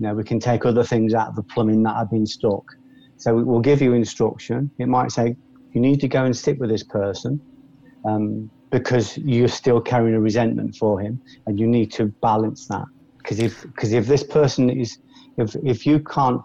You 0.00 0.08
know, 0.08 0.14
we 0.14 0.24
can 0.24 0.40
take 0.40 0.66
other 0.66 0.82
things 0.82 1.14
out 1.14 1.28
of 1.28 1.36
the 1.36 1.44
plumbing 1.44 1.84
that 1.84 1.94
have 1.94 2.10
been 2.10 2.26
stuck. 2.26 2.64
So 3.16 3.32
we 3.32 3.44
will 3.44 3.60
give 3.60 3.80
you 3.80 3.94
instruction. 3.94 4.72
It 4.78 4.88
might 4.88 5.12
say 5.12 5.36
you 5.72 5.80
need 5.80 6.00
to 6.00 6.08
go 6.08 6.24
and 6.24 6.36
sit 6.36 6.58
with 6.58 6.68
this 6.68 6.82
person. 6.82 7.40
Um, 8.04 8.50
because 8.74 9.16
you're 9.18 9.46
still 9.46 9.80
carrying 9.80 10.16
a 10.16 10.20
resentment 10.20 10.74
for 10.74 11.00
him, 11.00 11.20
and 11.46 11.60
you 11.60 11.66
need 11.66 11.92
to 11.92 12.12
balance 12.20 12.66
that. 12.66 12.84
Because 13.18 13.38
if 13.38 13.62
because 13.62 13.92
if 13.92 14.06
this 14.06 14.24
person 14.24 14.68
is 14.68 14.98
if 15.38 15.54
if 15.62 15.86
you 15.86 16.00
can't 16.00 16.42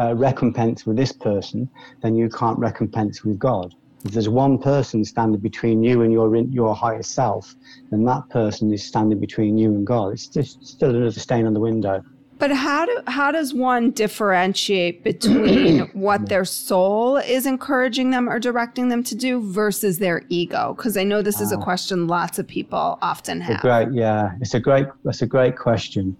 uh, 0.00 0.14
recompense 0.14 0.86
with 0.86 0.96
this 0.96 1.12
person, 1.12 1.70
then 2.02 2.14
you 2.14 2.30
can't 2.30 2.58
recompense 2.58 3.22
with 3.22 3.38
God. 3.38 3.68
If 4.06 4.12
there's 4.12 4.30
one 4.30 4.56
person 4.56 5.04
standing 5.04 5.42
between 5.42 5.82
you 5.82 6.00
and 6.00 6.10
your 6.10 6.34
your 6.36 6.74
higher 6.74 7.02
self, 7.02 7.54
then 7.90 8.04
that 8.04 8.22
person 8.30 8.72
is 8.72 8.86
standing 8.86 9.20
between 9.20 9.58
you 9.58 9.74
and 9.74 9.86
God. 9.86 10.14
It's 10.14 10.28
just 10.28 10.66
still 10.66 10.96
another 10.96 11.20
stain 11.20 11.46
on 11.46 11.52
the 11.52 11.60
window. 11.60 12.00
But 12.40 12.52
how 12.52 12.86
do 12.86 12.98
how 13.06 13.30
does 13.30 13.52
one 13.52 13.90
differentiate 13.90 15.04
between 15.04 15.80
what 15.92 16.30
their 16.30 16.46
soul 16.46 17.18
is 17.18 17.44
encouraging 17.44 18.10
them 18.10 18.28
or 18.28 18.38
directing 18.38 18.88
them 18.88 19.04
to 19.04 19.14
do 19.14 19.40
versus 19.52 19.98
their 19.98 20.22
ego? 20.30 20.74
Because 20.74 20.96
I 20.96 21.04
know 21.04 21.20
this 21.20 21.40
is 21.40 21.52
a 21.52 21.58
question 21.58 22.08
lots 22.08 22.38
of 22.38 22.48
people 22.48 22.98
often 23.02 23.42
have. 23.42 23.60
great, 23.60 23.92
yeah, 23.92 24.32
it's 24.40 24.54
a 24.54 24.60
great 24.60 24.86
that's 25.04 25.20
a 25.20 25.26
great 25.26 25.56
question. 25.56 26.16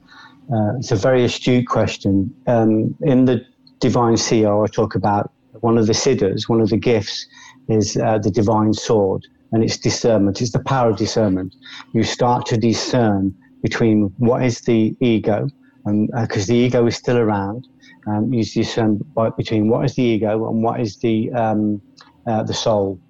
Uh, 0.52 0.76
it's 0.78 0.92
a 0.92 0.96
very 0.96 1.24
astute 1.24 1.66
question. 1.66 2.34
Um, 2.46 2.94
in 3.00 3.24
the 3.24 3.46
Divine 3.78 4.14
CEO, 4.14 4.62
I 4.62 4.66
talk 4.70 4.94
about 4.94 5.32
one 5.60 5.78
of 5.78 5.86
the 5.86 5.94
siddhis, 5.94 6.48
one 6.48 6.60
of 6.60 6.68
the 6.68 6.76
gifts 6.76 7.26
is 7.68 7.96
uh, 7.96 8.18
the 8.18 8.30
divine 8.30 8.74
sword, 8.74 9.26
and 9.52 9.64
it's 9.64 9.78
discernment. 9.78 10.42
It's 10.42 10.52
the 10.52 10.62
power 10.64 10.90
of 10.90 10.96
discernment. 10.96 11.54
You 11.94 12.02
start 12.02 12.44
to 12.46 12.58
discern 12.58 13.34
between 13.62 14.12
what 14.18 14.44
is 14.44 14.60
the 14.62 14.94
ego, 15.00 15.48
because 15.84 16.44
uh, 16.44 16.52
the 16.52 16.54
ego 16.54 16.86
is 16.86 16.96
still 16.96 17.18
around. 17.18 17.66
Um, 18.06 18.32
you 18.32 18.44
discern 18.44 19.00
between 19.36 19.68
what 19.68 19.84
is 19.84 19.94
the 19.94 20.02
ego 20.02 20.48
and 20.48 20.62
what 20.62 20.80
is 20.80 20.98
the 20.98 21.30
um, 21.32 21.82
uh, 22.26 22.42
the 22.42 22.54
soul, 22.54 23.00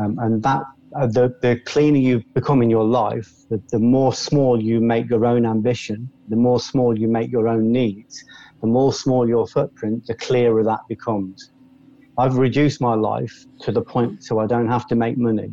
um, 0.00 0.16
and 0.20 0.42
that 0.42 0.62
uh, 0.96 1.06
the, 1.06 1.32
the 1.42 1.60
cleaner 1.66 1.98
you 1.98 2.22
become 2.34 2.62
in 2.62 2.70
your 2.70 2.84
life, 2.84 3.28
the, 3.48 3.62
the 3.70 3.78
more 3.78 4.12
small 4.12 4.60
you 4.60 4.80
make 4.80 5.08
your 5.08 5.24
own 5.24 5.46
ambition, 5.46 6.10
the 6.28 6.36
more 6.36 6.58
small 6.58 6.98
you 6.98 7.08
make 7.08 7.30
your 7.30 7.48
own 7.48 7.70
needs, 7.70 8.22
the 8.60 8.66
more 8.66 8.92
small 8.92 9.28
your 9.28 9.46
footprint, 9.46 10.04
the 10.06 10.14
clearer 10.14 10.64
that 10.64 10.80
becomes. 10.88 11.50
I've 12.18 12.36
reduced 12.36 12.80
my 12.80 12.94
life 12.94 13.32
to 13.62 13.72
the 13.72 13.82
point 13.82 14.22
so 14.22 14.40
I 14.40 14.46
don't 14.46 14.68
have 14.68 14.86
to 14.88 14.96
make 14.96 15.16
money. 15.16 15.52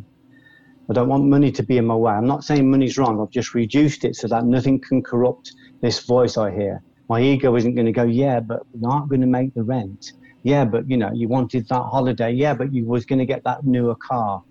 I 0.90 0.94
don't 0.94 1.08
want 1.08 1.24
money 1.24 1.52
to 1.52 1.62
be 1.62 1.76
in 1.76 1.86
my 1.86 1.94
way. 1.94 2.12
I'm 2.12 2.26
not 2.26 2.44
saying 2.44 2.70
money's 2.70 2.98
wrong. 2.98 3.20
I've 3.20 3.30
just 3.30 3.54
reduced 3.54 4.04
it 4.04 4.16
so 4.16 4.26
that 4.28 4.44
nothing 4.44 4.80
can 4.88 5.02
corrupt 5.02 5.52
this 5.82 6.04
voice 6.04 6.36
I 6.36 6.50
hear. 6.50 6.82
My 7.08 7.20
ego 7.20 7.54
isn't 7.56 7.74
going 7.74 7.86
to 7.86 7.92
go, 7.92 8.04
yeah, 8.04 8.40
but 8.40 8.60
we 8.72 8.82
aren't 8.84 9.08
going 9.08 9.22
to 9.22 9.26
make 9.26 9.54
the 9.54 9.62
rent. 9.62 10.12
Yeah, 10.42 10.64
but 10.64 10.88
you 10.88 10.96
know, 10.96 11.10
you 11.12 11.28
wanted 11.28 11.66
that 11.68 11.82
holiday. 11.82 12.32
Yeah, 12.32 12.54
but 12.54 12.72
you 12.72 12.86
was 12.86 13.04
going 13.04 13.18
to 13.18 13.26
get 13.26 13.42
that 13.44 13.64
newer 13.64 13.96
car 14.06 14.42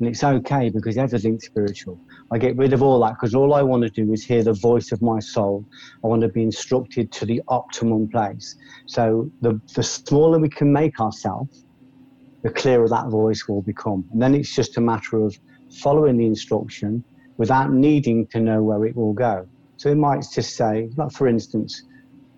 and 0.00 0.08
it's 0.08 0.22
okay 0.22 0.70
because 0.70 0.96
everything's 0.96 1.46
spiritual. 1.46 2.00
I 2.30 2.38
get 2.38 2.56
rid 2.56 2.72
of 2.72 2.82
all 2.82 3.00
that 3.00 3.14
because 3.14 3.34
all 3.34 3.54
I 3.54 3.62
want 3.62 3.82
to 3.82 3.90
do 3.90 4.12
is 4.12 4.24
hear 4.24 4.42
the 4.42 4.52
voice 4.52 4.92
of 4.92 5.02
my 5.02 5.18
soul. 5.18 5.64
I 6.04 6.06
want 6.06 6.22
to 6.22 6.28
be 6.28 6.42
instructed 6.42 7.10
to 7.12 7.26
the 7.26 7.42
optimum 7.48 8.08
place. 8.08 8.54
So 8.86 9.30
the, 9.40 9.60
the 9.74 9.82
smaller 9.82 10.38
we 10.38 10.50
can 10.50 10.72
make 10.72 11.00
ourselves, 11.00 11.64
the 12.42 12.50
clearer 12.50 12.88
that 12.88 13.08
voice 13.08 13.48
will 13.48 13.62
become. 13.62 14.04
And 14.12 14.22
then 14.22 14.34
it's 14.34 14.54
just 14.54 14.76
a 14.76 14.80
matter 14.80 15.24
of 15.24 15.36
following 15.82 16.16
the 16.16 16.26
instruction 16.26 17.04
without 17.36 17.72
needing 17.72 18.26
to 18.28 18.40
know 18.40 18.62
where 18.62 18.84
it 18.84 18.94
will 18.94 19.14
go. 19.14 19.48
So 19.78 19.90
it 19.90 19.96
might 19.96 20.24
just 20.34 20.56
say, 20.56 20.90
like 20.98 21.12
for 21.12 21.28
instance, 21.28 21.82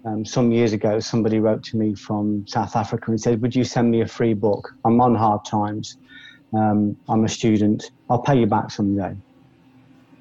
um, 0.06 0.24
some 0.24 0.52
years 0.52 0.72
ago, 0.74 1.00
somebody 1.00 1.40
wrote 1.40 1.64
to 1.64 1.78
me 1.78 1.94
from 1.96 2.44
South 2.48 2.76
Africa 2.76 3.10
and 3.10 3.20
said, 3.20 3.42
Would 3.42 3.56
you 3.56 3.64
send 3.64 3.90
me 3.90 4.02
a 4.02 4.08
free 4.08 4.34
book? 4.34 4.68
I'm 4.86 5.00
on 5.00 5.16
hard 5.16 5.42
times 5.50 5.90
Um, 6.56 6.98
I'm 7.08 7.24
a 7.24 7.30
student. 7.30 7.84
I'll 8.10 8.22
pay 8.22 8.38
you 8.40 8.46
back 8.46 8.72
someday. 8.72 9.14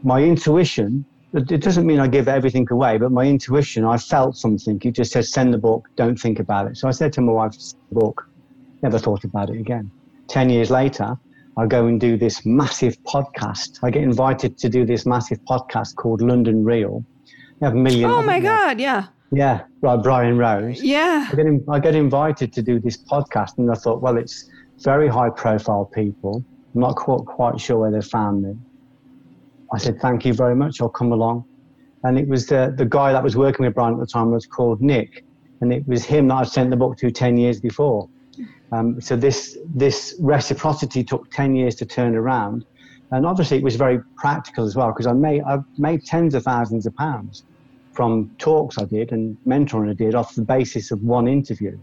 My 0.03 0.22
intuition, 0.24 1.07
it 1.34 1.61
doesn't 1.61 1.88
mean 1.88 1.99
I 1.99 2.07
give 2.07 2.28
everything 2.28 2.67
away, 2.72 2.97
but 2.97 3.11
my 3.11 3.26
intuition, 3.26 3.86
I 3.86 3.97
felt 3.97 4.38
something. 4.38 4.80
It 4.84 4.95
just 4.95 5.11
said, 5.13 5.26
send 5.26 5.53
the 5.53 5.59
book, 5.59 5.86
don't 5.97 6.17
think 6.17 6.39
about 6.39 6.67
it. 6.67 6.78
So 6.78 6.88
I 6.88 6.91
said 6.91 7.13
to 7.13 7.22
my 7.22 7.34
wife, 7.34 7.53
Send 7.57 7.76
the 7.91 7.99
book, 8.01 8.24
never 8.84 8.99
thought 8.99 9.24
about 9.26 9.49
it 9.51 9.59
again. 9.59 9.91
10 10.30 10.49
years 10.49 10.72
later, 10.72 11.15
I 11.58 11.66
go 11.66 11.88
and 11.88 12.00
do 12.00 12.18
this 12.18 12.45
massive 12.45 13.02
podcast. 13.04 13.80
I 13.84 13.89
get 13.89 14.04
invited 14.04 14.58
to 14.60 14.70
do 14.70 14.86
this 14.86 15.06
massive 15.06 15.39
podcast 15.45 15.95
called 15.95 16.22
London 16.22 16.64
Real. 16.64 17.04
You 17.26 17.66
have 17.66 17.74
a 17.74 17.78
million. 17.78 18.10
Oh 18.10 18.22
my 18.22 18.39
God, 18.39 18.80
yeah. 18.80 19.08
Yeah, 19.32 19.64
right, 19.82 20.02
Brian 20.02 20.38
Rose. 20.38 20.82
Yeah. 20.82 21.28
I 21.32 21.36
get, 21.36 21.45
in, 21.45 21.64
I 21.70 21.80
get 21.80 21.95
invited 21.95 22.54
to 22.54 22.62
do 22.62 22.80
this 22.80 22.97
podcast, 22.97 23.58
and 23.58 23.70
I 23.70 23.76
thought, 23.76 24.02
well, 24.02 24.18
it's 24.18 24.50
very 24.80 25.08
high 25.08 25.30
profile 25.30 25.86
people. 25.86 26.43
I'm 26.74 26.82
not 26.82 26.95
quite, 26.95 27.26
quite 27.26 27.60
sure 27.60 27.78
where 27.78 27.91
they 27.91 28.02
found 28.02 28.43
me. 28.43 28.56
I 29.72 29.78
said, 29.78 30.00
thank 30.02 30.26
you 30.26 30.34
very 30.34 30.56
much, 30.56 30.82
I'll 30.82 30.89
come 30.89 31.12
along. 31.12 31.45
And 32.04 32.18
it 32.18 32.28
was 32.28 32.47
the, 32.47 32.74
the 32.76 32.86
guy 32.86 33.12
that 33.12 33.24
was 33.24 33.36
working 33.36 33.66
with 33.66 33.76
Brian 33.76 33.93
at 33.93 34.00
the 34.00 34.08
time 34.08 34.32
was 34.32 34.47
called 34.47 34.82
Nick, 34.82 35.26
and 35.62 35.74
it 35.74 35.88
was 35.88 36.06
him 36.06 36.30
that 36.30 36.36
I'd 36.36 36.47
sent 36.47 36.70
the 36.70 36.78
book 36.78 36.97
to 36.97 37.12
10 37.12 37.38
years 37.38 37.60
before. 37.60 38.10
Um, 38.72 39.02
so 39.02 39.16
this 39.16 39.58
this 39.76 40.16
reciprocity 40.20 41.04
took 41.04 41.30
10 41.32 41.56
years 41.56 41.76
to 41.76 41.86
turn 41.86 42.16
around. 42.16 42.66
And 43.12 43.26
obviously 43.26 43.58
it 43.58 43.64
was 43.64 43.76
very 43.76 44.00
practical 44.18 44.66
as 44.66 44.76
well 44.76 44.90
because 44.90 45.08
I 45.08 45.14
made, 45.14 45.42
I've 45.42 45.64
made 45.78 46.04
tens 46.06 46.36
of 46.36 46.44
thousands 46.44 46.86
of 46.86 46.96
pounds 46.96 47.44
from 47.94 48.32
talks 48.38 48.78
I 48.78 48.86
did 48.86 49.12
and 49.12 49.36
mentoring 49.48 49.90
I 49.90 49.94
did 49.94 50.14
off 50.14 50.36
the 50.36 50.44
basis 50.44 50.92
of 50.92 51.02
one 51.02 51.28
interview. 51.28 51.78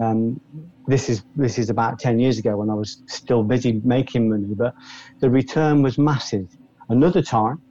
Um, 0.00 0.40
this 0.86 1.08
is 1.08 1.22
this 1.36 1.58
is 1.58 1.70
about 1.70 1.98
10 1.98 2.18
years 2.18 2.38
ago 2.38 2.56
when 2.56 2.70
I 2.70 2.74
was 2.74 3.02
still 3.06 3.42
busy 3.42 3.80
making 3.84 4.28
money, 4.28 4.54
but 4.54 4.74
the 5.20 5.30
return 5.30 5.82
was 5.82 5.98
massive. 5.98 6.48
Another 6.88 7.22
time, 7.22 7.62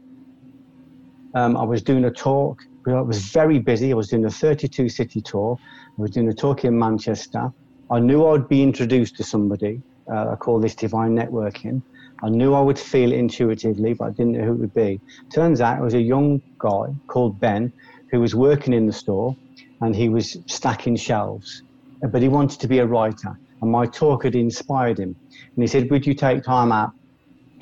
um, 1.35 1.55
I 1.57 1.63
was 1.63 1.83
doing 1.83 2.05
a 2.05 2.11
talk. 2.11 2.59
I 2.87 3.01
was 3.01 3.19
very 3.29 3.59
busy. 3.59 3.91
I 3.91 3.95
was 3.95 4.09
doing 4.09 4.25
a 4.25 4.29
32 4.29 4.89
city 4.89 5.21
tour. 5.21 5.57
I 5.97 6.01
was 6.01 6.11
doing 6.11 6.29
a 6.29 6.33
talk 6.33 6.65
in 6.65 6.77
Manchester. 6.77 7.51
I 7.91 7.99
knew 7.99 8.25
I'd 8.25 8.47
be 8.47 8.63
introduced 8.63 9.15
to 9.17 9.23
somebody. 9.23 9.83
Uh, 10.11 10.31
I 10.31 10.35
call 10.35 10.59
this 10.59 10.75
divine 10.75 11.15
networking. 11.15 11.81
I 12.23 12.29
knew 12.29 12.53
I 12.53 12.61
would 12.61 12.79
feel 12.79 13.11
it 13.11 13.19
intuitively, 13.19 13.93
but 13.93 14.05
I 14.05 14.11
didn't 14.11 14.33
know 14.33 14.45
who 14.45 14.53
it 14.53 14.59
would 14.59 14.73
be. 14.73 15.01
Turns 15.33 15.61
out 15.61 15.79
it 15.79 15.83
was 15.83 15.93
a 15.93 16.01
young 16.01 16.41
guy 16.59 16.85
called 17.07 17.39
Ben 17.39 17.71
who 18.11 18.19
was 18.19 18.33
working 18.33 18.73
in 18.73 18.87
the 18.87 18.93
store 18.93 19.35
and 19.81 19.95
he 19.95 20.09
was 20.09 20.37
stacking 20.47 20.95
shelves. 20.95 21.63
But 22.01 22.21
he 22.21 22.27
wanted 22.27 22.59
to 22.59 22.67
be 22.67 22.79
a 22.79 22.85
writer, 22.85 23.39
and 23.61 23.71
my 23.71 23.85
talk 23.85 24.23
had 24.23 24.35
inspired 24.35 24.99
him. 24.99 25.17
And 25.55 25.63
he 25.63 25.67
said, 25.67 25.89
Would 25.89 26.05
you 26.05 26.13
take 26.13 26.43
time 26.43 26.71
out 26.71 26.91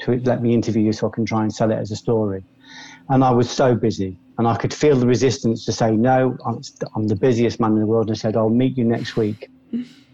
to 0.01 0.19
let 0.23 0.41
me 0.41 0.53
interview 0.53 0.83
you 0.83 0.93
so 0.93 1.07
I 1.07 1.11
can 1.13 1.25
try 1.25 1.43
and 1.43 1.53
sell 1.53 1.71
it 1.71 1.77
as 1.77 1.91
a 1.91 1.95
story? 1.95 2.45
And 3.09 3.23
I 3.23 3.31
was 3.31 3.49
so 3.49 3.75
busy, 3.75 4.17
and 4.37 4.47
I 4.47 4.55
could 4.55 4.73
feel 4.73 4.95
the 4.95 5.07
resistance 5.07 5.65
to 5.65 5.71
say, 5.71 5.91
No, 5.91 6.35
I'm, 6.45 6.59
I'm 6.95 7.07
the 7.07 7.15
busiest 7.15 7.59
man 7.59 7.73
in 7.73 7.79
the 7.79 7.85
world. 7.85 8.07
And 8.09 8.15
I 8.15 8.19
said, 8.19 8.35
I'll 8.35 8.49
meet 8.49 8.77
you 8.77 8.85
next 8.85 9.15
week. 9.15 9.47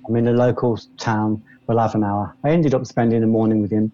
I'm 0.09 0.15
in 0.15 0.27
a 0.27 0.33
local 0.33 0.77
town. 0.97 1.43
We'll 1.67 1.77
have 1.77 1.93
an 1.93 2.03
hour. 2.03 2.35
I 2.43 2.49
ended 2.49 2.73
up 2.73 2.85
spending 2.87 3.21
the 3.21 3.27
morning 3.27 3.61
with 3.61 3.71
him 3.71 3.91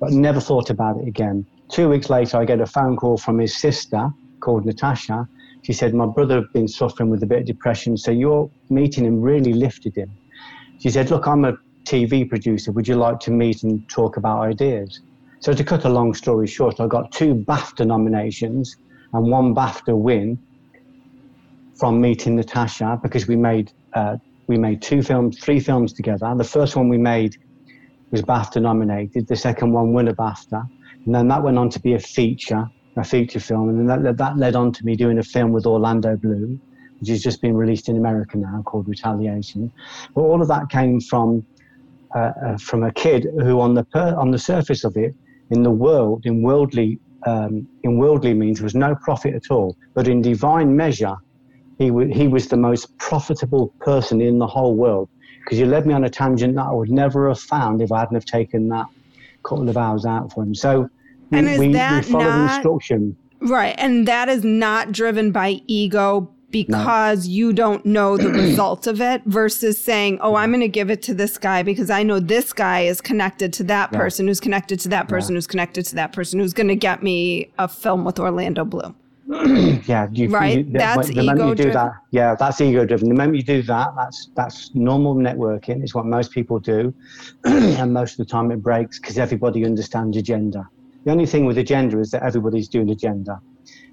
but 0.00 0.12
never 0.12 0.40
thought 0.40 0.70
about 0.70 0.98
it 0.98 1.08
again. 1.08 1.46
Two 1.68 1.88
weeks 1.88 2.10
later, 2.10 2.36
I 2.36 2.44
get 2.44 2.60
a 2.60 2.66
phone 2.66 2.96
call 2.96 3.16
from 3.16 3.38
his 3.38 3.56
sister 3.56 4.10
called 4.40 4.64
Natasha. 4.64 5.28
She 5.62 5.72
said, 5.72 5.94
My 5.94 6.06
brother 6.06 6.36
had 6.36 6.52
been 6.52 6.68
suffering 6.68 7.10
with 7.10 7.22
a 7.22 7.26
bit 7.26 7.40
of 7.40 7.46
depression, 7.46 7.96
so 7.96 8.10
your 8.10 8.48
meeting 8.70 9.04
him 9.04 9.20
really 9.20 9.52
lifted 9.52 9.96
him. 9.96 10.10
She 10.78 10.90
said, 10.90 11.10
Look, 11.10 11.26
I'm 11.26 11.44
a 11.44 11.56
TV 11.84 12.28
producer. 12.28 12.70
Would 12.72 12.86
you 12.86 12.96
like 12.96 13.18
to 13.20 13.30
meet 13.30 13.62
and 13.62 13.88
talk 13.88 14.16
about 14.16 14.42
ideas? 14.42 15.00
So, 15.40 15.52
to 15.52 15.64
cut 15.64 15.84
a 15.84 15.88
long 15.88 16.14
story 16.14 16.46
short, 16.46 16.80
I 16.80 16.86
got 16.86 17.12
two 17.12 17.34
BAFTA 17.34 17.86
nominations 17.86 18.76
and 19.12 19.30
one 19.30 19.54
BAFTA 19.54 19.96
win 19.96 20.38
from 21.74 22.00
meeting 22.00 22.36
Natasha 22.36 22.98
because 23.02 23.26
we 23.26 23.36
made 23.36 23.72
uh, 23.92 24.16
we 24.46 24.58
made 24.58 24.82
two 24.82 25.02
films, 25.02 25.38
three 25.38 25.60
films 25.60 25.92
together. 25.92 26.32
The 26.36 26.44
first 26.44 26.76
one 26.76 26.88
we 26.88 26.98
made 26.98 27.36
was 28.10 28.22
BAFTA 28.22 28.62
nominated. 28.62 29.26
The 29.26 29.36
second 29.36 29.72
one 29.72 29.92
won 29.92 30.08
a 30.08 30.14
BAFTA. 30.14 30.68
And 31.04 31.14
then 31.14 31.28
that 31.28 31.42
went 31.42 31.58
on 31.58 31.68
to 31.70 31.80
be 31.80 31.94
a 31.94 31.98
feature, 31.98 32.68
a 32.96 33.04
feature 33.04 33.40
film. 33.40 33.68
And 33.68 33.88
then 33.88 34.02
that, 34.02 34.16
that 34.16 34.36
led 34.36 34.56
on 34.56 34.72
to 34.72 34.84
me 34.84 34.96
doing 34.96 35.18
a 35.18 35.22
film 35.22 35.52
with 35.52 35.66
Orlando 35.66 36.16
Bloom, 36.16 36.60
which 37.00 37.08
has 37.10 37.22
just 37.22 37.42
been 37.42 37.56
released 37.56 37.88
in 37.88 37.96
America 37.96 38.38
now 38.38 38.62
called 38.64 38.88
Retaliation. 38.88 39.72
But 40.14 40.22
all 40.22 40.40
of 40.40 40.48
that 40.48 40.70
came 40.70 41.00
from, 41.00 41.44
uh, 42.14 42.32
uh, 42.44 42.58
from 42.58 42.84
a 42.84 42.92
kid 42.92 43.26
who, 43.40 43.60
on 43.60 43.74
the, 43.74 43.84
per, 43.84 44.14
on 44.16 44.30
the 44.30 44.38
surface 44.38 44.84
of 44.84 44.96
it, 44.96 45.14
in 45.50 45.62
the 45.62 45.70
world, 45.70 46.26
in 46.26 46.42
worldly, 46.42 46.98
um, 47.26 47.68
in 47.82 47.98
worldly 47.98 48.34
means, 48.34 48.62
was 48.62 48.74
no 48.74 48.94
profit 48.96 49.34
at 49.34 49.50
all. 49.50 49.76
But 49.94 50.08
in 50.08 50.22
divine 50.22 50.74
measure, 50.74 51.16
he, 51.78 51.88
w- 51.88 52.12
he 52.12 52.28
was 52.28 52.48
the 52.48 52.56
most 52.56 52.96
profitable 52.98 53.68
person 53.80 54.20
in 54.20 54.38
the 54.38 54.46
whole 54.46 54.74
world 54.74 55.08
because 55.40 55.58
you 55.58 55.66
led 55.66 55.86
me 55.86 55.94
on 55.94 56.04
a 56.04 56.10
tangent 56.10 56.56
that 56.56 56.66
I 56.66 56.72
would 56.72 56.90
never 56.90 57.28
have 57.28 57.38
found 57.38 57.80
if 57.80 57.92
I 57.92 58.00
hadn't 58.00 58.14
have 58.14 58.24
taken 58.24 58.68
that 58.70 58.86
couple 59.44 59.68
of 59.68 59.76
hours 59.76 60.04
out 60.04 60.32
for 60.32 60.42
him. 60.42 60.54
So 60.54 60.90
and 61.32 61.46
we, 61.46 61.58
we, 61.58 61.68
we 61.68 62.02
follow 62.02 62.24
not, 62.24 62.56
instruction. 62.56 63.16
Right. 63.40 63.74
And 63.78 64.08
that 64.08 64.28
is 64.28 64.44
not 64.44 64.92
driven 64.92 65.30
by 65.30 65.60
ego 65.66 66.32
because 66.50 67.26
no. 67.26 67.32
you 67.32 67.52
don't 67.52 67.84
know 67.84 68.16
the 68.16 68.28
result 68.30 68.86
of 68.86 69.00
it 69.00 69.22
versus 69.26 69.80
saying, 69.80 70.18
oh, 70.20 70.34
I'm 70.34 70.50
going 70.50 70.60
to 70.60 70.68
give 70.68 70.90
it 70.90 71.02
to 71.02 71.14
this 71.14 71.38
guy 71.38 71.62
because 71.62 71.90
I 71.90 72.02
know 72.02 72.18
this 72.18 72.52
guy 72.52 72.82
is 72.82 73.00
connected 73.00 73.52
to 73.54 73.64
that 73.64 73.90
yeah. 73.92 73.98
person 73.98 74.26
who's 74.26 74.40
connected 74.40 74.80
to 74.80 74.88
that 74.88 75.08
person 75.08 75.34
yeah. 75.34 75.38
who's 75.38 75.46
connected 75.46 75.84
to 75.86 75.94
that 75.96 76.12
person 76.12 76.40
who's 76.40 76.54
going 76.54 76.68
to 76.68 76.76
get 76.76 77.02
me 77.02 77.50
a 77.58 77.68
film 77.68 78.04
with 78.04 78.18
Orlando 78.18 78.64
Bloom. 78.64 78.96
Yeah, 79.28 80.06
you, 80.12 80.28
right. 80.28 80.58
You, 80.58 80.72
that's 80.72 81.08
the, 81.08 81.14
ego 81.14 81.22
moment 81.24 81.48
you 81.48 81.54
do 81.56 81.62
driven. 81.64 81.72
that, 81.72 81.92
yeah, 82.12 82.36
that's 82.36 82.60
ego 82.60 82.86
driven. 82.86 83.08
The 83.08 83.14
moment 83.14 83.36
you 83.36 83.42
do 83.42 83.62
that, 83.62 83.88
that's 83.96 84.30
that's 84.36 84.74
normal 84.74 85.16
networking. 85.16 85.82
It's 85.82 85.94
what 85.94 86.06
most 86.06 86.30
people 86.30 86.60
do, 86.60 86.94
and 87.44 87.92
most 87.92 88.12
of 88.12 88.18
the 88.18 88.24
time 88.24 88.52
it 88.52 88.62
breaks 88.62 89.00
because 89.00 89.18
everybody 89.18 89.64
understands 89.64 90.16
agenda. 90.16 90.68
The 91.04 91.10
only 91.10 91.26
thing 91.26 91.44
with 91.44 91.58
agenda 91.58 91.98
is 91.98 92.12
that 92.12 92.22
everybody's 92.22 92.68
doing 92.68 92.90
agenda, 92.90 93.40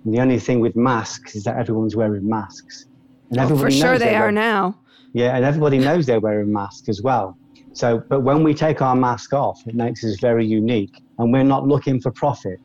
and 0.05 0.13
the 0.13 0.19
only 0.19 0.37
thing 0.37 0.59
with 0.59 0.75
masks 0.75 1.35
is 1.35 1.43
that 1.45 1.57
everyone's 1.57 1.95
wearing 1.95 2.29
masks. 2.29 2.85
And 3.31 3.39
oh, 3.39 3.57
for 3.57 3.71
sure 3.71 3.97
they 3.97 4.15
are 4.15 4.21
wearing, 4.21 4.35
now. 4.35 4.77
Yeah, 5.13 5.35
and 5.35 5.43
everybody 5.43 5.79
knows 5.79 6.05
they're 6.05 6.19
wearing 6.19 6.53
masks 6.53 6.89
as 6.89 7.01
well. 7.01 7.37
So, 7.73 8.03
but 8.07 8.21
when 8.21 8.43
we 8.43 8.53
take 8.53 8.83
our 8.83 8.95
mask 8.95 9.33
off, 9.33 9.65
it 9.65 9.73
makes 9.73 10.03
us 10.03 10.19
very 10.19 10.45
unique, 10.45 11.01
and 11.17 11.33
we're 11.33 11.43
not 11.43 11.67
looking 11.67 11.99
for 11.99 12.11
profit. 12.11 12.59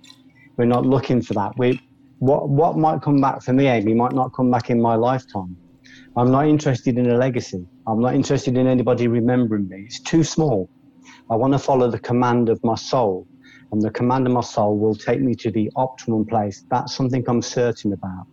We're 0.58 0.66
not 0.66 0.84
looking 0.84 1.22
for 1.22 1.32
that. 1.34 1.56
We 1.56 1.80
what 2.18 2.48
what 2.48 2.76
might 2.76 3.02
come 3.02 3.20
back 3.20 3.42
for 3.42 3.52
me, 3.52 3.66
Amy, 3.66 3.94
might 3.94 4.12
not 4.12 4.32
come 4.32 4.50
back 4.50 4.70
in 4.70 4.80
my 4.80 4.94
lifetime. 4.94 5.56
I'm 6.16 6.30
not 6.30 6.46
interested 6.46 6.98
in 6.98 7.10
a 7.10 7.16
legacy. 7.16 7.64
I'm 7.86 8.00
not 8.00 8.14
interested 8.14 8.56
in 8.56 8.66
anybody 8.66 9.08
remembering 9.08 9.68
me. 9.68 9.84
It's 9.86 10.00
too 10.00 10.24
small. 10.24 10.68
I 11.30 11.36
want 11.36 11.52
to 11.52 11.58
follow 11.58 11.90
the 11.90 11.98
command 11.98 12.48
of 12.48 12.62
my 12.64 12.74
soul, 12.74 13.26
and 13.70 13.80
the 13.80 13.90
command 13.90 14.26
of 14.26 14.32
my 14.32 14.40
soul 14.40 14.78
will 14.78 14.94
take 14.94 15.20
me 15.20 15.34
to 15.36 15.50
the 15.50 15.70
optimum 15.76 16.24
place. 16.24 16.64
That's 16.70 16.94
something 16.94 17.24
I'm 17.28 17.42
certain 17.42 17.92
about. 17.92 18.26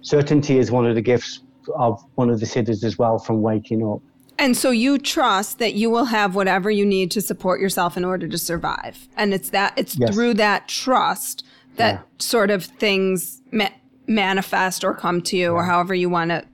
Certainty 0.00 0.58
is 0.58 0.70
one 0.70 0.86
of 0.86 0.94
the 0.94 1.02
gifts 1.02 1.42
of 1.76 2.02
one 2.14 2.30
of 2.30 2.40
the 2.40 2.46
siddhis 2.46 2.82
as 2.82 2.98
well 2.98 3.18
from 3.18 3.42
waking 3.42 3.86
up. 3.86 4.00
And 4.38 4.56
so 4.56 4.70
you 4.70 4.98
trust 4.98 5.58
that 5.58 5.74
you 5.74 5.90
will 5.90 6.06
have 6.06 6.36
whatever 6.36 6.70
you 6.70 6.86
need 6.86 7.10
to 7.10 7.20
support 7.20 7.60
yourself 7.60 7.96
in 7.96 8.04
order 8.04 8.28
to 8.28 8.38
survive. 8.38 9.08
And 9.16 9.34
it's 9.34 9.50
that 9.50 9.74
it's 9.76 9.98
yes. 9.98 10.14
through 10.14 10.34
that 10.34 10.68
trust 10.68 11.44
that 11.78 11.94
yeah. 11.94 12.02
sort 12.18 12.50
of 12.50 12.64
things 12.64 13.42
ma- 13.50 13.68
manifest 14.06 14.84
or 14.84 14.94
come 14.94 15.20
to 15.22 15.36
you 15.36 15.44
yeah. 15.44 15.50
or 15.50 15.64
however 15.64 15.94
you 15.94 16.08
want 16.08 16.30
to 16.30 16.44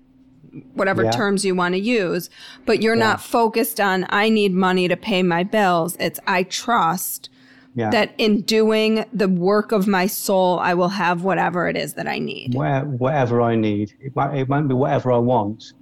whatever 0.75 1.03
yeah. 1.05 1.11
terms 1.11 1.45
you 1.45 1.55
want 1.55 1.75
to 1.75 1.81
use 1.81 2.31
but 2.65 2.81
you're 2.81 2.95
not 2.95 3.21
focused 3.21 3.81
on 3.81 4.07
i 4.11 4.29
need 4.29 4.53
money 4.53 4.87
to 4.87 4.97
pay 4.97 5.21
my 5.21 5.43
bills 5.43 5.97
it's 5.99 6.21
i 6.29 6.45
trust 6.45 7.29
that 7.77 8.15
in 8.19 8.41
doing 8.43 9.05
the 9.13 9.29
work 9.29 9.73
of 9.73 9.89
my 9.89 10.07
soul 10.07 10.61
i 10.61 10.73
will 10.73 10.91
have 10.91 11.25
whatever 11.25 11.69
it 11.69 11.77
is 11.77 11.95
that 11.95 12.07
i 12.07 12.21
need 12.21 12.55
Where, 12.55 12.85
whatever 12.85 13.43
i 13.43 13.57
need 13.57 13.95
it 14.01 14.15
won't, 14.15 14.37
it 14.37 14.49
won't 14.49 14.69
be 14.69 14.75
whatever 14.75 15.11
i 15.11 15.19
want 15.19 15.73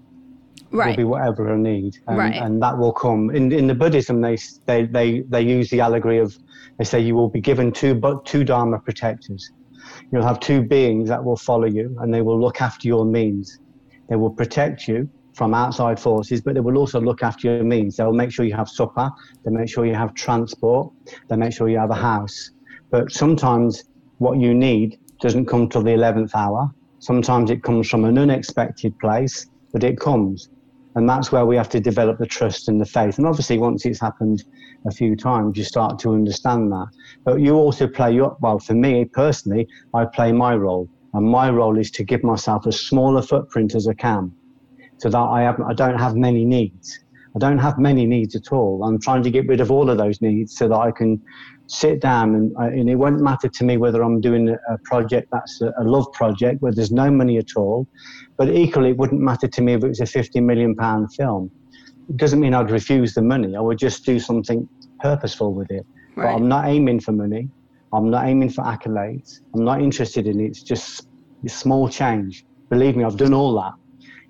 right. 0.72 0.88
will 0.88 0.96
be 0.96 1.04
whatever 1.04 1.52
I 1.52 1.56
need, 1.56 1.98
and, 2.06 2.18
right. 2.18 2.34
and 2.34 2.62
that 2.62 2.76
will 2.76 2.92
come. 2.92 3.30
In 3.30 3.52
in 3.52 3.66
the 3.66 3.74
Buddhism, 3.74 4.20
they 4.20 4.36
they 4.66 4.84
they 4.86 5.20
they 5.28 5.42
use 5.42 5.70
the 5.70 5.80
allegory 5.80 6.18
of 6.18 6.36
they 6.78 6.84
say 6.84 7.00
you 7.00 7.14
will 7.14 7.28
be 7.28 7.40
given 7.40 7.72
two 7.72 7.94
but 7.94 8.24
two 8.24 8.44
dharma 8.44 8.78
protectors. 8.78 9.50
You'll 10.10 10.26
have 10.26 10.40
two 10.40 10.62
beings 10.62 11.08
that 11.08 11.22
will 11.22 11.36
follow 11.36 11.66
you, 11.66 11.96
and 12.00 12.12
they 12.12 12.22
will 12.22 12.40
look 12.40 12.60
after 12.60 12.88
your 12.88 13.04
means. 13.04 13.58
They 14.08 14.16
will 14.16 14.30
protect 14.30 14.88
you 14.88 15.08
from 15.34 15.54
outside 15.54 15.98
forces, 15.98 16.40
but 16.40 16.54
they 16.54 16.60
will 16.60 16.76
also 16.76 17.00
look 17.00 17.22
after 17.22 17.48
your 17.48 17.64
means. 17.64 17.96
They'll 17.96 18.12
make 18.12 18.30
sure 18.30 18.44
you 18.44 18.54
have 18.54 18.68
supper. 18.68 19.10
They'll 19.44 19.54
make 19.54 19.68
sure 19.68 19.86
you 19.86 19.94
have 19.94 20.14
transport. 20.14 20.92
They'll 21.28 21.38
make 21.38 21.52
sure 21.52 21.68
you 21.68 21.78
have 21.78 21.90
a 21.90 21.94
house. 21.94 22.50
But 22.90 23.10
sometimes 23.10 23.84
what 24.18 24.38
you 24.38 24.54
need 24.54 24.98
doesn't 25.20 25.46
come 25.46 25.68
till 25.68 25.82
the 25.82 25.92
11th 25.92 26.34
hour. 26.34 26.70
Sometimes 26.98 27.50
it 27.50 27.62
comes 27.62 27.88
from 27.88 28.04
an 28.04 28.18
unexpected 28.18 28.98
place, 28.98 29.46
but 29.72 29.82
it 29.82 29.98
comes. 29.98 30.50
And 30.94 31.08
that's 31.08 31.32
where 31.32 31.46
we 31.46 31.56
have 31.56 31.70
to 31.70 31.80
develop 31.80 32.18
the 32.18 32.26
trust 32.26 32.68
and 32.68 32.80
the 32.80 32.86
faith. 32.86 33.18
And 33.18 33.26
obviously, 33.26 33.58
once 33.58 33.86
it's 33.86 34.00
happened 34.00 34.42
a 34.86 34.90
few 34.90 35.16
times, 35.16 35.56
you 35.56 35.64
start 35.64 35.98
to 36.00 36.12
understand 36.12 36.70
that. 36.72 36.86
But 37.24 37.40
you 37.40 37.54
also 37.54 37.88
play 37.88 38.12
your, 38.12 38.36
well, 38.40 38.58
for 38.58 38.74
me 38.74 39.06
personally, 39.12 39.66
I 39.94 40.04
play 40.04 40.32
my 40.32 40.54
role. 40.54 40.88
And 41.14 41.26
my 41.26 41.50
role 41.50 41.78
is 41.78 41.90
to 41.92 42.04
give 42.04 42.22
myself 42.22 42.66
as 42.66 42.80
small 42.80 43.16
a 43.18 43.22
footprint 43.22 43.74
as 43.74 43.86
I 43.86 43.94
can 43.94 44.34
so 44.98 45.08
that 45.10 45.18
I, 45.18 45.42
have, 45.42 45.60
I 45.60 45.74
don't 45.74 45.98
have 45.98 46.14
many 46.14 46.44
needs. 46.44 46.98
I 47.34 47.38
don't 47.38 47.58
have 47.58 47.78
many 47.78 48.06
needs 48.06 48.34
at 48.36 48.52
all. 48.52 48.84
I'm 48.84 49.00
trying 49.00 49.22
to 49.22 49.30
get 49.30 49.46
rid 49.48 49.60
of 49.60 49.70
all 49.70 49.88
of 49.88 49.98
those 49.98 50.20
needs 50.20 50.54
so 50.54 50.68
that 50.68 50.78
I 50.78 50.90
can 50.90 51.22
sit 51.68 52.00
down 52.00 52.34
and, 52.34 52.52
uh, 52.60 52.64
and 52.64 52.90
it 52.90 52.96
won't 52.96 53.20
matter 53.20 53.48
to 53.48 53.64
me 53.64 53.78
whether 53.78 54.02
I'm 54.02 54.20
doing 54.20 54.48
a 54.48 54.78
project 54.84 55.28
that's 55.32 55.60
a, 55.62 55.84
love 55.84 56.06
project 56.12 56.60
where 56.60 56.72
there's 56.72 56.92
no 56.92 57.10
money 57.10 57.38
at 57.38 57.56
all, 57.56 57.86
but 58.36 58.50
equally 58.50 58.90
it 58.90 58.98
wouldn't 58.98 59.20
matter 59.20 59.48
to 59.48 59.62
me 59.62 59.72
if 59.72 59.82
it 59.82 59.88
was 59.88 60.00
a 60.00 60.06
50 60.06 60.40
million 60.40 60.74
pound 60.76 61.08
film. 61.14 61.50
It 62.08 62.18
doesn't 62.18 62.40
mean 62.40 62.52
I'd 62.52 62.70
refuse 62.70 63.14
the 63.14 63.22
money. 63.22 63.56
I 63.56 63.60
would 63.60 63.78
just 63.78 64.04
do 64.04 64.18
something 64.18 64.68
purposeful 65.00 65.54
with 65.54 65.70
it. 65.70 65.86
Right. 66.16 66.26
But 66.26 66.34
I'm 66.36 66.48
not 66.48 66.66
aiming 66.66 67.00
for 67.00 67.12
money. 67.12 67.48
I'm 67.94 68.10
not 68.10 68.26
aiming 68.26 68.50
for 68.50 68.64
accolades. 68.64 69.40
I'm 69.54 69.64
not 69.64 69.80
interested 69.80 70.26
in 70.26 70.40
it. 70.40 70.46
It's 70.46 70.62
just 70.62 71.06
a 71.44 71.48
small 71.48 71.88
change. 71.88 72.44
Believe 72.70 72.96
me, 72.96 73.04
I've 73.04 73.16
done 73.16 73.34
all 73.34 73.54
that. 73.54 73.72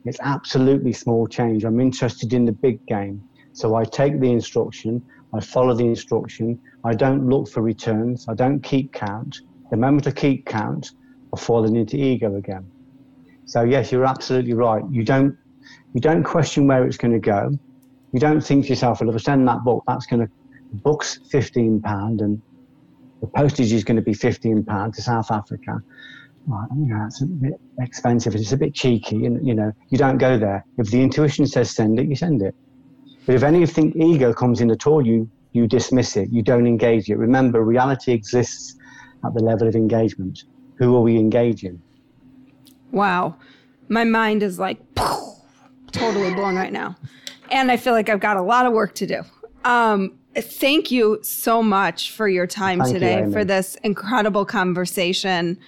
It's 0.05 0.19
absolutely 0.23 0.93
small 0.93 1.27
change. 1.27 1.65
I'm 1.65 1.81
interested 1.81 2.33
in 2.33 2.45
the 2.45 2.53
big 2.53 2.85
game. 2.87 3.23
So 3.53 3.75
I 3.75 3.85
take 3.85 4.19
the 4.21 4.31
instruction, 4.31 5.03
I 5.35 5.41
follow 5.41 5.75
the 5.75 5.85
instruction, 5.85 6.59
I 6.85 6.95
don't 6.95 7.29
look 7.29 7.49
for 7.49 7.63
returns, 7.63 8.27
I 8.29 8.35
don't 8.35 8.63
keep 8.63 8.93
count. 8.93 9.37
The 9.71 9.77
moment 9.77 10.07
I 10.07 10.11
keep 10.11 10.47
count, 10.47 10.91
I've 11.35 11.41
fallen 11.41 11.77
into 11.77 11.97
ego 11.97 12.37
again. 12.37 12.71
So 13.47 13.63
yes, 13.63 13.93
you're 13.93 14.07
absolutely 14.07 14.55
right. 14.55 14.83
You 14.91 15.05
don't 15.05 15.37
you 15.95 16.01
don't 16.01 16.25
question 16.25 16.67
where 16.67 16.87
it's 16.87 16.97
going 16.97 17.13
to 17.13 17.21
go. 17.21 17.51
You 18.13 18.21
don't 18.21 18.41
think 18.41 18.65
to 18.65 18.71
yourself, 18.71 19.01
well, 19.01 19.11
if 19.11 19.17
I 19.17 19.19
send 19.19 19.47
that 19.49 19.63
book, 19.65 19.85
that's 19.87 20.07
going 20.07 20.21
to 20.21 20.31
book's 20.85 21.19
fifteen 21.31 21.81
pound 21.81 22.21
and 22.21 22.43
the 23.21 23.29
postage 23.37 23.73
is 23.73 23.85
going 23.85 23.97
to 23.97 24.03
be 24.03 24.15
fifteen 24.15 24.65
pound 24.65 24.95
to 24.95 25.03
South 25.03 25.31
Africa. 25.31 25.81
Well, 26.47 26.67
you 26.77 26.87
know, 26.87 27.05
it's 27.07 27.23
a 27.23 27.27
bit 27.27 27.61
expensive. 27.81 28.35
It's 28.35 28.53
a 28.53 28.57
bit 28.57 28.75
cheeky, 28.75 29.27
and 29.27 29.47
you 29.47 29.55
know, 29.55 29.73
you 29.91 29.99
don't 29.99 30.19
go 30.19 30.39
there. 30.39 30.65
If 30.79 30.91
the 30.91 31.01
intuition 31.01 31.47
says 31.47 31.71
send 31.71 32.01
it, 32.01 32.09
you 32.09 32.17
send 32.17 32.43
it. 32.43 32.55
But 33.27 33.37
if 33.37 33.43
anything 33.45 33.93
ego 34.01 34.33
comes 34.33 34.61
in 34.61 34.71
at 34.71 34.87
all, 34.87 35.07
you 35.07 35.31
you 35.53 35.67
dismiss 35.69 36.17
it. 36.17 36.31
You 36.31 36.43
don't 36.43 36.67
engage 36.67 37.09
it. 37.09 37.17
Remember, 37.17 37.63
reality 37.63 38.13
exists 38.13 38.77
at 39.25 39.35
the 39.35 39.43
level 39.43 39.69
of 39.69 39.77
engagement. 39.77 40.45
Who 40.77 40.97
are 40.97 41.01
we 41.01 41.17
engaging? 41.17 41.81
Wow, 42.91 43.37
my 43.89 44.05
mind 44.05 44.43
is 44.43 44.59
like 44.59 44.79
totally 45.93 46.35
blown 46.35 46.57
right 46.57 46.73
now, 46.73 46.97
and 47.51 47.71
I 47.71 47.77
feel 47.77 47.93
like 47.93 48.09
I've 48.09 48.21
got 48.21 48.37
a 48.37 48.43
lot 48.43 48.67
of 48.67 48.73
work 48.73 48.95
to 48.97 49.07
do. 49.07 49.23
Um, 49.65 50.19
thank 50.35 50.91
you 50.91 51.21
so 51.23 51.63
much 51.63 52.11
for 52.11 52.29
your 52.29 52.47
time 52.47 52.81
thank 52.81 52.93
today 52.93 53.21
you, 53.21 53.33
for 53.33 53.45
this 53.45 53.77
incredible 53.85 54.45
conversation. 54.45 55.59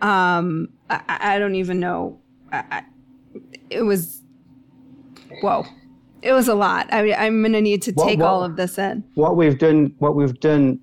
Um, 0.00 0.68
I, 0.90 1.02
I, 1.08 1.38
don't 1.38 1.54
even 1.54 1.80
know. 1.80 2.20
I, 2.52 2.84
it 3.70 3.82
was 3.82 4.22
whoa 5.42 5.64
it 6.22 6.32
was 6.32 6.48
a 6.48 6.54
lot. 6.54 6.92
I, 6.92 7.14
I'm 7.14 7.42
going 7.42 7.52
to 7.52 7.60
need 7.60 7.82
to 7.82 7.92
take 7.92 8.18
what, 8.18 8.18
what, 8.18 8.26
all 8.26 8.44
of 8.44 8.56
this 8.56 8.78
in. 8.78 9.04
What 9.14 9.36
we've 9.36 9.58
done, 9.58 9.94
what 9.98 10.14
we've 10.14 10.38
done, 10.40 10.80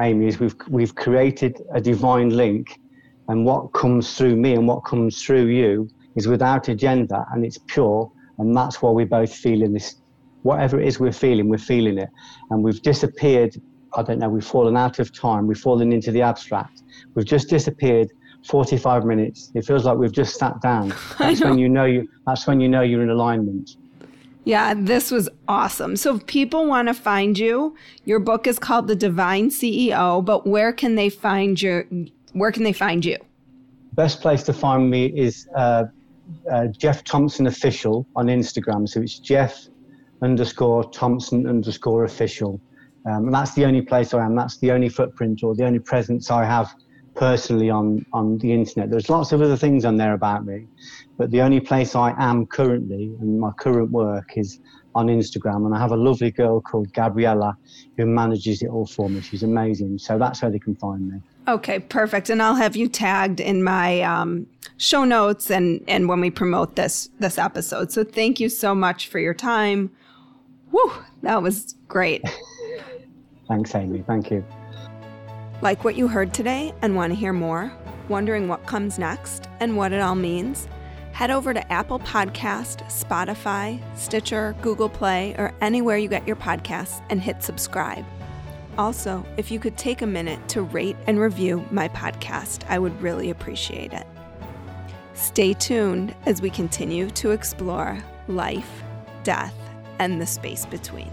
Amy, 0.00 0.28
is 0.28 0.40
we've 0.40 0.54
we've 0.68 0.94
created 0.94 1.60
a 1.74 1.80
divine 1.80 2.30
link, 2.30 2.80
and 3.28 3.44
what 3.44 3.72
comes 3.72 4.16
through 4.16 4.36
me 4.36 4.54
and 4.54 4.66
what 4.66 4.80
comes 4.80 5.22
through 5.22 5.46
you 5.46 5.88
is 6.16 6.26
without 6.26 6.68
agenda 6.68 7.26
and 7.32 7.44
it's 7.44 7.58
pure, 7.58 8.10
and 8.38 8.56
that's 8.56 8.80
why 8.82 8.90
we're 8.90 9.06
both 9.06 9.34
feeling 9.34 9.72
this. 9.72 9.96
Whatever 10.42 10.80
it 10.80 10.88
is 10.88 10.98
we're 10.98 11.12
feeling, 11.12 11.48
we're 11.48 11.58
feeling 11.58 11.98
it, 11.98 12.08
and 12.50 12.62
we've 12.62 12.80
disappeared. 12.82 13.60
I 13.96 14.02
don't 14.02 14.20
know. 14.20 14.28
We've 14.28 14.44
fallen 14.44 14.76
out 14.76 15.00
of 15.00 15.12
time. 15.12 15.46
We've 15.46 15.58
fallen 15.58 15.92
into 15.92 16.12
the 16.12 16.22
abstract. 16.22 16.82
We've 17.14 17.26
just 17.26 17.48
disappeared 17.48 18.10
45 18.46 19.04
minutes. 19.04 19.50
It 19.54 19.64
feels 19.64 19.84
like 19.84 19.98
we've 19.98 20.12
just 20.12 20.36
sat 20.38 20.60
down. 20.60 20.94
That's 21.18 21.40
when 21.40 21.58
you 21.58 21.68
know 21.68 21.84
you. 21.84 22.08
That's 22.26 22.46
when 22.46 22.60
you 22.60 22.68
know 22.68 22.82
you're 22.82 23.02
in 23.02 23.10
alignment. 23.10 23.76
Yeah, 24.44 24.74
this 24.74 25.10
was 25.10 25.28
awesome. 25.48 25.96
So 25.96 26.16
if 26.16 26.26
people 26.26 26.66
want 26.66 26.88
to 26.88 26.94
find 26.94 27.38
you, 27.38 27.76
your 28.04 28.18
book 28.18 28.46
is 28.46 28.58
called 28.58 28.88
The 28.88 28.96
Divine 28.96 29.50
CEO, 29.50 30.24
but 30.24 30.46
where 30.46 30.72
can 30.72 30.94
they 30.94 31.10
find 31.10 31.60
your 31.60 31.86
where 32.32 32.52
can 32.52 32.62
they 32.62 32.72
find 32.72 33.04
you? 33.04 33.18
Best 33.94 34.20
place 34.20 34.42
to 34.44 34.52
find 34.52 34.88
me 34.88 35.06
is 35.06 35.48
uh, 35.56 35.84
uh, 36.50 36.66
Geoff 36.68 37.04
Thompson 37.04 37.46
Official 37.46 38.06
on 38.16 38.26
Instagram. 38.26 38.88
So 38.88 39.00
it's 39.00 39.18
Geoff 39.18 39.68
underscore 40.22 40.84
Thompson 40.90 41.46
underscore 41.46 42.04
official. 42.04 42.60
Um, 43.06 43.26
and 43.26 43.34
that's 43.34 43.54
the 43.54 43.64
only 43.64 43.82
place 43.82 44.14
I 44.14 44.24
am. 44.24 44.36
That's 44.36 44.58
the 44.58 44.70
only 44.70 44.88
footprint 44.88 45.42
or 45.42 45.54
the 45.54 45.64
only 45.64 45.78
presence 45.78 46.30
I 46.30 46.44
have 46.44 46.72
personally 47.14 47.70
on, 47.70 48.04
on 48.12 48.38
the 48.38 48.52
internet. 48.52 48.90
There's 48.90 49.08
lots 49.08 49.32
of 49.32 49.42
other 49.42 49.56
things 49.56 49.84
on 49.84 49.96
there 49.96 50.14
about 50.14 50.44
me, 50.44 50.66
but 51.18 51.30
the 51.30 51.42
only 51.42 51.60
place 51.60 51.94
I 51.94 52.14
am 52.18 52.46
currently 52.46 53.14
and 53.20 53.38
my 53.38 53.50
current 53.52 53.90
work 53.90 54.36
is 54.36 54.60
on 54.94 55.06
Instagram. 55.06 55.66
And 55.66 55.74
I 55.74 55.78
have 55.78 55.92
a 55.92 55.96
lovely 55.96 56.30
girl 56.30 56.60
called 56.60 56.92
Gabriella 56.92 57.56
who 57.96 58.06
manages 58.06 58.62
it 58.62 58.68
all 58.68 58.86
for 58.86 59.08
me. 59.08 59.20
She's 59.20 59.42
amazing. 59.42 59.98
So 59.98 60.18
that's 60.18 60.42
where 60.42 60.50
they 60.50 60.58
can 60.58 60.74
find 60.76 61.12
me. 61.12 61.20
Okay, 61.48 61.78
perfect. 61.78 62.30
And 62.30 62.42
I'll 62.42 62.54
have 62.54 62.76
you 62.76 62.88
tagged 62.88 63.40
in 63.40 63.62
my 63.62 64.02
um, 64.02 64.46
show 64.76 65.04
notes 65.04 65.50
and, 65.50 65.82
and 65.88 66.08
when 66.08 66.20
we 66.20 66.30
promote 66.30 66.76
this 66.76 67.08
this 67.18 67.38
episode. 67.38 67.92
So 67.92 68.04
thank 68.04 68.40
you 68.40 68.48
so 68.48 68.74
much 68.74 69.08
for 69.08 69.18
your 69.18 69.34
time. 69.34 69.90
Whew, 70.70 70.92
that 71.22 71.42
was 71.42 71.74
great. 71.88 72.22
Thanks, 73.48 73.74
Amy. 73.74 74.04
Thank 74.06 74.30
you. 74.30 74.44
Like 75.62 75.84
what 75.84 75.94
you 75.94 76.08
heard 76.08 76.32
today 76.32 76.72
and 76.80 76.96
want 76.96 77.12
to 77.12 77.18
hear 77.18 77.34
more? 77.34 77.70
Wondering 78.08 78.48
what 78.48 78.64
comes 78.64 78.98
next 78.98 79.46
and 79.60 79.76
what 79.76 79.92
it 79.92 80.00
all 80.00 80.14
means? 80.14 80.66
Head 81.12 81.30
over 81.30 81.52
to 81.52 81.72
Apple 81.72 81.98
Podcast, 81.98 82.82
Spotify, 82.86 83.78
Stitcher, 83.94 84.56
Google 84.62 84.88
Play, 84.88 85.34
or 85.36 85.52
anywhere 85.60 85.98
you 85.98 86.08
get 86.08 86.26
your 86.26 86.36
podcasts 86.36 87.04
and 87.10 87.20
hit 87.20 87.42
subscribe. 87.42 88.06
Also, 88.78 89.26
if 89.36 89.50
you 89.50 89.60
could 89.60 89.76
take 89.76 90.00
a 90.00 90.06
minute 90.06 90.48
to 90.48 90.62
rate 90.62 90.96
and 91.06 91.20
review 91.20 91.62
my 91.70 91.88
podcast, 91.88 92.64
I 92.70 92.78
would 92.78 92.98
really 93.02 93.28
appreciate 93.28 93.92
it. 93.92 94.06
Stay 95.12 95.52
tuned 95.52 96.14
as 96.24 96.40
we 96.40 96.48
continue 96.48 97.10
to 97.10 97.32
explore 97.32 97.98
life, 98.28 98.82
death, 99.24 99.54
and 99.98 100.22
the 100.22 100.26
space 100.26 100.64
between. 100.64 101.10